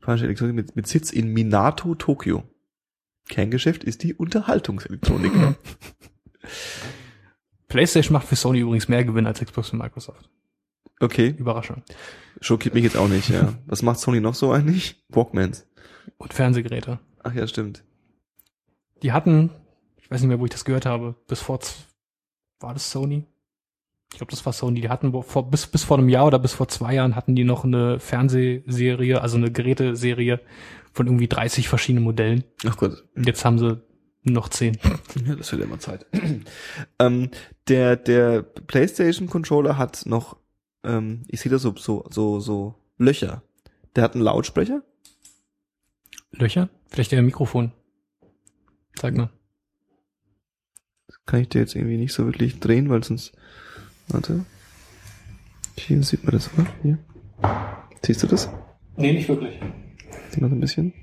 [0.01, 2.45] Japanische Elektronik mit, mit Sitz in Minato, Tokio.
[3.29, 5.33] Kerngeschäft ist die Unterhaltungselektronik.
[7.69, 10.29] PlayStation macht für Sony übrigens mehr Gewinn als Xbox und Microsoft.
[11.01, 11.83] Okay, Überraschung.
[12.41, 13.53] schockiert mich jetzt auch nicht, ja.
[13.67, 15.05] Was macht Sony noch so eigentlich?
[15.09, 15.67] Walkmans.
[16.17, 17.01] Und Fernsehgeräte.
[17.23, 17.85] Ach ja, stimmt.
[19.03, 19.51] Die hatten,
[19.99, 21.59] ich weiß nicht mehr, wo ich das gehört habe, bis vor,
[22.61, 23.25] war das Sony?
[24.13, 24.81] Ich glaube, das war Sony.
[24.81, 27.45] Die hatten vor, bis, bis vor einem Jahr oder bis vor zwei Jahren hatten die
[27.45, 30.41] noch eine Fernsehserie, also eine Geräteserie
[30.93, 32.45] von irgendwie 30 verschiedenen Modellen.
[32.67, 33.05] Ach Gott.
[33.15, 33.83] Und jetzt haben sie
[34.33, 34.79] noch 10.
[35.27, 36.07] Ja, das wird ja immer Zeit.
[36.99, 37.31] ähm,
[37.69, 40.37] der, der PlayStation Controller hat noch,
[40.85, 43.43] ähm, ich sehe da so, so, so, so Löcher.
[43.95, 44.83] Der hat einen Lautsprecher.
[46.33, 46.69] Löcher?
[46.89, 47.73] Vielleicht ein Mikrofon.
[48.99, 49.31] Sag mal.
[51.25, 53.33] Kann ich dir jetzt irgendwie nicht so wirklich drehen, weil sonst,
[54.09, 54.45] warte.
[55.77, 56.67] Hier sieht man das, oder?
[56.83, 56.99] Hier.
[58.03, 58.49] Siehst du das?
[58.97, 59.61] Nee, nicht wirklich.
[60.31, 60.95] Sieht man so ein bisschen?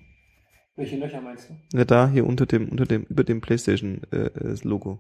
[0.76, 1.78] Welche Löcher meinst du?
[1.78, 5.00] Ja, da, hier unter dem, unter dem, über dem PlayStation, äh, äh, Logo.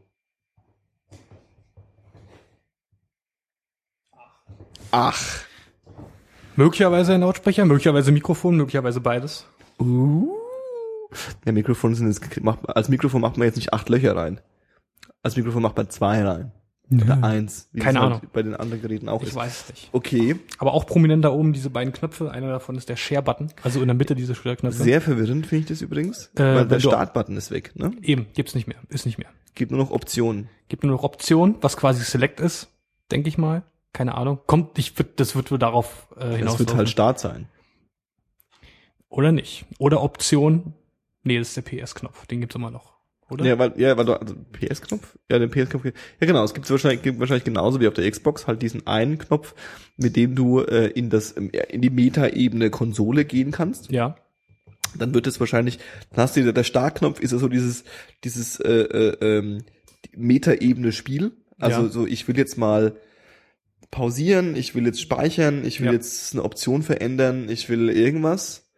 [4.91, 5.45] Ach.
[6.55, 9.47] Möglicherweise ein Lautsprecher, möglicherweise Mikrofon, möglicherweise beides.
[9.79, 10.31] Uh.
[11.45, 14.39] Ja, Mikrofon sind jetzt, macht, als Mikrofon macht man jetzt nicht acht Löcher rein.
[15.23, 16.51] Als Mikrofon macht man zwei rein.
[16.91, 17.69] Oder eins.
[17.71, 18.21] Wie Keine halt Ahnung.
[18.33, 19.35] bei den anderen Geräten auch Ich ist.
[19.35, 19.89] weiß es nicht.
[19.93, 20.35] Okay.
[20.59, 22.29] Aber auch prominent da oben diese beiden Knöpfe.
[22.31, 24.83] Einer davon ist der Share-Button, also in der Mitte diese Share-Knöpfe.
[24.83, 26.29] Sehr verwirrend finde ich das übrigens.
[26.35, 27.93] Äh, weil der Startbutton ist weg, ne?
[28.01, 29.29] Eben, gibt's nicht mehr, ist nicht mehr.
[29.55, 30.49] Gibt nur noch Optionen.
[30.67, 32.67] Gibt nur noch Option, was quasi Select ist,
[33.11, 33.63] denke ich mal.
[33.93, 34.39] Keine Ahnung.
[34.47, 36.53] Kommt, ich das wird wohl darauf äh, hinaus.
[36.53, 37.47] Das wird halt Start sein.
[39.07, 39.65] Oder nicht.
[39.77, 40.73] Oder Option.
[41.23, 42.25] Nee, das ist der PS-Knopf.
[42.25, 42.93] Den gibt's immer noch.
[43.29, 43.45] Oder?
[43.45, 45.17] Ja, weil, ja, weil du, also PS-Knopf?
[45.31, 45.85] Ja, den PS-Knopf.
[45.85, 45.91] Ja,
[46.27, 49.55] genau, es gibt wahrscheinlich, gibt wahrscheinlich genauso wie auf der Xbox halt diesen einen Knopf,
[49.97, 53.91] mit dem du äh, in das, in die Meta-Ebene Konsole gehen kannst.
[53.91, 54.15] ja.
[54.95, 55.79] Dann wird es wahrscheinlich,
[56.11, 57.83] dann hast du der, der Startknopf ist ja so dieses,
[58.23, 59.63] dieses, äh, äh, ähm,
[60.15, 61.31] Meta-Ebene Spiel.
[61.57, 61.89] Also Ja.
[61.89, 62.95] so, ich will jetzt mal
[63.89, 65.93] pausieren, ich will jetzt speichern, ich will Ja.
[65.93, 68.69] jetzt eine Option verändern, ich will irgendwas.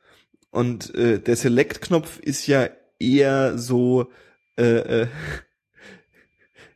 [0.51, 2.69] Und äh, der Select-Knopf ist ja
[2.99, 4.09] eher so
[4.57, 5.07] äh, äh,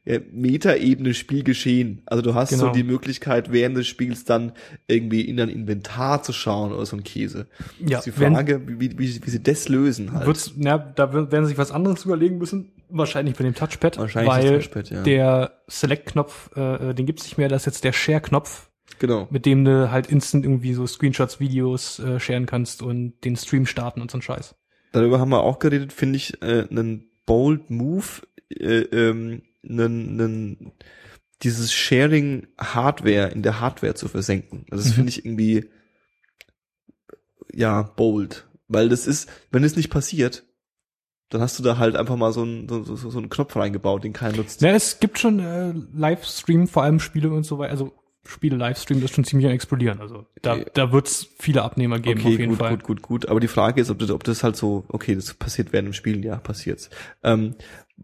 [0.32, 2.02] Meta-Ebene Spielgeschehen.
[2.06, 2.72] Also du hast so Genau.
[2.74, 4.54] die Möglichkeit, während des Spiels dann
[4.88, 7.48] irgendwie in dein Inventar zu schauen oder so ein Käse.
[7.80, 10.26] Ja, Das ist die wenn- Frage, wie, wie, wie sie das lösen halt.
[10.26, 12.72] Wird's, na, da werden sie sich was anderes überlegen müssen.
[12.90, 13.98] Wahrscheinlich bei dem Touchpad.
[14.00, 15.04] Wahrscheinlich weil Touchpad, ja.
[15.04, 17.48] der Select-Knopf, äh, äh, den gibt's nicht mehr.
[17.50, 19.28] Das ist jetzt der Share-Knopf, genau.
[19.30, 23.68] mit dem du halt instant irgendwie so Screenshots, Videos äh, sharen kannst und den Stream
[23.68, 24.56] starten und so ein Scheiß.
[24.92, 28.08] Darüber haben wir auch geredet, finde ich, äh, einen bold Move,
[28.50, 30.72] äh, ähm, einen, einen,
[31.44, 34.66] dieses Sharing Hardware in der Hardware zu versenken.
[34.72, 34.96] Also das Mhm.
[34.96, 35.70] finde ich irgendwie,
[37.54, 38.48] ja, bold.
[38.68, 40.44] Weil das ist, wenn es nicht passiert,
[41.30, 44.04] dann hast du da halt einfach mal so einen, so, so, so einen Knopf reingebaut,
[44.04, 44.62] den keiner nutzt.
[44.62, 47.72] Ja, es gibt schon äh, Livestream, vor allem Spiele und so weiter.
[47.72, 47.94] Also
[48.30, 50.00] Spiele Livestream, das ist schon ziemlich am explodieren.
[50.00, 50.66] Also da, Okay.
[50.74, 52.70] da wird's viele Abnehmer geben okay, auf jeden gut, Fall.
[52.78, 53.30] gut, gut, gut.
[53.30, 55.94] Aber die Frage ist, ob das, ob das halt so, okay, das passiert während dem
[55.94, 56.90] Spielen, ja, passiert's.
[57.24, 57.56] Ähm,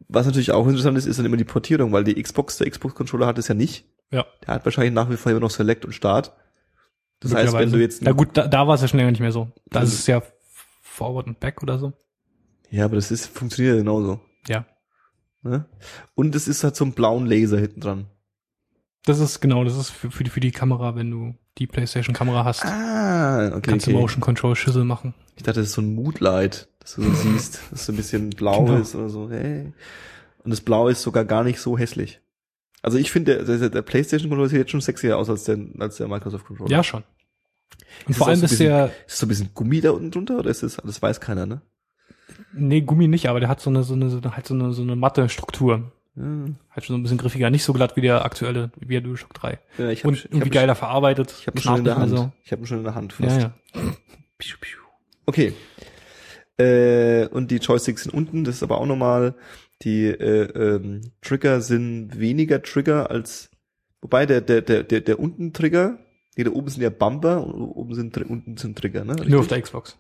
[0.08, 3.28] was natürlich auch interessant ist, ist dann immer die Portierung, weil die Xbox, der Xbox-Controller
[3.28, 3.86] hat es ja nicht.
[4.12, 4.26] Ja.
[4.46, 6.34] Der hat wahrscheinlich nach wie vor immer noch Select und Start.
[7.22, 9.22] Das heißt, wenn du jetzt, Na gut, da, da war es ja schon länger nicht
[9.22, 9.52] mehr so.
[9.70, 10.22] Da ist es ja
[10.82, 11.94] Forward und Back oder so.
[12.70, 14.20] ja, aber das ist, funktioniert ja genauso.
[14.48, 14.66] Ja.
[15.44, 15.66] Ne?
[16.16, 18.08] Und es ist halt so ein blauen Laser hinten dran.
[19.06, 22.14] Das ist genau, das ist für, für die für die Kamera, wenn du die PlayStation
[22.16, 23.62] Kamera hast, Ah, okay.
[23.70, 23.96] kannst okay.
[23.96, 25.14] du Motion Control Schüssel machen.
[25.36, 28.30] Ich dachte, das ist so ein Moodlight, dass du so siehst, dass so ein bisschen
[28.32, 28.78] blau Genau.
[28.80, 29.30] ist oder so.
[29.30, 29.72] Hey.
[30.44, 32.20] Und das Blau ist sogar gar nicht so hässlich.
[32.84, 35.58] Also ich finde, der, der, der PlayStation Controller sieht jetzt schon sexier aus als der,
[35.80, 36.70] als der Microsoft Controller.
[36.70, 37.04] Ja, schon.
[38.06, 40.38] Und Ist vor allem so ist der, Ist so ein bisschen Gummi da unten drunter
[40.38, 41.62] oder ist das, das weiß keiner, ne?
[42.54, 44.72] nee, Gummi nicht, aber der hat so eine, so eine, so eine halt so eine,
[44.72, 45.92] so eine matte Struktur.
[46.16, 46.24] Ja,
[46.72, 49.34] Halt schon so ein bisschen griffiger, nicht so glatt wie der aktuelle, wie der DualShock
[49.34, 49.60] 3.
[49.78, 51.36] ja ich hab, Und ich irgendwie hab, geiler verarbeitet.
[51.40, 52.12] Ich habe schon in der Hand.
[52.12, 53.24] mehr Ich habe ihn schon in der Hand So.
[53.24, 53.42] fast.
[53.42, 53.94] Ja, ja.
[55.26, 55.54] Okay.
[56.58, 59.36] Äh, und die Joysticks sind unten, das ist aber auch normal.
[59.82, 63.50] Die äh, ähm, Trigger sind weniger Trigger als
[64.02, 66.00] wobei der der der der, der unten Trigger,
[66.38, 69.16] nee, da oben sind ja Bumper und oben sind unten sind Trigger, ne?
[69.28, 69.98] Nur auf der Xbox.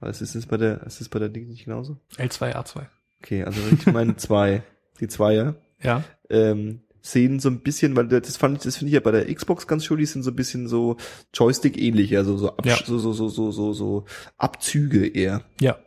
[0.00, 1.98] Was ist das bei der, ist das bei der Ding nicht genauso?
[2.16, 2.86] L2, A2.
[3.20, 4.62] Okay, also ich meine zwei,
[5.00, 6.04] die Zweier, Ja.
[6.30, 9.32] ähm, sehen so ein bisschen, weil das fand ich, das finde ich ja bei der
[9.32, 10.96] Xbox ganz schön, die sind so ein bisschen so
[11.32, 12.76] Joystick ähnlich, also so, Absch Ja.
[12.84, 14.04] so, so, so, so, so, so
[14.36, 15.42] Abzüge eher.
[15.60, 15.78] Ja.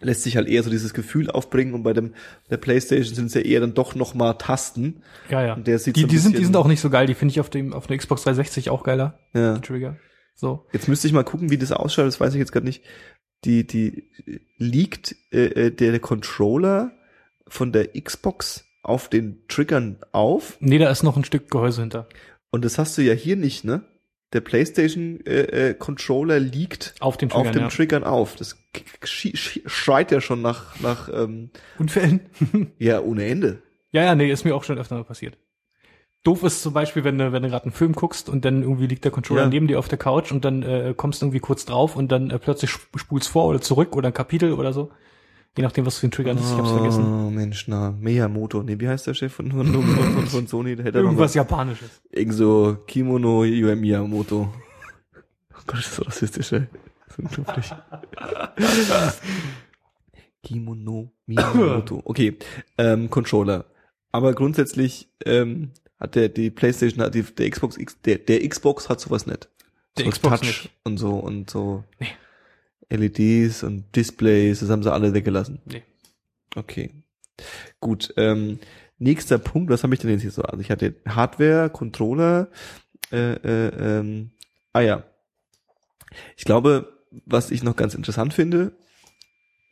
[0.00, 2.14] Lässt sich halt eher so dieses Gefühl aufbringen und bei dem,
[2.50, 5.02] der Playstation sind es ja eher dann doch nochmal Tasten.
[5.28, 5.54] Ja, ja.
[5.54, 7.08] Und der sieht die, so die sind, die sind auch nicht so geil.
[7.08, 9.18] Die finde ich auf dem, auf der Xbox 360 auch geiler.
[9.34, 9.54] Ja.
[9.54, 9.96] Die Trigger.
[10.36, 10.64] So.
[10.72, 12.84] Jetzt müsste ich mal gucken, wie das ausschaut, das weiß ich jetzt gerade nicht.
[13.44, 14.04] Die, die
[14.56, 16.92] liegt äh, äh, der Controller
[17.48, 22.08] von der Xbox auf den Triggern auf Nee, da ist noch ein Stück Gehäuse hinter.
[22.50, 23.82] und das hast du ja hier nicht, ne?
[24.34, 27.68] Der PlayStation äh, äh, Controller liegt Auf den auf Triggern, dem ja.
[27.68, 28.36] Triggern auf.
[28.36, 28.56] Das
[29.34, 32.20] schreit ja schon nach nach ähm, Unfällen?
[32.78, 33.62] ja ohne Ende.
[33.90, 35.38] ja, ja, nee, ist mir auch schon öfter mal passiert.
[36.24, 38.86] Doof ist zum Beispiel, wenn du, wenn du gerade einen Film guckst und dann irgendwie
[38.86, 39.48] liegt der Controller Ja.
[39.48, 42.30] neben dir auf der Couch und dann äh, kommst du irgendwie kurz drauf und dann
[42.30, 44.90] äh, plötzlich sp- spulst vor oder zurück oder ein Kapitel oder so.
[45.56, 47.04] Je nachdem, was für ein Trigger ist, ich hab's vergessen.
[47.04, 50.76] Oh Mensch, na Miyamoto, nee, wie heißt der Chef von von, von, von, von Sony?
[50.76, 52.00] Der hätte Irgendwas Japanisches.
[52.10, 54.52] Irgend so Kimono Yu Miyamoto.
[55.52, 56.66] Oh Gott, ist das so rassistisch, ey.
[57.08, 57.72] Das ist unglaublich.
[60.44, 62.02] Kimono Miyamoto.
[62.04, 62.38] Okay,
[62.78, 63.64] ähm, Controller.
[64.12, 68.88] Aber grundsätzlich ähm, hat der die PlayStation, hat die, der Xbox X, der, der Xbox
[68.88, 69.48] hat sowas nicht.
[69.96, 70.70] Der so Xbox Touch nicht.
[70.84, 72.06] und so und so Nee.
[72.90, 75.60] LEDs und Displays, das haben sie alle weggelassen.
[75.66, 75.82] Nee.
[76.56, 76.90] Okay.
[77.80, 78.58] Gut, ähm,
[78.98, 80.42] nächster Punkt, was habe ich denn jetzt hier so?
[80.42, 82.48] Also ich hatte Hardware, Controller,
[83.12, 84.30] äh, äh, ähm,
[84.72, 85.04] ah ja.
[86.36, 86.92] Ich glaube,
[87.26, 88.72] was ich noch ganz interessant finde,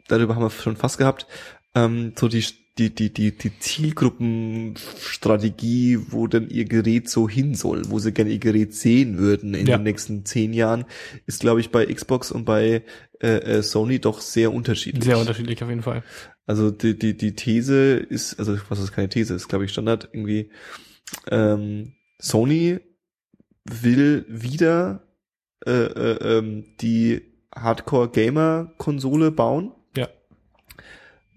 [0.09, 1.27] darüber haben wir schon fast gehabt,
[1.75, 2.45] ähm, so die,
[2.79, 8.31] die, die, die, die Zielgruppenstrategie, wo denn ihr Gerät so hin soll, wo sie gerne
[8.31, 9.77] ihr Gerät sehen würden in Ja.
[9.79, 10.85] den nächsten zehn Jahren,
[11.27, 12.83] ist, glaube ich, bei Xbox und bei
[13.21, 15.05] äh, äh, Sony doch sehr unterschiedlich.
[15.05, 16.03] Sehr unterschiedlich auf jeden Fall.
[16.47, 20.09] Also die, die, die These ist, also was ist keine These, ist glaube ich Standard
[20.13, 20.51] irgendwie,
[21.31, 22.81] ähm, Sony
[23.65, 25.03] will wieder
[25.67, 27.23] äh, äh, ähm, die
[27.55, 29.73] Hardcore-Gamer-Konsole bauen.
[29.97, 30.09] Ja.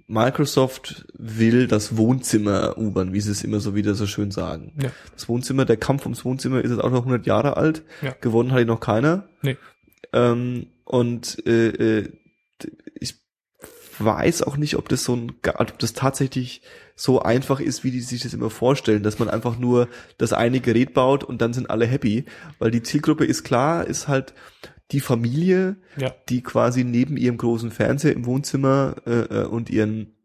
[0.08, 4.74] Microsoft will das Wohnzimmer erobern, wie sie es immer so wieder so schön sagen.
[4.82, 4.92] Ja.
[5.14, 7.84] Das Wohnzimmer, der Kampf ums Wohnzimmer ist jetzt auch noch 100 Jahre alt.
[8.02, 8.16] Ja.
[8.20, 9.30] Gewonnen hat ihn noch keiner.
[9.42, 9.58] Nee.
[10.12, 11.68] Ähm, und äh,
[12.00, 12.10] äh,
[13.00, 13.16] ich
[14.00, 16.62] weiß auch nicht, ob das so ein, ob das tatsächlich
[16.96, 19.88] so einfach ist, wie die sich das immer vorstellen, dass man einfach nur
[20.18, 22.26] das eine Gerät baut und dann sind alle happy,
[22.58, 24.34] weil die Zielgruppe ist klar, ist halt
[24.92, 26.16] die Familie, Ja.
[26.30, 29.12] die quasi neben ihrem großen Fernseher im Wohnzimmer äh,
[29.42, 30.16] äh, und ihren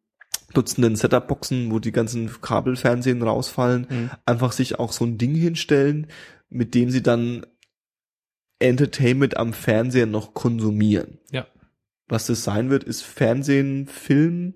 [0.55, 4.11] Dutzenden Setup-Boxen, wo die ganzen Kabelfernsehen rausfallen, Mhm.
[4.25, 6.07] einfach sich auch so ein Ding hinstellen,
[6.49, 7.45] mit dem sie dann
[8.65, 11.19] Entertainment am Fernseher noch konsumieren.
[11.31, 11.47] Ja.
[12.09, 14.55] Was das sein wird, ist Fernsehen, Film,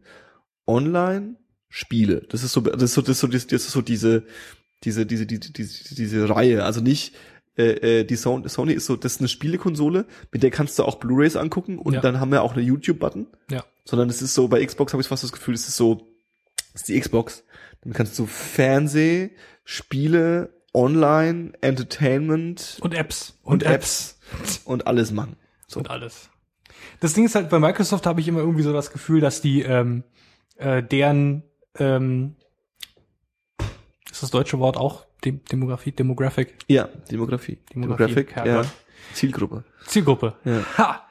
[0.67, 1.37] Online,
[1.69, 2.27] Spiele.
[2.29, 4.25] Das ist so, das ist so, das ist so, das ist so diese,
[4.85, 6.65] diese, diese, diese, diese, diese Reihe.
[6.65, 7.15] Also nicht,
[7.57, 10.85] äh, äh, die Sony, Sony ist so, das ist eine Spielekonsole, mit der kannst du
[10.85, 12.01] auch Blu-rays angucken und Ja.
[12.01, 13.27] dann haben wir auch eine YouTube-Button.
[13.51, 13.65] Ja.
[13.85, 16.07] Sondern es ist so, bei Xbox habe ich fast das Gefühl, es ist so,
[16.75, 17.45] es ist die Xbox.
[17.83, 19.31] Dann kannst du Fernseh,
[19.65, 23.35] Spiele, Online, Entertainment Und Apps.
[23.43, 24.19] und Apps
[24.65, 25.37] und alles machen.
[25.67, 25.81] So.
[25.81, 26.31] und alles.
[27.01, 29.63] Das Ding ist halt, bei Microsoft habe ich immer irgendwie so das Gefühl, dass die
[29.63, 30.05] ähm,
[30.57, 31.43] äh, deren
[31.79, 32.37] ähm,
[34.11, 37.59] ist das deutsche Wort auch Dem Demografie, Demographic, Ja, Demografie.
[37.75, 38.63] Demografie, Demographic, ja.
[39.15, 39.65] Zielgruppe.
[39.87, 40.37] Zielgruppe.
[40.45, 40.63] Ja.
[40.79, 41.09] Ha!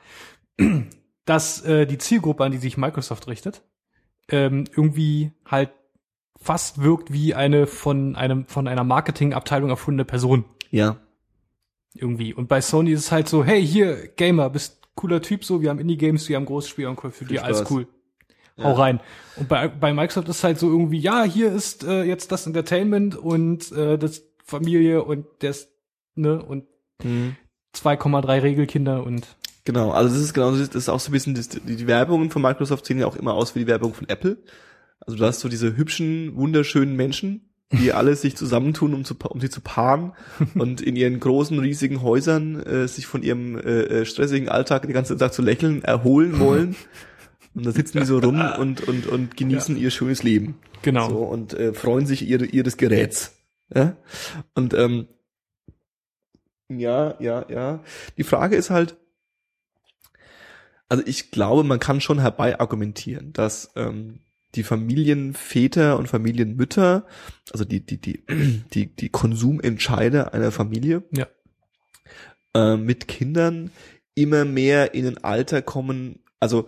[1.26, 3.62] Dass äh, die Zielgruppe, an die sich Microsoft richtet,
[4.30, 5.72] ähm, irgendwie halt
[6.40, 10.46] fast wirkt wie eine von einem von einer Marketingabteilung erfundene Person.
[10.72, 10.98] Ja.
[11.94, 12.34] irgendwie.
[12.34, 15.70] Und bei Sony ist es halt so, hey, hier, Gamer, bist cooler Typ, so, wir
[15.70, 17.88] haben Indie-Games, wir haben großes Spiel und für dir, alles cool.
[18.60, 19.00] Hau rein.
[19.36, 22.48] Und bei, bei Microsoft ist es halt so irgendwie, ja, hier ist äh, jetzt das
[22.48, 25.70] Entertainment und äh, das Familie und das,
[26.16, 26.66] ne, und
[27.04, 27.36] Mhm.
[27.76, 29.36] 2,3 Regelkinder und
[29.66, 32.42] Genau, also das ist genau, das ist auch so ein bisschen, die, die Werbungen von
[32.42, 34.38] Microsoft sehen ja auch immer aus wie die Werbung von Apple.
[35.00, 39.40] Also du hast so diese hübschen, wunderschönen Menschen, die alle sich zusammentun, um, zu, um
[39.40, 40.14] sie zu paaren
[40.56, 44.94] und in ihren großen, riesigen Häusern äh, sich von ihrem äh, äh, stressigen Alltag den
[44.94, 46.76] ganzen Tag zu lächeln erholen wollen.
[47.54, 50.60] Und da sitzen die so rum und, und, und genießen ihr schönes Leben.
[50.84, 51.10] genau.
[51.10, 53.34] So, und äh, freuen sich ihre, ihres Geräts.
[53.74, 53.98] Ja?
[54.54, 55.08] Und ähm,
[56.70, 57.84] ja, ja, ja.
[58.18, 58.98] Die Frage ist halt,
[60.90, 64.20] also ich glaube, man kann schon herbei argumentieren, dass ähm,
[64.58, 67.06] die Familienväter und Familienmütter,
[67.52, 68.24] also die, die, die,
[68.74, 71.28] die, die Konsumentscheider einer Familie Ja.
[72.54, 73.72] äh, mit Kindern
[74.16, 76.68] immer mehr in ein Alter kommen, Also,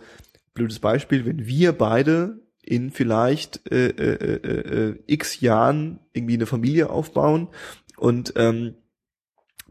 [0.54, 6.46] blödes Beispiel, wenn wir beide in vielleicht äh, äh, äh, äh, x Jahren irgendwie eine
[6.46, 7.48] Familie aufbauen
[7.96, 8.74] und ähm,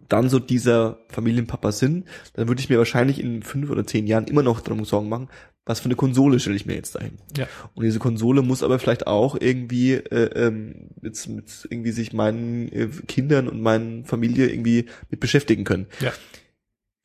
[0.09, 4.25] dann so dieser Familienpapa sind, dann würde ich mir wahrscheinlich in fünf oder zehn Jahren
[4.25, 5.29] immer noch darum Sorgen machen,
[5.69, 7.19] was für eine Konsole stelle ich mir jetzt dahin.
[7.37, 7.47] Ja.
[7.75, 12.71] Und diese Konsole muss aber vielleicht auch irgendwie äh, ähm, mit, mit irgendwie sich meinen
[12.71, 15.85] äh, Kindern und meinen Familie irgendwie mit beschäftigen können.
[15.99, 16.11] Ja.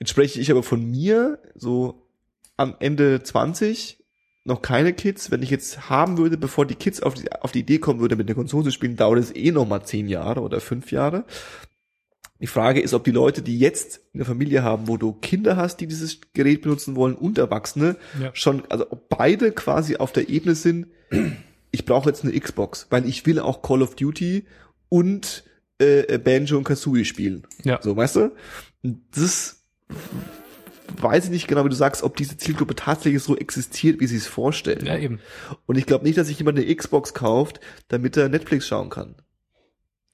[0.01, 2.09] Jetzt spreche ich aber von mir so
[2.57, 3.99] am Ende 20
[4.45, 5.31] noch keine Kids.
[5.31, 8.17] Wenn ich jetzt haben würde, bevor die Kids auf die, auf die Idee kommen würde,
[8.17, 11.27] mit der Konsole zu spielen, dauert es eh noch mal zehn Jahre oder fünf Jahre.
[12.41, 15.77] Die Frage ist, ob die Leute, die jetzt eine Familie haben, wo du Kinder hast,
[15.79, 18.31] die dieses Gerät benutzen wollen und Erwachsene, Ja.
[18.35, 20.89] schon, also ob beide quasi auf der Ebene sind,
[21.71, 24.47] ich brauche jetzt eine Xbox, weil ich will auch Call of Duty
[24.89, 25.45] und
[25.79, 27.47] äh, Banjo und Kazooie spielen.
[27.63, 27.81] Ja.
[27.83, 28.33] So, weißt du?
[29.13, 29.63] Das
[31.01, 34.17] weiß ich nicht genau, wie du sagst, ob diese Zielgruppe tatsächlich so existiert, wie sie
[34.17, 34.85] es vorstellen.
[34.87, 35.21] Ja, eben.
[35.67, 39.15] Und ich glaube nicht, dass sich jemand eine Xbox kauft, damit er Netflix schauen kann.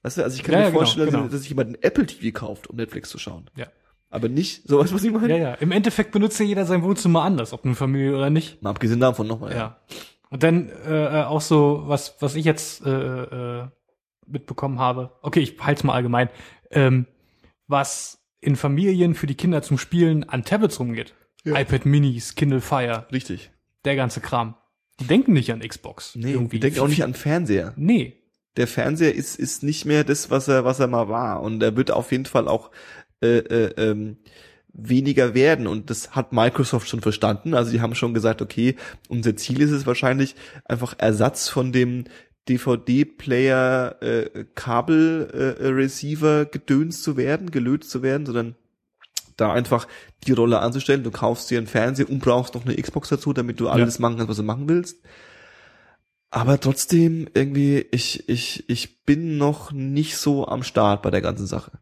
[0.03, 1.27] Weißt du, also ich kann Ja, mir ja, genau, vorstellen, dass- genau.
[1.27, 3.49] dass sich jemand ein Apple TV kauft, um Netflix zu schauen.
[3.55, 3.67] Ja.
[4.09, 5.29] Aber nicht, so weißt du, was ich meine?
[5.29, 5.53] Ja, ja.
[5.55, 8.61] Im Endeffekt benutzt ja jeder sein Wohnzimmer anders, ob eine Familie oder nicht.
[8.61, 9.53] Mal abgesehen davon nochmal.
[9.55, 9.79] Ja.
[10.29, 13.67] Und dann äh, äh, auch so, was, was ich jetzt äh, äh,
[14.27, 15.11] mitbekommen habe.
[15.21, 16.29] Okay, ich halte es mal allgemein.
[16.71, 17.05] Ähm,
[17.67, 21.13] was in Familien für die Kinder zum Spielen an Tablets rumgeht.
[21.43, 21.59] Ja.
[21.59, 23.51] iPad Minis, Kindle Fire, Richtig.
[23.85, 24.55] der ganze Kram.
[24.99, 26.15] Die denken nicht an Xbox.
[26.15, 26.57] Nee, irgendwie.
[26.57, 27.73] die denken auch nicht an Fernseher.
[27.77, 28.20] Nee.
[28.57, 31.41] Der Fernseher ist, ist nicht mehr das, was er, was er mal war.
[31.41, 32.71] Und er wird auf jeden Fall auch
[33.21, 34.17] äh, äh, ähm,
[34.73, 35.67] weniger werden.
[35.67, 37.53] Und das hat Microsoft schon verstanden.
[37.53, 38.75] Also die haben schon gesagt, okay,
[39.09, 42.05] unser Ziel ist es wahrscheinlich, einfach Ersatz von dem
[42.49, 48.55] DVD-Player äh, Kabel-Receiver gedöns zu werden, gelöst zu werden, sondern
[49.37, 49.87] da einfach
[50.25, 51.03] die Rolle anzustellen.
[51.03, 54.17] Du kaufst dir einen Fernseher und brauchst noch eine Xbox dazu, damit du alles machen
[54.17, 54.97] kannst, was du machen willst.
[56.31, 61.45] Aber trotzdem irgendwie, ich, ich, ich bin noch nicht so am Start bei der ganzen
[61.45, 61.79] Sache.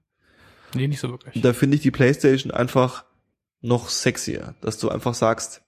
[0.75, 1.39] Nee, nicht so wirklich.
[1.41, 3.05] Da finde ich die Playstation einfach
[3.61, 5.61] noch sexier, dass du einfach sagst,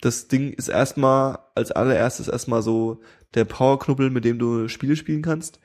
[0.00, 3.00] das Ding ist erstmal als allererstes erstmal so
[3.34, 5.58] der Powerknubbel, mit dem du Spiele spielen kannst.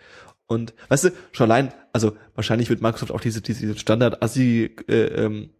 [0.48, 4.94] Und weißt du, schon allein, also wahrscheinlich wird Microsoft auch diese, diese Standard-Assi äh,
[5.26, 5.52] ähm,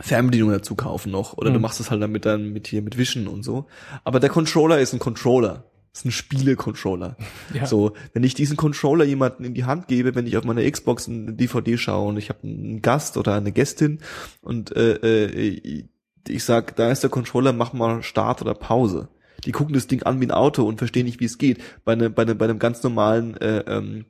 [0.00, 1.34] Fernbedienung dazu kaufen noch.
[1.36, 1.62] Oder du Mhm.
[1.62, 3.66] machst es halt damit dann mit hier mit Wischen und so.
[4.04, 5.67] Aber der Controller ist ein Controller.
[5.98, 7.16] Ist ein Spiele-Controller.
[7.54, 7.66] Ja.
[7.66, 11.08] So, wenn ich diesen Controller jemanden in die Hand gebe, wenn ich auf meiner Xbox
[11.08, 14.00] eine DVD schaue und ich habe einen Gast oder eine Gästin
[14.42, 15.84] und äh, äh,
[16.28, 19.08] ich sag, da ist der Controller, mach mal Start oder Pause.
[19.44, 21.58] Die gucken das Ding an wie ein Auto und verstehen nicht, wie es geht.
[21.84, 24.04] Bei, ne, bei, ne, bei einem ganz normalen äh, ähm,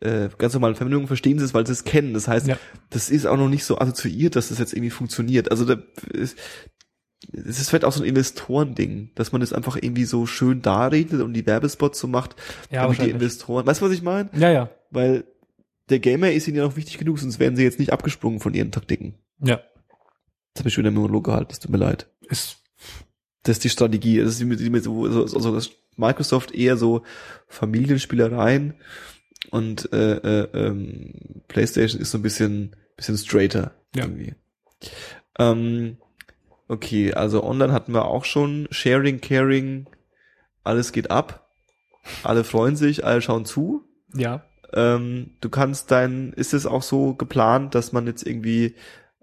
[0.00, 2.14] äh, ganz normalen Verbindungen verstehen sie es, weil sie es kennen.
[2.14, 2.58] Das heißt, Ja.
[2.90, 5.50] das ist auch noch nicht so assoziiert, dass das jetzt irgendwie funktioniert.
[5.50, 5.76] Also da
[6.12, 6.38] ist,
[7.32, 11.20] es ist vielleicht auch so ein Investorending, dass man das einfach irgendwie so schön darredet
[11.20, 12.36] und die Werbespots so macht,
[12.70, 13.10] Ja, damit die.
[13.10, 14.30] Investoren, weißt du, was ich meine?
[14.34, 14.70] Ja, ja.
[14.90, 15.24] Weil
[15.90, 18.54] der Gamer ist ihnen ja noch wichtig genug, sonst wären sie jetzt nicht abgesprungen von
[18.54, 19.14] ihren Taktiken.
[19.40, 19.56] Ja.
[19.56, 22.08] Jetzt habe ich schon wieder einen Monolog gehalten, es tut mir leid.
[22.28, 22.58] Ist,
[23.42, 24.18] Das ist die Strategie.
[24.20, 27.02] Das ist die, die, so, also das Microsoft eher so
[27.48, 28.74] Familienspielereien
[29.50, 34.04] und äh, äh, ähm, PlayStation ist so ein bisschen bisschen straighter Ja.
[34.04, 34.34] irgendwie.
[35.38, 35.96] Ähm,
[36.68, 39.86] okay, also online hatten wir auch schon Sharing, Caring,
[40.62, 41.50] alles geht ab,
[42.22, 43.84] alle freuen sich, alle schauen zu.
[44.14, 44.44] ja.
[44.76, 48.74] Ähm, du kannst dein, ist es auch so geplant, dass man jetzt irgendwie,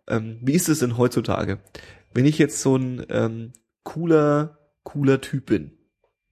[0.08, 1.60] ähm, wie ist es denn heutzutage?
[2.14, 3.52] Wenn ich jetzt so ein ähm,
[3.84, 5.72] cooler, cooler Typ bin,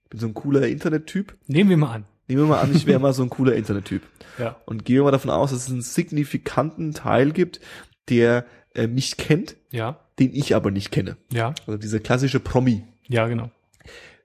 [0.08, 2.04] bin so ein cooler Internettyp, Nehmen wir mal an.
[2.28, 4.02] nehmen wir mal an, ich wäre mal so ein cooler Internettyp
[4.38, 4.56] Ja.
[4.64, 7.60] und gehen wir mal davon aus, dass es einen signifikanten Teil gibt,
[8.08, 10.00] der äh, mich kennt, Ja.
[10.20, 11.16] Den ich aber nicht kenne.
[11.32, 11.54] Ja.
[11.66, 12.84] Also diese klassische Promi.
[13.08, 13.50] Ja, genau.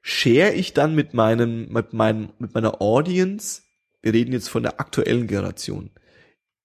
[0.02, 3.64] share ich dann mit meinem, mit meinen, mit meiner Audience,
[4.04, 5.90] wir reden jetzt von der aktuellen Generation,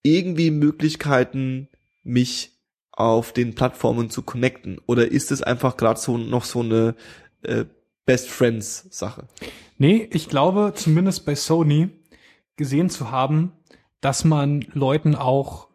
[0.02, 1.68] irgendwie Möglichkeiten,
[2.02, 2.60] mich
[2.92, 4.78] auf den Plattformen zu connecten?
[4.86, 6.94] Oder ist es einfach gerade so noch so eine
[7.42, 7.64] äh,
[8.04, 9.26] Best Friends Sache?
[9.78, 11.88] Nee, ich glaube, zumindest bei Sony
[12.56, 13.52] gesehen zu haben,
[14.02, 15.69] dass man Leuten auch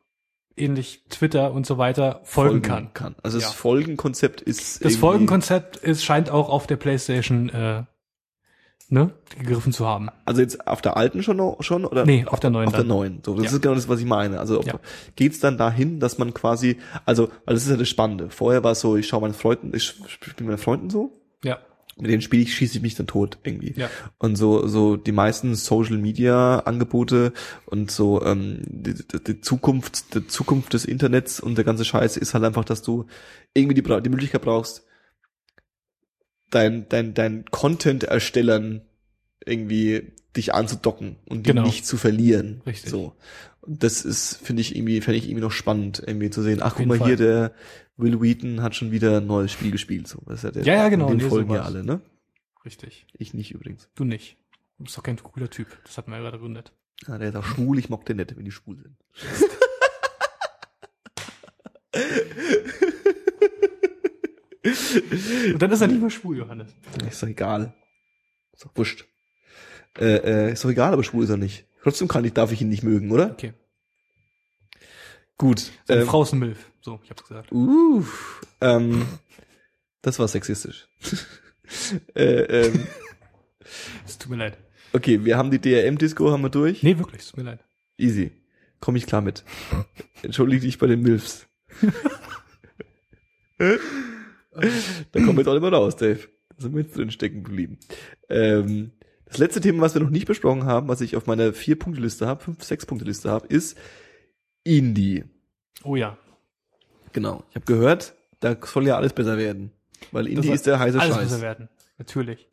[0.57, 3.15] ähnlich Twitter und so weiter folgen, kann.
[3.23, 3.45] Also Ja.
[3.45, 7.83] das Folgenkonzept ist Das Folgenkonzept ist, scheint auch auf der PlayStation äh,
[8.87, 10.09] ne, gegriffen zu haben.
[10.25, 12.05] Also jetzt auf der alten schon schon oder?
[12.05, 12.87] Nee, auf der neuen Auf der dann.
[12.87, 13.21] neuen.
[13.25, 13.51] So, das Ja.
[13.51, 14.39] ist genau das, was ich meine.
[14.39, 14.79] Also Ja.
[15.15, 18.29] geht's dann dahin, dass man quasi, also, weil das ist ja das Spannende.
[18.29, 21.11] Vorher war es so, ich schaue meinen Freunden, ich spiele mit meinen Freunden so.
[21.97, 23.73] Mit denen spiele ich, schieße ich mich dann tot irgendwie.
[23.77, 23.89] Ja.
[24.17, 27.31] Und so, so die meisten Social Media Angebote
[27.65, 32.17] und so ähm, die, die, die Zukunft, die Zukunft des Internets und der ganze Scheiß
[32.17, 33.05] ist halt einfach, dass du
[33.53, 34.85] irgendwie die, die Möglichkeit brauchst,
[36.51, 38.81] dein, dein, dein Content-Erstellern
[39.45, 41.63] irgendwie dich anzudocken und die Genau.
[41.63, 42.61] nicht zu verlieren.
[42.65, 42.89] Richtig.
[42.89, 43.15] So.
[43.67, 46.59] Das ist, finde ich irgendwie, fände ich irgendwie noch spannend, irgendwie zu sehen.
[46.61, 47.07] Ach, guck mal Fall.
[47.07, 47.53] hier, der
[47.97, 50.07] Will Wheaton hat schon wieder ein neues Spiel gespielt.
[50.07, 52.01] So, das ist ja, der, Ja, ja, genau, Den nee, folgen ja alle, ne?
[52.63, 53.07] Richtig.
[53.17, 53.89] Ich nicht übrigens.
[53.95, 54.37] Du nicht.
[54.77, 55.67] Du bist doch kein cooler Typ.
[55.83, 56.73] Das hat man ja gerade begründet.
[57.07, 58.97] Ah, der ist auch schwul, ich mag den nicht, wenn die schwul sind.
[65.53, 66.73] Und dann ist er nicht mehr schwul, Johannes.
[67.07, 67.73] Ist doch egal.
[68.53, 69.05] Ist doch wurscht.
[69.97, 71.65] Äh, äh, ist doch egal, aber schwul ist er nicht.
[71.85, 73.29] Trotzdem kann ich, darf ich ihn nicht mögen, oder?
[73.29, 73.53] Okay.
[75.37, 75.71] Gut.
[75.83, 76.71] Seine ähm, Frau ist ein Milf.
[76.81, 77.51] So, ich hab's gesagt.
[77.51, 78.03] Uh,
[78.59, 79.05] ähm,
[80.01, 80.87] das war sexistisch.
[82.15, 82.87] äh, ähm,
[84.03, 84.57] Es tut mir leid.
[84.93, 86.81] okay, wir haben die DRM-Disco, haben wir durch.
[86.81, 87.63] Nee, wirklich, es tut mir leid.
[87.99, 88.31] Easy.
[88.79, 89.43] Komme ich klar mit.
[90.23, 91.45] Entschuldige dich bei den Milfs.
[93.59, 93.77] da
[95.13, 96.27] kommen wir jetzt auch nicht mehr raus, Dave.
[96.49, 97.77] Da sind wir jetzt drin stecken geblieben.
[98.27, 98.91] Ähm,
[99.25, 102.43] das letzte Thema, was wir noch nicht besprochen haben, was ich auf meiner Vier-Punkte-Liste habe,
[102.43, 103.77] fünf, sechs Punkte-Liste habe, ist
[104.63, 105.23] Indie.
[105.83, 106.17] Oh ja.
[107.13, 107.43] Genau.
[107.49, 109.71] Ich habe gehört, da soll ja alles besser werden.
[110.11, 111.23] Weil Indie soll ist der heiße Alles Scheiß.
[111.29, 111.69] besser werden.
[111.97, 112.47] Natürlich.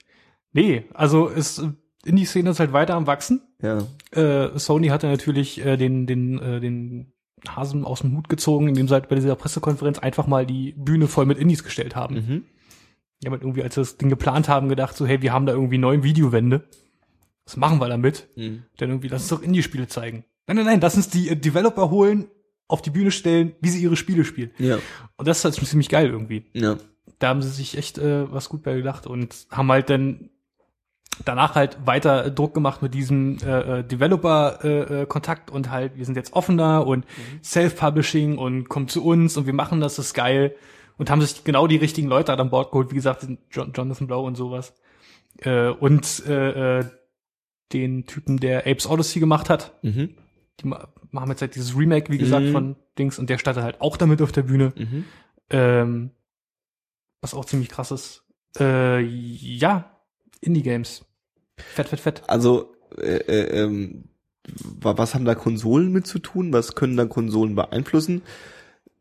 [0.53, 1.63] Nee, also ist,
[2.05, 3.43] Indie-Szene ist halt weiter am Wachsen.
[3.61, 3.87] Ja.
[4.13, 7.13] Äh, Sony hatte natürlich äh, den, den, äh, den
[7.49, 11.09] Hasen aus dem Hut gezogen, indem sie halt bei dieser Pressekonferenz einfach mal die Bühne
[11.09, 12.15] voll mit Indies gestellt haben.
[12.15, 12.45] Mhm.
[13.23, 15.47] Die haben halt irgendwie, als sie das Ding geplant haben, gedacht so, hey, wir haben
[15.47, 16.65] da irgendwie neun Videowände.
[17.45, 18.29] Was machen wir damit?
[18.37, 18.65] Mhm.
[18.77, 20.25] Dann irgendwie, lass uns doch Indie-Spiele zeigen.
[20.47, 22.27] Nein, nein, nein, lass uns die äh, Developer holen,
[22.69, 24.51] auf die Bühne stellen, wie sie ihre Spiele spielen.
[24.59, 24.79] Ja.
[25.17, 26.47] Und das ist halt schon ziemlich geil irgendwie.
[26.53, 26.77] Ja.
[27.19, 30.31] Da haben sie sich echt äh, was gut bei gedacht und haben halt dann
[31.25, 36.05] danach halt weiter Druck gemacht mit diesem äh, äh, Developer-Kontakt äh, Kontakt und halt, wir
[36.05, 37.05] sind jetzt offener und
[37.45, 40.55] Self-Publishing und kommt zu uns und wir machen das, das ist geil.
[40.99, 44.07] Und haben sich genau die richtigen Leute an Bord geholt, wie gesagt, den John Jonathan
[44.07, 44.75] Blow und sowas.
[45.39, 46.85] Äh, und äh, äh,
[47.73, 49.73] den Typen, der Apes Odyssey gemacht hat.
[49.83, 50.15] Mhm.
[50.61, 52.53] Die ma- machen jetzt halt dieses Remake, wie gesagt, Mhm.
[52.53, 54.73] von Dings und der startet halt auch damit auf der Bühne.
[54.77, 55.05] Mhm.
[55.51, 56.11] Ähm,
[57.23, 58.25] was auch ziemlich krass ist.
[58.59, 59.97] Äh, ja,
[60.41, 61.05] Indie-Games.
[61.59, 62.23] Fett, fett, fett.
[62.29, 64.05] Also, äh, äh, ähm,
[64.81, 66.53] wa- was haben da Konsolen mit zu tun?
[66.53, 68.23] Was können da Konsolen beeinflussen?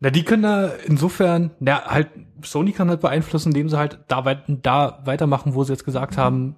[0.04, 2.10] Na, die können da insofern, na, halt,
[2.44, 6.18] Sony kann halt beeinflussen, indem sie halt da, weit, da weitermachen, wo sie jetzt gesagt
[6.18, 6.56] haben,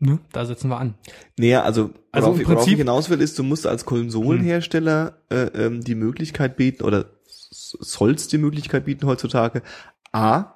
[0.00, 0.94] ne, da setzen wir an.
[1.38, 5.82] Naja, also, Also worauf, worauf ich hinaus will, ist, du musst als Konsolenhersteller äh, ähm,
[5.82, 9.62] die Möglichkeit bieten, oder sollst die Möglichkeit bieten heutzutage,
[10.10, 10.54] A,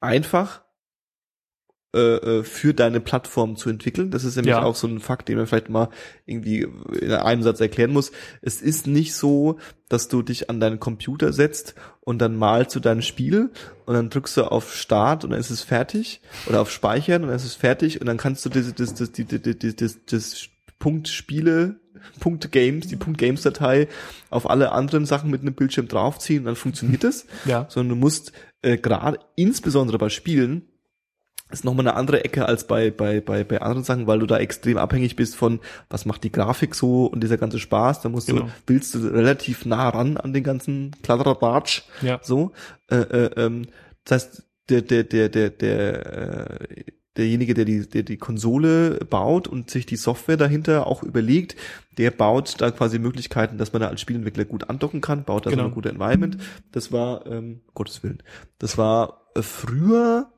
[0.00, 0.60] einfach
[1.94, 4.10] äh, äh, für deine Plattform zu entwickeln.
[4.10, 4.62] Das ist nämlich Ja.
[4.62, 5.88] auch so ein Fakt, den man vielleicht mal
[6.26, 6.66] irgendwie
[7.00, 8.12] in einem Satz erklären muss.
[8.42, 9.58] Es ist nicht so,
[9.88, 13.50] dass du dich an deinen Computer setzt und dann malst du dein Spiel
[13.86, 17.28] und dann drückst du auf Start und dann ist es fertig oder auf Speichern und
[17.28, 19.24] dann ist es fertig und dann kannst du das, das, das, die-
[19.76, 20.48] das, das
[20.78, 21.80] Punkt Spiele,
[22.20, 23.88] Punkt Games, die Punkt Games Datei
[24.30, 27.66] auf alle anderen Sachen mit einem Bildschirm draufziehen und dann funktioniert es Ja.
[27.70, 28.32] sondern du musst
[28.62, 30.62] äh, gerade insbesondere bei Spielen
[31.50, 34.38] ist nochmal eine andere Ecke als bei, bei, bei, bei anderen Sachen, weil du da
[34.38, 38.02] extrem abhängig bist von, was macht die Grafik so und dieser ganze Spaß.
[38.02, 38.42] Da musst Genau.
[38.42, 41.82] du, willst du relativ nah ran an den ganzen Kladderadatsch.
[42.02, 42.20] Ja.
[42.22, 42.52] So.
[42.90, 43.66] Äh, äh, ähm,
[44.04, 46.84] das heißt, der, der, der, der, der, äh,
[47.16, 51.56] derjenige, der die, der die Konsole baut und sich die Software dahinter auch überlegt,
[51.96, 55.50] der baut da quasi Möglichkeiten, dass man da als Spielentwickler gut andocken kann, baut da
[55.50, 55.68] so Genau.
[55.68, 56.36] ein gutes Environment.
[56.70, 58.22] Das war, ähm, Gottes Willen,
[58.58, 60.30] das war äh, früher,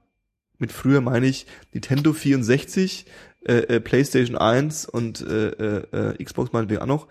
[0.60, 3.06] mit früher meine ich Nintendo 64,
[3.46, 7.08] äh, äh, PlayStation 1 und äh, äh, äh, Xbox meinetwegen auch noch,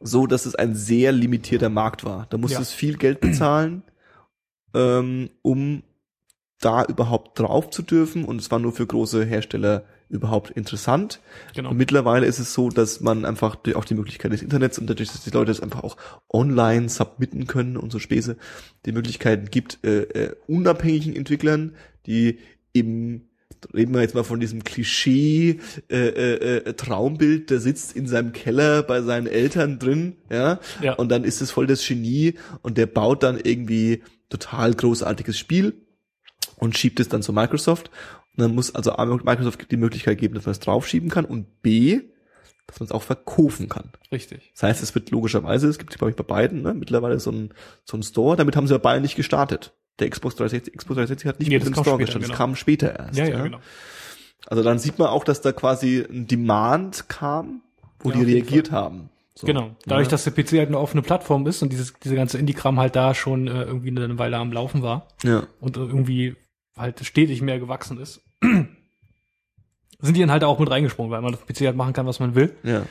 [0.00, 2.26] so, dass es ein sehr limitierter Markt war.
[2.30, 2.76] Da musstest Ja.
[2.76, 3.82] viel Geld bezahlen,
[4.74, 5.82] ähm, um
[6.60, 11.20] da überhaupt drauf zu dürfen und es war nur für große Hersteller überhaupt interessant.
[11.54, 11.70] Genau.
[11.70, 14.88] Und mittlerweile ist es so, dass man einfach durch auch die Möglichkeit des Internets und
[14.88, 15.96] dadurch, dass die Leute das einfach auch
[16.32, 18.36] online submitten können und so Späße,
[18.86, 21.74] die Möglichkeiten gibt, äh, äh, unabhängigen Entwicklern,
[22.06, 22.38] die
[22.72, 23.28] im
[23.72, 25.58] reden wir jetzt mal von diesem Klischee
[25.88, 30.94] äh, äh, äh, Traumbild, der sitzt in seinem Keller bei seinen Eltern drin, ja, Ja.
[30.94, 35.74] und dann ist es voll das Genie und der baut dann irgendwie total großartiges Spiel
[36.56, 37.90] und schiebt es dann zu Microsoft.
[38.36, 41.62] Und dann muss also A, Microsoft die Möglichkeit geben, dass man es draufschieben kann und
[41.62, 42.00] B,
[42.66, 43.92] dass man es auch verkaufen kann.
[44.10, 44.50] Richtig.
[44.54, 47.54] Das heißt, es wird logischerweise, es gibt glaube ich bei beiden, ne, mittlerweile so ein,
[47.84, 49.72] so ein Store, damit haben sie ja beide nicht gestartet.
[50.00, 52.38] Der Xbox 360, Xbox 360 hat nicht Nee, mit dem Store später, gestartet, das genau.
[52.38, 53.18] kam später erst.
[53.18, 53.58] Ja, ja, genau.
[54.46, 57.62] Also dann sieht man auch, dass da quasi ein Demand kam,
[58.00, 59.08] wo Ja, die reagiert haben.
[59.36, 59.46] So.
[59.46, 59.74] Genau.
[59.86, 60.10] Dadurch, Ja.
[60.12, 63.14] dass der PC halt eine offene Plattform ist und dieses, diese ganze Indie-Kram halt da
[63.14, 65.46] schon äh, irgendwie eine Weile am Laufen war Ja.
[65.60, 66.36] und irgendwie
[66.76, 68.20] halt stetig mehr gewachsen ist,
[70.00, 72.06] sind die dann halt auch mit reingesprungen, weil man auf dem PC halt machen kann,
[72.06, 72.54] was man will.
[72.62, 72.84] Ja,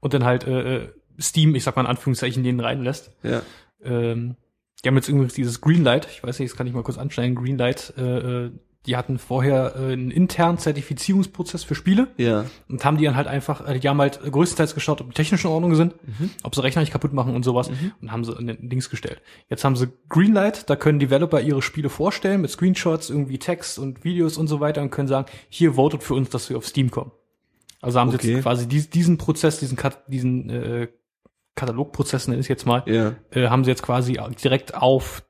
[0.00, 0.88] Und dann halt äh, äh,
[1.20, 3.10] Steam, ich sag mal in Anführungszeichen, denen reinlässt.
[3.22, 3.42] ja.
[3.82, 4.36] Ähm,
[4.84, 7.34] die haben jetzt übrigens dieses Greenlight, ich weiß nicht, das kann ich mal kurz anschneiden,
[7.34, 8.50] Greenlight, äh, äh,
[8.86, 13.26] die hatten vorher äh, einen internen Zertifizierungsprozess für Spiele Ja, und haben die dann halt
[13.26, 15.94] einfach, äh, die haben halt größtenteils geschaut, ob die technischen Ordnung sind,
[16.44, 17.68] ob sie Rechner nicht kaputt machen und sowas
[18.00, 19.20] und haben sie in den Dings gestellt.
[19.48, 24.04] Jetzt haben sie Greenlight, da können Developer ihre Spiele vorstellen mit Screenshots, irgendwie Text und
[24.04, 26.92] Videos und so weiter und können sagen, hier votet für uns, dass wir auf Steam
[26.92, 27.10] kommen.
[27.80, 28.32] Also haben sie Okay.
[28.34, 29.76] jetzt quasi dies, diesen Prozess, diesen,
[30.06, 30.88] diesen äh,
[31.56, 33.14] Katalogprozess nenne ich es jetzt mal, ja.
[33.32, 35.24] äh, haben sie jetzt quasi direkt auf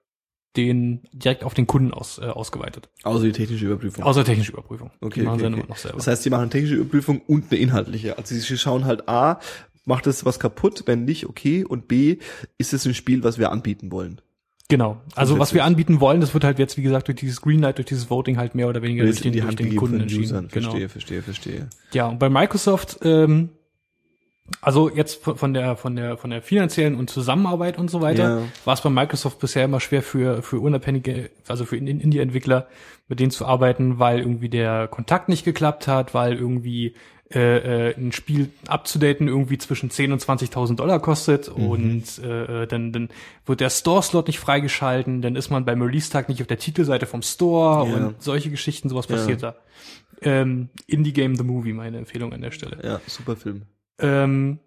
[0.56, 2.88] den direkt auf den Kunden aus, äh, ausgeweitet.
[3.02, 4.04] Außer die technische Überprüfung.
[4.04, 4.90] Außer technische Überprüfung.
[5.00, 5.62] Okay, Die machen okay, sie dann okay.
[5.62, 5.96] immer noch selber.
[5.98, 8.16] Das heißt, sie machen technische Überprüfung und eine inhaltliche.
[8.18, 9.38] Also sie schauen halt A,
[9.84, 12.18] macht es was kaputt, wenn nicht, okay, und B,
[12.58, 14.20] ist es ein Spiel, was wir anbieten wollen.
[14.68, 15.00] genau.
[15.14, 17.86] Also was wir anbieten wollen, das wird halt jetzt, wie gesagt, durch dieses Greenlight, durch
[17.86, 20.48] dieses Voting halt mehr oder weniger durch den, in die durch Hand den Kunden entschieden.
[20.50, 20.70] Genau.
[20.70, 21.68] Verstehe, verstehe, verstehe.
[21.92, 23.50] Ja, und bei Microsoft, ähm,
[24.60, 28.42] also jetzt von der von der von der finanziellen und Zusammenarbeit und so weiter, Ja.
[28.64, 32.68] war es bei Microsoft bisher immer schwer für für unabhängige, also für In- Indie-Entwickler
[33.08, 36.94] mit denen zu arbeiten, weil irgendwie der Kontakt nicht geklappt hat, weil irgendwie
[37.34, 41.66] äh, äh, ein Spiel abzudaten irgendwie zwischen 10 und 20.000 Dollar kostet Mhm.
[41.66, 43.08] und äh, äh, dann, dann
[43.46, 47.22] wird der Store-Slot nicht freigeschalten, dann ist man beim Release-Tag nicht auf der Titelseite vom
[47.22, 47.94] Store Ja.
[47.96, 49.16] und solche Geschichten, sowas Ja.
[49.16, 49.56] passiert da.
[50.22, 52.78] Ähm, Indie Game The Movie, meine Empfehlung an der Stelle.
[52.84, 53.62] Ja, super Film.
[53.98, 54.58] Ähm,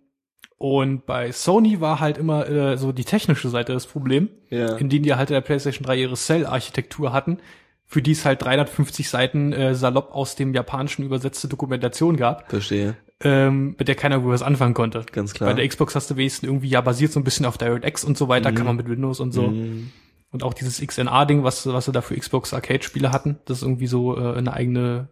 [0.57, 4.76] und bei Sony war halt immer äh, so die technische Seite das Problem, Ja.
[4.76, 7.38] in denen die halt in der PlayStation 3 ihre Cell-Architektur hatten,
[7.85, 12.97] für die es halt 350 Seiten äh, salopp aus dem Japanischen übersetzte Dokumentation gab, Verstehe.
[13.22, 15.06] ähm, mit der keiner gut was anfangen konnte.
[15.11, 15.49] Ganz klar.
[15.49, 18.18] Bei der Xbox hast du wenigstens irgendwie, ja, basiert so ein bisschen auf DirectX und
[18.18, 19.47] so weiter, kann man mit Windows und so.
[19.47, 19.91] Mhm.
[20.31, 23.88] Und auch dieses XNA-Ding, was, was sie da für Xbox Arcade-Spiele hatten, das ist irgendwie
[23.88, 25.07] so äh, eine eigene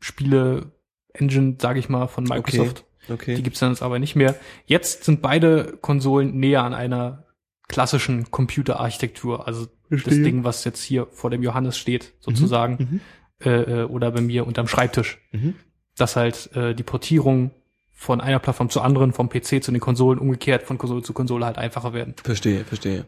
[0.00, 2.78] Spiele-Engine, sage ich mal, von Microsoft.
[2.78, 2.82] Okay.
[3.08, 4.34] Die gibt's dann jetzt aber nicht mehr.
[4.66, 7.24] Jetzt sind beide Konsolen näher an einer
[7.68, 10.22] klassischen Computerarchitektur, also das Verstehe.
[10.24, 13.00] Ding, was jetzt hier vor dem Johannes steht, sozusagen, Mhm.
[13.44, 15.18] äh, äh, oder bei mir unterm Schreibtisch.
[15.32, 15.54] Mhm.
[15.96, 17.50] Dass halt äh, die Portierung
[17.92, 21.46] von einer Plattform zur anderen, vom PC zu den Konsolen, umgekehrt von Konsole zu Konsole
[21.46, 22.14] halt einfacher werden.
[22.22, 23.06] Verstehe, verstehe.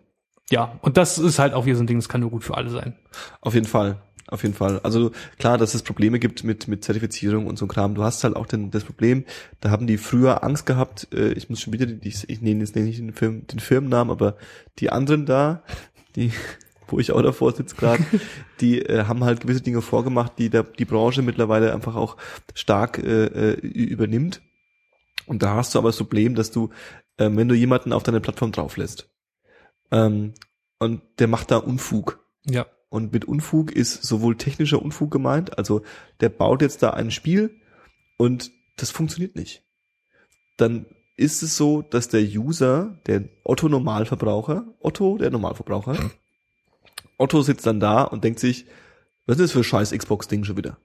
[0.50, 2.56] Ja, und das ist halt auch wieder so ein Ding, das kann nur gut für
[2.56, 2.96] alle sein.
[3.42, 3.98] Auf jeden Fall.
[4.30, 4.78] Auf jeden Fall.
[4.80, 7.94] Also klar, dass es Probleme gibt mit, mit Zertifizierung und so Kram.
[7.94, 9.24] Du hast halt auch den, das Problem,
[9.60, 12.60] da haben die früher Angst gehabt, äh, ich muss schon wieder, die, ich, ich nenne
[12.60, 14.36] jetzt nicht den, Firmen, den Firmennamen, aber
[14.78, 15.62] die anderen da,
[16.14, 16.30] die,
[16.88, 18.04] wo ich auch davor sitze gerade,
[18.60, 22.18] die äh, haben halt gewisse Dinge vorgemacht, die der, die Branche mittlerweile einfach auch
[22.54, 24.42] stark äh, äh, übernimmt.
[25.24, 26.68] Und da hast du aber das Problem, dass du,
[27.16, 29.08] ähm, wenn du jemanden auf deine Plattform drauflässt,
[29.90, 30.34] ähm,
[30.78, 32.66] und der macht da Unfug, Ja.
[32.88, 35.82] Und mit Unfug ist sowohl technischer Unfug gemeint, also
[36.20, 37.60] der baut jetzt da ein Spiel
[38.16, 39.64] und das funktioniert nicht.
[40.56, 40.86] Dann
[41.16, 46.10] ist es so, dass der User, der Otto Normalverbraucher, Otto, der Normalverbraucher,
[47.18, 48.66] Otto sitzt dann da und denkt sich,
[49.26, 50.78] was ist das für ein scheiß Xbox-Ding schon wieder?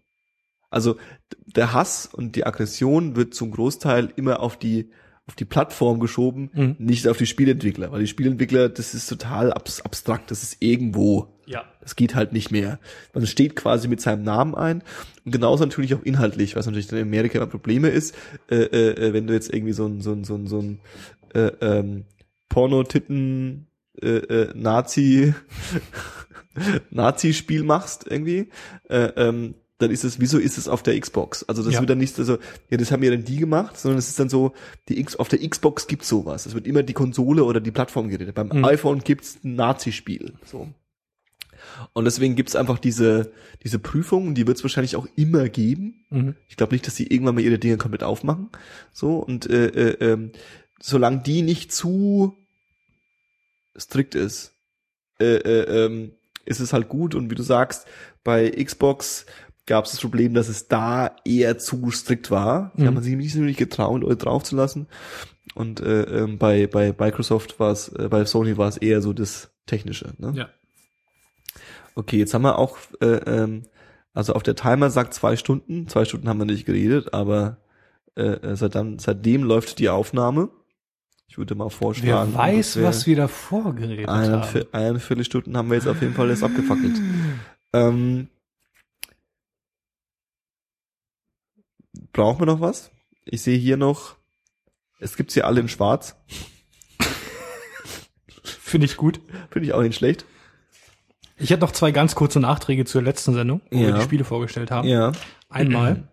[0.70, 0.98] Also
[1.46, 4.92] der Hass und die Aggression wird zum Großteil immer auf die
[5.28, 6.76] auf die Plattform geschoben, Mhm.
[6.80, 11.30] nicht auf die Spielentwickler, weil die Spielentwickler, das ist total abs abstrakt, das ist irgendwo.
[11.45, 11.64] Ja.
[11.82, 12.80] Das geht halt nicht mehr.
[13.14, 14.84] Man steht quasi mit seinem Namen ein
[15.26, 18.16] und genauso natürlich auch inhaltlich, was natürlich dann in Amerika immer Probleme ist,
[18.50, 20.80] äh, äh, wenn du jetzt irgendwie so ein so ein so ein so ein
[21.34, 22.06] äh, ähm,
[22.50, 23.68] Porno-Titten
[24.02, 25.34] äh, äh, Nazi
[26.91, 28.50] Nazi-Spiel machst irgendwie,
[28.90, 31.44] äh, ähm, dann ist es, wieso ist es auf der Xbox?
[31.44, 31.80] Also das Ja.
[31.82, 32.38] wird dann nicht so,
[32.70, 34.54] ja, das haben ja dann die gemacht, sondern es ist dann so,
[34.90, 36.46] die X, auf der Xbox gibt's sowas.
[36.46, 38.34] Es wird immer die Konsole oder die Plattform geredet.
[38.36, 38.66] Beim Mhm.
[38.66, 40.34] iPhone gibt's ein Nazi-Spiel.
[40.46, 40.68] So.
[41.94, 43.32] Und deswegen gibt's einfach diese,
[43.64, 46.06] diese Prüfung, die wird's wahrscheinlich auch immer geben.
[46.10, 46.36] Mhm.
[46.50, 48.50] Ich glaube nicht, dass sie irgendwann mal ihre Dinge komplett aufmachen.
[48.92, 50.32] So, und äh, äh, ähm,
[50.82, 52.36] solange die nicht zu
[53.78, 54.52] strikt ist,
[55.20, 56.12] äh, äh, ähm,
[56.46, 57.16] ist es halt gut.
[57.16, 57.88] Und wie du sagst,
[58.24, 59.26] bei Xbox
[59.65, 62.72] gab es das Problem, dass es da eher zu strikt war.
[62.76, 62.88] Da Mhm.
[62.88, 64.88] haben man sich nicht so wirklich getraut, Leute draufzulassen.
[65.56, 69.14] Und äh, ähm, bei, bei Microsoft war es, äh, bei Sony war es eher so
[69.14, 70.14] das Technische.
[70.18, 70.34] Ne?
[70.35, 70.49] Ja.
[71.95, 73.64] Okay, jetzt haben wir auch, äh, ähm,
[74.14, 77.57] also auf der Timer sagt zwei Stunden, zwei Stunden haben wir nicht geredet, aber
[78.15, 80.49] äh, äh, seit dann, seitdem läuft die Aufnahme.
[81.27, 82.31] Ich würde mal vorschlagen.
[82.34, 84.44] Wer weiß, ungefähr was wir davor geredet eine, haben.
[84.44, 86.95] Viertel- eine Viertelstunden haben wir jetzt auf jeden Fall jetzt abgefackelt.
[87.76, 88.27] Ähm,
[92.14, 92.91] brauchen wir noch was?
[93.26, 94.15] Ich sehe hier noch,
[94.99, 96.15] es gibt sie alle in schwarz.
[98.44, 99.19] Finde ich gut.
[99.49, 100.26] Finde ich auch nicht schlecht.
[101.38, 103.98] Ich hätte noch zwei ganz kurze Nachträge zur letzten Sendung, wo wir Ja.
[103.98, 104.88] die Spiele vorgestellt haben.
[104.88, 105.11] Ja.
[105.49, 106.07] Einmal,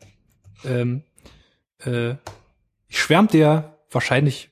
[0.64, 1.02] ähm,
[1.78, 2.14] äh,
[2.88, 4.50] schwärmt der wahrscheinlich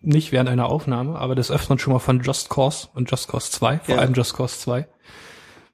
[0.00, 3.50] nicht während einer Aufnahme, aber des Öfteren schon mal von Just Cause und Just Cause
[3.52, 4.00] 2, vor Ja.
[4.00, 4.88] allem Just Cause 2.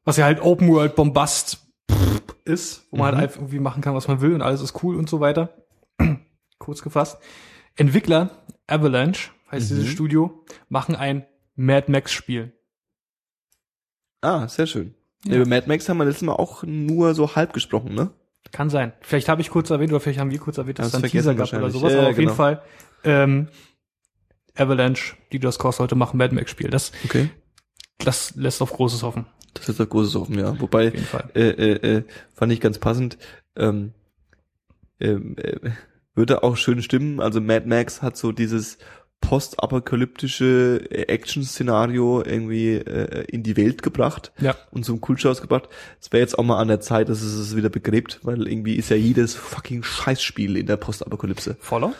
[0.04, 1.66] Was ja halt Open World Bombast
[2.48, 4.96] ist, wo man halt einfach irgendwie machen kann, was man will und alles ist cool
[4.96, 5.64] und so weiter.
[6.58, 7.18] Kurz gefasst.
[7.76, 8.30] Entwickler
[8.66, 12.52] Avalanche heißt dieses Studio, machen ein Mad Max Spiel.
[14.20, 14.94] Ah, sehr schön.
[15.24, 15.36] Ja.
[15.36, 18.10] Über Mad Max haben wir letztes Mal auch nur so halb gesprochen, ne?
[18.52, 18.92] Kann sein.
[19.00, 21.10] Vielleicht habe ich kurz erwähnt oder vielleicht haben wir kurz erwähnt, dass es da einen
[21.10, 21.92] Teaser gab oder sowas.
[21.92, 22.34] Ja, aber auf jeden genau.
[22.34, 22.62] Fall
[23.04, 23.48] ähm,
[24.56, 26.70] Avalanche, die Just Cause heute machen, Mad Max Spiel.
[26.70, 27.30] Das, Okay.
[27.98, 29.26] das lässt auf Großes hoffen.
[29.60, 30.58] Das ist doch großes Offen, ja.
[30.60, 30.92] Wobei,
[31.34, 32.02] äh, äh, äh,
[32.34, 33.18] fand ich ganz passend,
[33.56, 33.92] ähm,
[35.00, 35.70] ähm, äh,
[36.14, 37.20] würde auch schön stimmen.
[37.20, 38.78] Also Mad Max hat so dieses
[39.20, 44.54] postapokalyptische äh, Action-Szenario irgendwie äh, in die Welt gebracht Ja.
[44.70, 45.68] und zum Kultschauß gebracht.
[46.00, 48.74] Es wäre jetzt auch mal an der Zeit, dass es es wieder begräbt, weil irgendwie
[48.76, 51.56] ist ja jedes fucking Scheißspiel in der Postapokalypse.
[51.60, 51.92] Follow?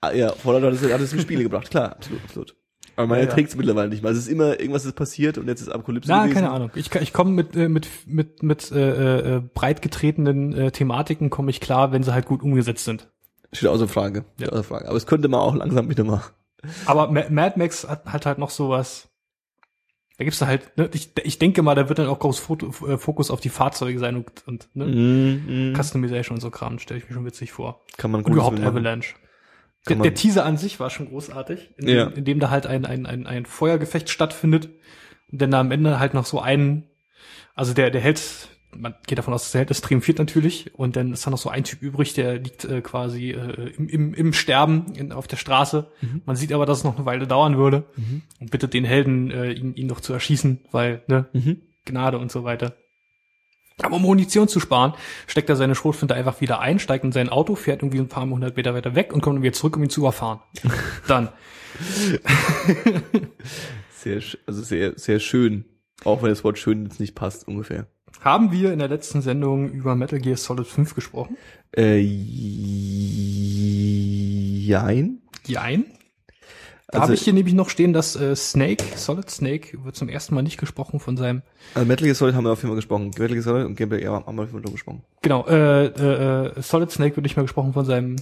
[0.00, 2.54] Ah, ja, Fallout hat es, hat es in Spiele gebracht, klar, absolut, absolut.
[3.00, 4.12] Aber man Ja, erträgt es mittlerweile nicht mehr.
[4.12, 6.34] Es ist immer, irgendwas ist passiert und jetzt ist Apokalypse Na, gewesen.
[6.34, 6.70] keine Ahnung.
[6.74, 11.50] Ich, ich komme mit, äh, mit, mit, mit äh, äh, breit getretenen äh, Thematiken komme
[11.50, 13.08] ich klar, wenn sie halt gut umgesetzt sind.
[13.52, 14.24] Steht außer Frage.
[14.36, 14.52] Steht Ja.
[14.52, 14.86] außer Frage.
[14.88, 16.22] Aber es könnte man auch langsam wieder mal.
[16.86, 19.08] Aber Ma- Mad Max hat, hat halt noch sowas.
[20.18, 22.66] Da gibt's da halt, ne, ich, ich denke mal, da wird dann auch groß Foto,
[22.86, 26.78] äh, Fokus auf die Fahrzeuge sein und, und ne, Mm, mm, Customization und so Kram,
[26.78, 27.80] stelle ich mir schon witzig vor.
[27.96, 29.14] kann man Und gut überhaupt Avalanche.
[29.90, 32.06] Der, der Teaser an sich war schon großartig, in, Ja.
[32.06, 34.68] dem, in dem da halt ein, ein, ein, ein Feuergefecht stattfindet
[35.30, 36.84] und dann da am Ende halt noch so ein,
[37.54, 40.96] also der, der Held, man geht davon aus, dass der Held ist triumphiert natürlich und
[40.96, 44.14] dann ist da noch so ein Typ übrig, der liegt äh, quasi äh, im, im,
[44.14, 45.90] im Sterben in, auf der Straße.
[46.24, 47.84] Man sieht aber, dass es noch eine Weile dauern würde
[48.40, 51.62] und bittet den Helden, äh, ihn, ihn noch zu erschießen, weil, ne, Mhm.
[51.86, 52.74] Gnade und so weiter.
[53.82, 54.94] Aber um Munition zu sparen,
[55.26, 58.28] steckt er seine Schrotflinte einfach wieder ein, steigt in sein Auto, fährt irgendwie ein paar
[58.28, 60.40] hundert Meter weiter weg und kommt dann wieder zurück, um ihn zu überfahren.
[61.08, 61.28] Dann.
[63.92, 65.64] Sehr, also sehr, sehr schön.
[66.04, 67.86] Auch wenn das Wort schön jetzt nicht passt, ungefähr.
[68.20, 71.36] Haben wir in der letzten Sendung über Metal Gear Solid 5 gesprochen?
[71.76, 71.98] Äh,
[74.66, 75.22] jein.
[75.46, 75.86] Jein.
[76.92, 80.08] Da Also- habe ich hier nämlich noch stehen, dass äh, Snake, Solid Snake, wird zum
[80.08, 81.42] ersten Mal nicht gesprochen von seinem,
[81.74, 83.06] Also Metal Gear Solid haben wir auf jeden Fall gesprochen.
[83.10, 85.02] Metal Gear Solid und Gameplay ja, haben wir auf jeden Fall gesprochen.
[85.22, 88.16] genau, äh, äh, äh, Solid Snake wird nicht mehr gesprochen von seinem,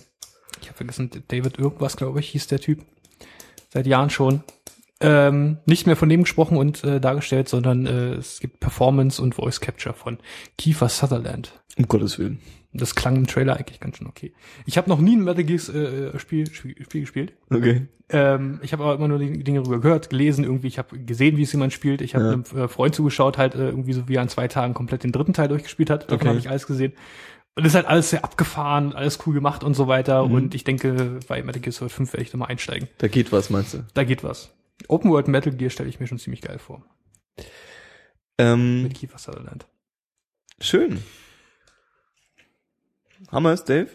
[0.60, 2.80] ich habe vergessen, David irgendwas, glaube ich, hieß der Typ.
[3.70, 4.42] Seit Jahren schon.
[5.00, 9.36] Ähm, nicht mehr von dem gesprochen und äh, dargestellt, sondern äh, es gibt Performance und
[9.36, 10.18] Voice Capture von
[10.56, 11.52] Kiefer Sutherland.
[11.76, 12.40] Um Gottes Willen.
[12.78, 14.32] Das klang im Trailer eigentlich ganz schön okay.
[14.66, 17.32] Ich habe noch nie ein Metal Gear äh, Spiel, Spiel, Spiel gespielt.
[17.50, 17.86] Okay.
[18.10, 21.36] Ähm, ich habe aber immer nur die Dinge darüber gehört, gelesen, irgendwie, ich habe gesehen,
[21.36, 22.00] wie es jemand spielt.
[22.00, 22.32] Ich habe Ja.
[22.32, 25.12] einem äh, Freund zugeschaut, halt äh, irgendwie so wie er an zwei Tagen komplett den
[25.12, 26.04] dritten Teil durchgespielt hat.
[26.04, 26.28] Davon Okay.
[26.28, 26.92] habe ich alles gesehen.
[27.54, 30.26] Und es ist halt alles sehr abgefahren, alles cool gemacht und so weiter.
[30.26, 30.32] Mhm.
[30.34, 32.88] Und ich denke, bei Metal Gear Solid 5 werde ich da mal einsteigen.
[32.98, 33.84] Da geht was, meinst du?
[33.94, 34.54] Da geht was.
[34.86, 36.84] Open World Metal Gear stelle ich mir schon ziemlich geil vor.
[38.38, 39.66] Ähm, Mit Kiefer Sutherland.
[40.60, 41.02] schön.
[43.30, 43.88] Wir es, Dave?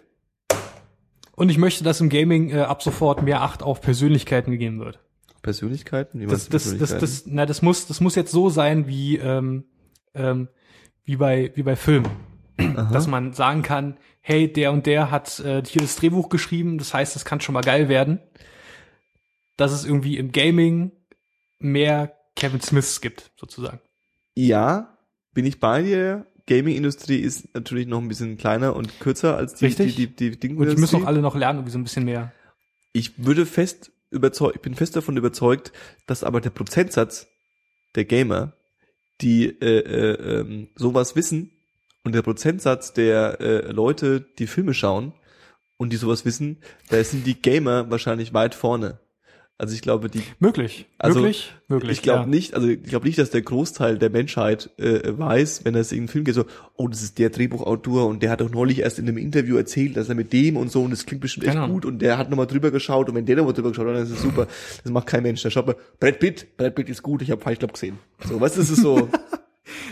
[1.35, 4.99] Und ich möchte, dass im Gaming äh, ab sofort mehr Acht auf Persönlichkeiten gegeben wird.
[5.41, 6.19] Persönlichkeiten?
[6.19, 7.01] Wie Das, das, das, Persönlichkeiten?
[7.01, 9.65] das, na, das muss, das muss jetzt so sein wie, ähm,
[10.13, 10.49] ähm,
[11.03, 12.09] wie bei, wie bei Filmen.
[12.57, 16.93] Dass man sagen kann, hey, der und der hat äh, hier das Drehbuch geschrieben, das
[16.93, 18.19] heißt, das kann schon mal geil werden.
[19.57, 20.91] Dass es irgendwie im Gaming
[21.57, 23.79] mehr Kevin Smiths gibt, sozusagen.
[24.35, 24.97] Ja,
[25.33, 26.27] bin ich bei dir.
[26.45, 29.95] Gaming-Industrie ist natürlich noch ein bisschen kleiner und kürzer als die, Richtig.
[29.95, 32.05] die, die, die Ding Und die müssen auch alle noch lernen, irgendwie so ein bisschen
[32.05, 32.33] mehr.
[32.91, 35.71] Ich würde fest überzeugt, ich bin fest davon überzeugt,
[36.05, 37.27] dass aber der Prozentsatz
[37.95, 38.53] der Gamer,
[39.21, 41.51] die äh, äh, ähm, sowas wissen
[42.03, 45.13] und der Prozentsatz der äh, Leute, die Filme schauen
[45.77, 46.57] und die sowas wissen,
[46.89, 48.99] da sind die Gamer wahrscheinlich weit vorne.
[49.63, 50.87] Also ich glaube, die Möglich.
[50.97, 51.53] Also, möglich.
[51.69, 51.91] Möglich.
[51.93, 52.25] ich glaube ja.
[52.25, 55.97] nicht, also ich glaube nicht, dass der Großteil der Menschheit äh, weiß, wenn er sich
[55.97, 56.43] in einen Film geht, so,
[56.75, 59.95] oh, das ist der Drehbuchautor und der hat doch neulich erst in einem Interview erzählt,
[59.95, 61.69] dass er mit dem und so und das klingt bestimmt echt Genau.
[61.69, 64.03] gut und der hat nochmal drüber geschaut und wenn der nochmal drüber geschaut hat, dann
[64.03, 64.47] ist es super.
[64.83, 65.41] Das macht kein Mensch.
[65.41, 67.99] Da schaut man, Brad Pitt, Brad Pitt ist gut, ich habe Fight Club gesehen.
[68.27, 69.07] So, was ist es so?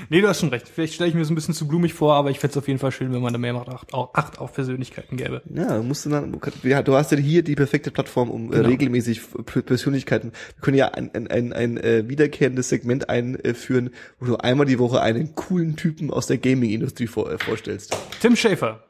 [0.09, 0.67] Nee, du hast schon recht.
[0.67, 2.67] Vielleicht stelle ich mir das ein bisschen zu blumig vor, aber ich fände es auf
[2.67, 5.41] jeden Fall schön, wenn man da mehr Acht, Acht auf Persönlichkeiten gäbe.
[5.53, 8.57] ja, du musst du dann, ja, du hast ja hier die perfekte Plattform, um äh,
[8.57, 8.69] Genau.
[8.69, 9.21] regelmäßig
[9.65, 10.31] Persönlichkeiten.
[10.55, 13.89] Wir können ja ein, ein, ein, ein äh, wiederkehrendes Segment einführen,
[14.19, 17.95] wo du einmal die Woche einen coolen Typen aus der Gaming-Industrie vor, äh, vorstellst.
[18.21, 18.83] Tim Schafer.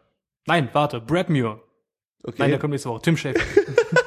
[0.48, 1.62] Nein, warte, Brad Muir.
[2.24, 2.36] Okay.
[2.40, 3.02] Nein, der kommt nächste Woche.
[3.02, 3.40] Tim Schafer.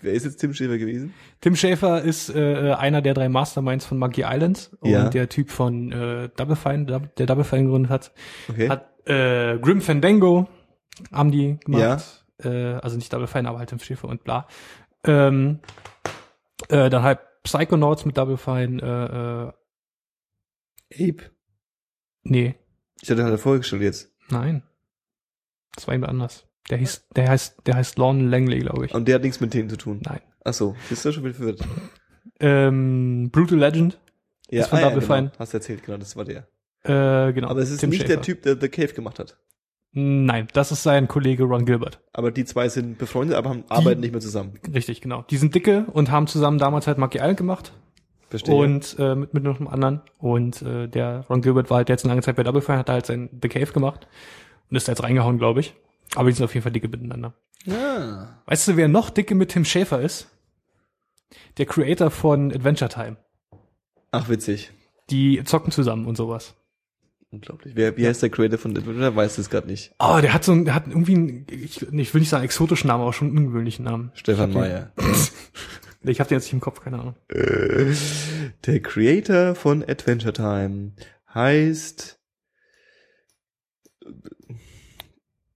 [0.00, 1.12] Wer ist jetzt Tim Schäfer gewesen?
[1.40, 5.08] Tim Schäfer ist äh, einer der drei Masterminds von Monkey Island und Ja.
[5.08, 6.84] der Typ von äh, Double Fine,
[7.16, 8.12] der Double Fine gegründet hat.
[8.48, 8.68] Okay.
[8.68, 10.48] Hat äh, Grim Fandango
[11.12, 12.24] haben die gemacht.
[12.44, 12.50] Ja.
[12.50, 14.46] Äh, also nicht Double Fine, aber halt Tim Schäfer und bla.
[15.04, 15.60] Ähm,
[16.68, 19.52] äh, dann halt Psychonauts mit Double Fine,
[20.90, 21.30] äh, äh, Ape.
[22.22, 22.54] nee,
[23.00, 24.12] Ich hatte halt vorgestellt jetzt.
[24.30, 24.62] nein.
[25.74, 26.47] Das war jemand anders.
[26.70, 28.94] Der hieß, der heißt, der heißt Lon Langley, glaube ich.
[28.94, 30.00] Und der hat nichts mit Themen zu tun.
[30.04, 30.20] Nein.
[30.44, 31.60] Ach so, bist du schon wieder verwirrt?
[32.40, 33.98] Ähm, Brutal Legend.
[34.50, 35.14] Ja, von ah, ja Double genau.
[35.14, 35.32] Fine.
[35.38, 36.48] Hast du erzählt, genau, das war der.
[36.84, 37.48] Äh, genau.
[37.48, 38.22] Aber es ist Tim nicht der Schäfer.
[38.22, 39.36] Typ, der The Cave gemacht hat.
[39.92, 42.00] Nein, das ist sein Kollege Ron Gilbert.
[42.12, 44.54] Aber die zwei sind befreundet, aber haben, arbeiten nicht mehr zusammen.
[44.72, 45.22] Richtig, genau.
[45.30, 47.72] Die sind dicke und haben zusammen damals halt Monkey Island gemacht.
[48.28, 48.54] Verstehe.
[48.54, 50.02] Und äh, mit, mit noch einem anderen.
[50.18, 52.90] Und äh, der Ron Gilbert war halt jetzt eine lange Zeit bei Double Fine, hat
[52.90, 54.06] halt sein The Cave gemacht.
[54.70, 55.74] Und ist da jetzt reingehauen, glaube ich.
[56.14, 57.34] Aber die sind auf jeden Fall dicke miteinander.
[57.64, 58.42] ja.
[58.46, 60.28] Weißt du, wer noch dicke mit Tim Schäfer ist?
[61.58, 63.16] Der Creator von Adventure Time.
[64.10, 64.72] Ach, witzig.
[65.10, 66.54] Die zocken zusammen und sowas.
[67.30, 67.76] Unglaublich.
[67.76, 69.14] Wer, wie heißt der Creator von Adventure?
[69.14, 69.94] Weiß das gerade nicht.
[69.98, 72.88] Oh, der hat so einen, der hat irgendwie einen, ich, ich will nicht sagen exotischen
[72.88, 74.10] Namen, aber schon einen ungewöhnlichen Namen.
[74.14, 74.92] Stefan hab Meyer.
[76.02, 77.16] Ich habe den jetzt nicht im Kopf, keine Ahnung.
[77.28, 80.92] Der Creator von Adventure Time
[81.34, 82.20] heißt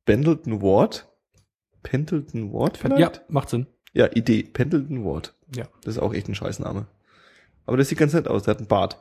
[0.04, 1.08] Pendleton Ward.
[1.82, 3.16] Pendleton Ward vielleicht?
[3.16, 3.66] Ja, macht Sinn.
[3.92, 4.42] Ja, Idee.
[4.44, 5.34] Pendleton Ward.
[5.54, 6.86] Ja, Das ist auch echt ein Scheißname.
[7.66, 8.44] Aber das sieht ganz nett aus.
[8.44, 9.00] Der hat einen Bart.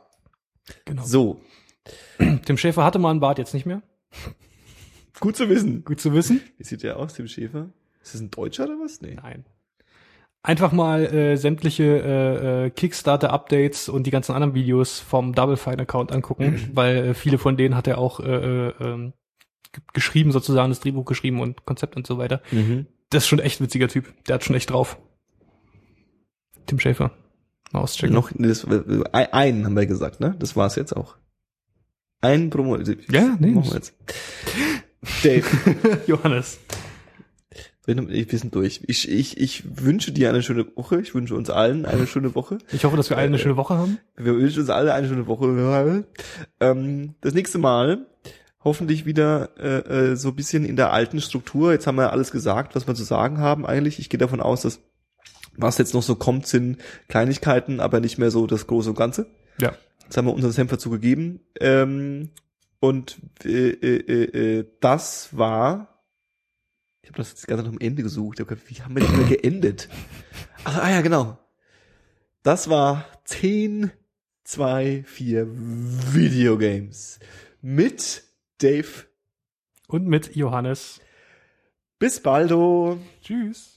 [0.84, 1.02] genau.
[1.04, 1.40] So.
[2.44, 3.82] Tim Schäfer hatte mal einen Bart, jetzt nicht mehr.
[5.20, 5.84] Gut zu wissen.
[5.84, 6.40] Gut zu wissen.
[6.58, 7.70] Wie sieht der aus, Tim Schäfer?
[8.02, 9.00] Ist das ein Deutscher oder was?
[9.00, 9.14] Nee.
[9.14, 9.44] Nein.
[10.44, 16.10] Einfach mal äh, sämtliche äh, äh, Kickstarter-Updates und die ganzen anderen Videos vom Double Fine-Account
[16.10, 19.12] angucken, weil äh, viele von denen hat er auch äh, äh, ähm,
[19.92, 22.42] geschrieben, sozusagen das Drehbuch geschrieben und Konzept und so weiter.
[22.50, 22.86] Mhm.
[23.10, 24.12] Das ist schon echt witziger Typ.
[24.26, 24.98] Der hat schon echt drauf.
[26.66, 27.10] Tim Schäfer.
[27.72, 28.14] Mal auschecken.
[28.14, 30.34] Noch, das, äh, ein- einen haben wir gesagt, ne?
[30.38, 31.16] Das war's jetzt auch.
[32.20, 32.76] Ein Promo.
[32.78, 33.94] Ja, nee, Machen wir jetzt.
[35.24, 35.44] Dave,
[36.06, 36.60] Johannes.
[37.84, 38.82] wir wir sind durch.
[38.86, 41.00] Ich, ich, ich wünsche dir eine schöne Woche.
[41.00, 42.58] Ich wünsche uns allen eine schöne Woche.
[42.72, 43.98] Ich hoffe, dass wir alle eine schöne Woche haben.
[44.16, 46.04] Wir wünschen uns alle eine schöne Woche.
[46.60, 48.06] Ähm, das nächste Mal
[48.64, 51.72] hoffentlich wieder äh, äh, so ein bisschen in der alten Struktur.
[51.72, 53.98] Jetzt haben wir alles gesagt, was wir zu sagen haben eigentlich.
[53.98, 54.80] Ich gehe davon aus, dass
[55.56, 56.78] was jetzt noch so kommt, sind
[57.08, 59.26] Kleinigkeiten, aber nicht mehr so das große und Ganze.
[59.60, 59.74] Ja.
[60.04, 61.40] Jetzt haben wir unseren Senf dazu gegeben.
[61.60, 62.30] Ähm,
[62.80, 66.04] und äh, äh, äh, das war.
[67.02, 68.38] Ich habe das jetzt ganz am Ende gesucht.
[68.38, 69.88] Ich hab gedacht, wie haben wir denn mal geendet?
[70.64, 71.38] Ach, ah ja, genau.
[72.42, 73.92] Das war 10,
[74.44, 75.46] 2, 4
[76.12, 77.20] Videogames
[77.60, 78.24] mit
[78.62, 79.06] Dave.
[79.88, 81.00] Und mit Johannes.
[81.98, 82.98] Bis baldo.
[83.22, 83.71] Tschüss.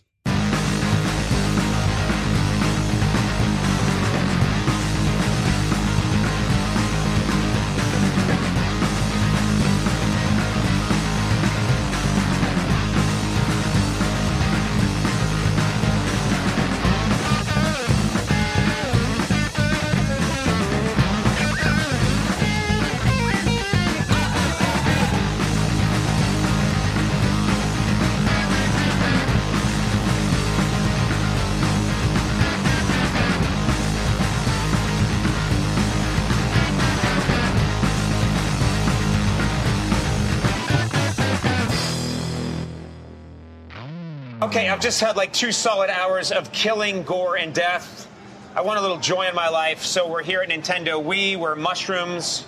[44.86, 48.08] Just had like two solid hours of killing, gore, and death.
[48.56, 51.56] I want a little joy in my life, so we're here at Nintendo Wii, where
[51.56, 52.46] mushrooms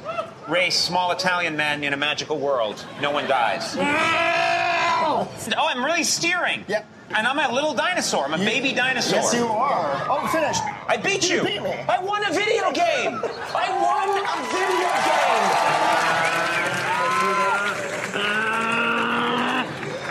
[0.48, 2.86] race small Italian men in a magical world.
[3.02, 3.76] No one dies.
[3.76, 5.28] Oh,
[5.58, 6.64] I'm really steering.
[6.68, 6.86] Yep.
[7.16, 8.26] And I'm a little dinosaur.
[8.26, 9.22] I'm a baby dinosaur.
[9.22, 10.06] Yes, you are.
[10.08, 10.62] Oh, finished.
[10.88, 11.42] I beat you.
[11.44, 11.72] beat me.
[11.90, 13.20] I won a video game.
[13.56, 15.48] I won a video game.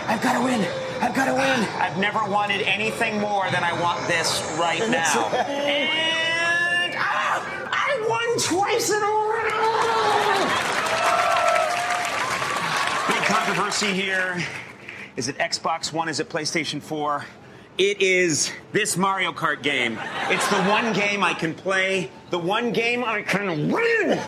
[0.09, 0.87] I've got to win.
[1.07, 1.41] I've got to win.
[1.79, 5.29] I've never wanted anything more than I want this right now.
[5.31, 9.47] and ah, I won twice in a row.
[13.07, 14.43] Big controversy here.
[15.15, 16.09] Is it Xbox One?
[16.09, 17.23] Is it PlayStation 4?
[17.77, 19.97] It is this Mario Kart game.
[20.29, 24.19] It's the one game I can play, the one game I can win.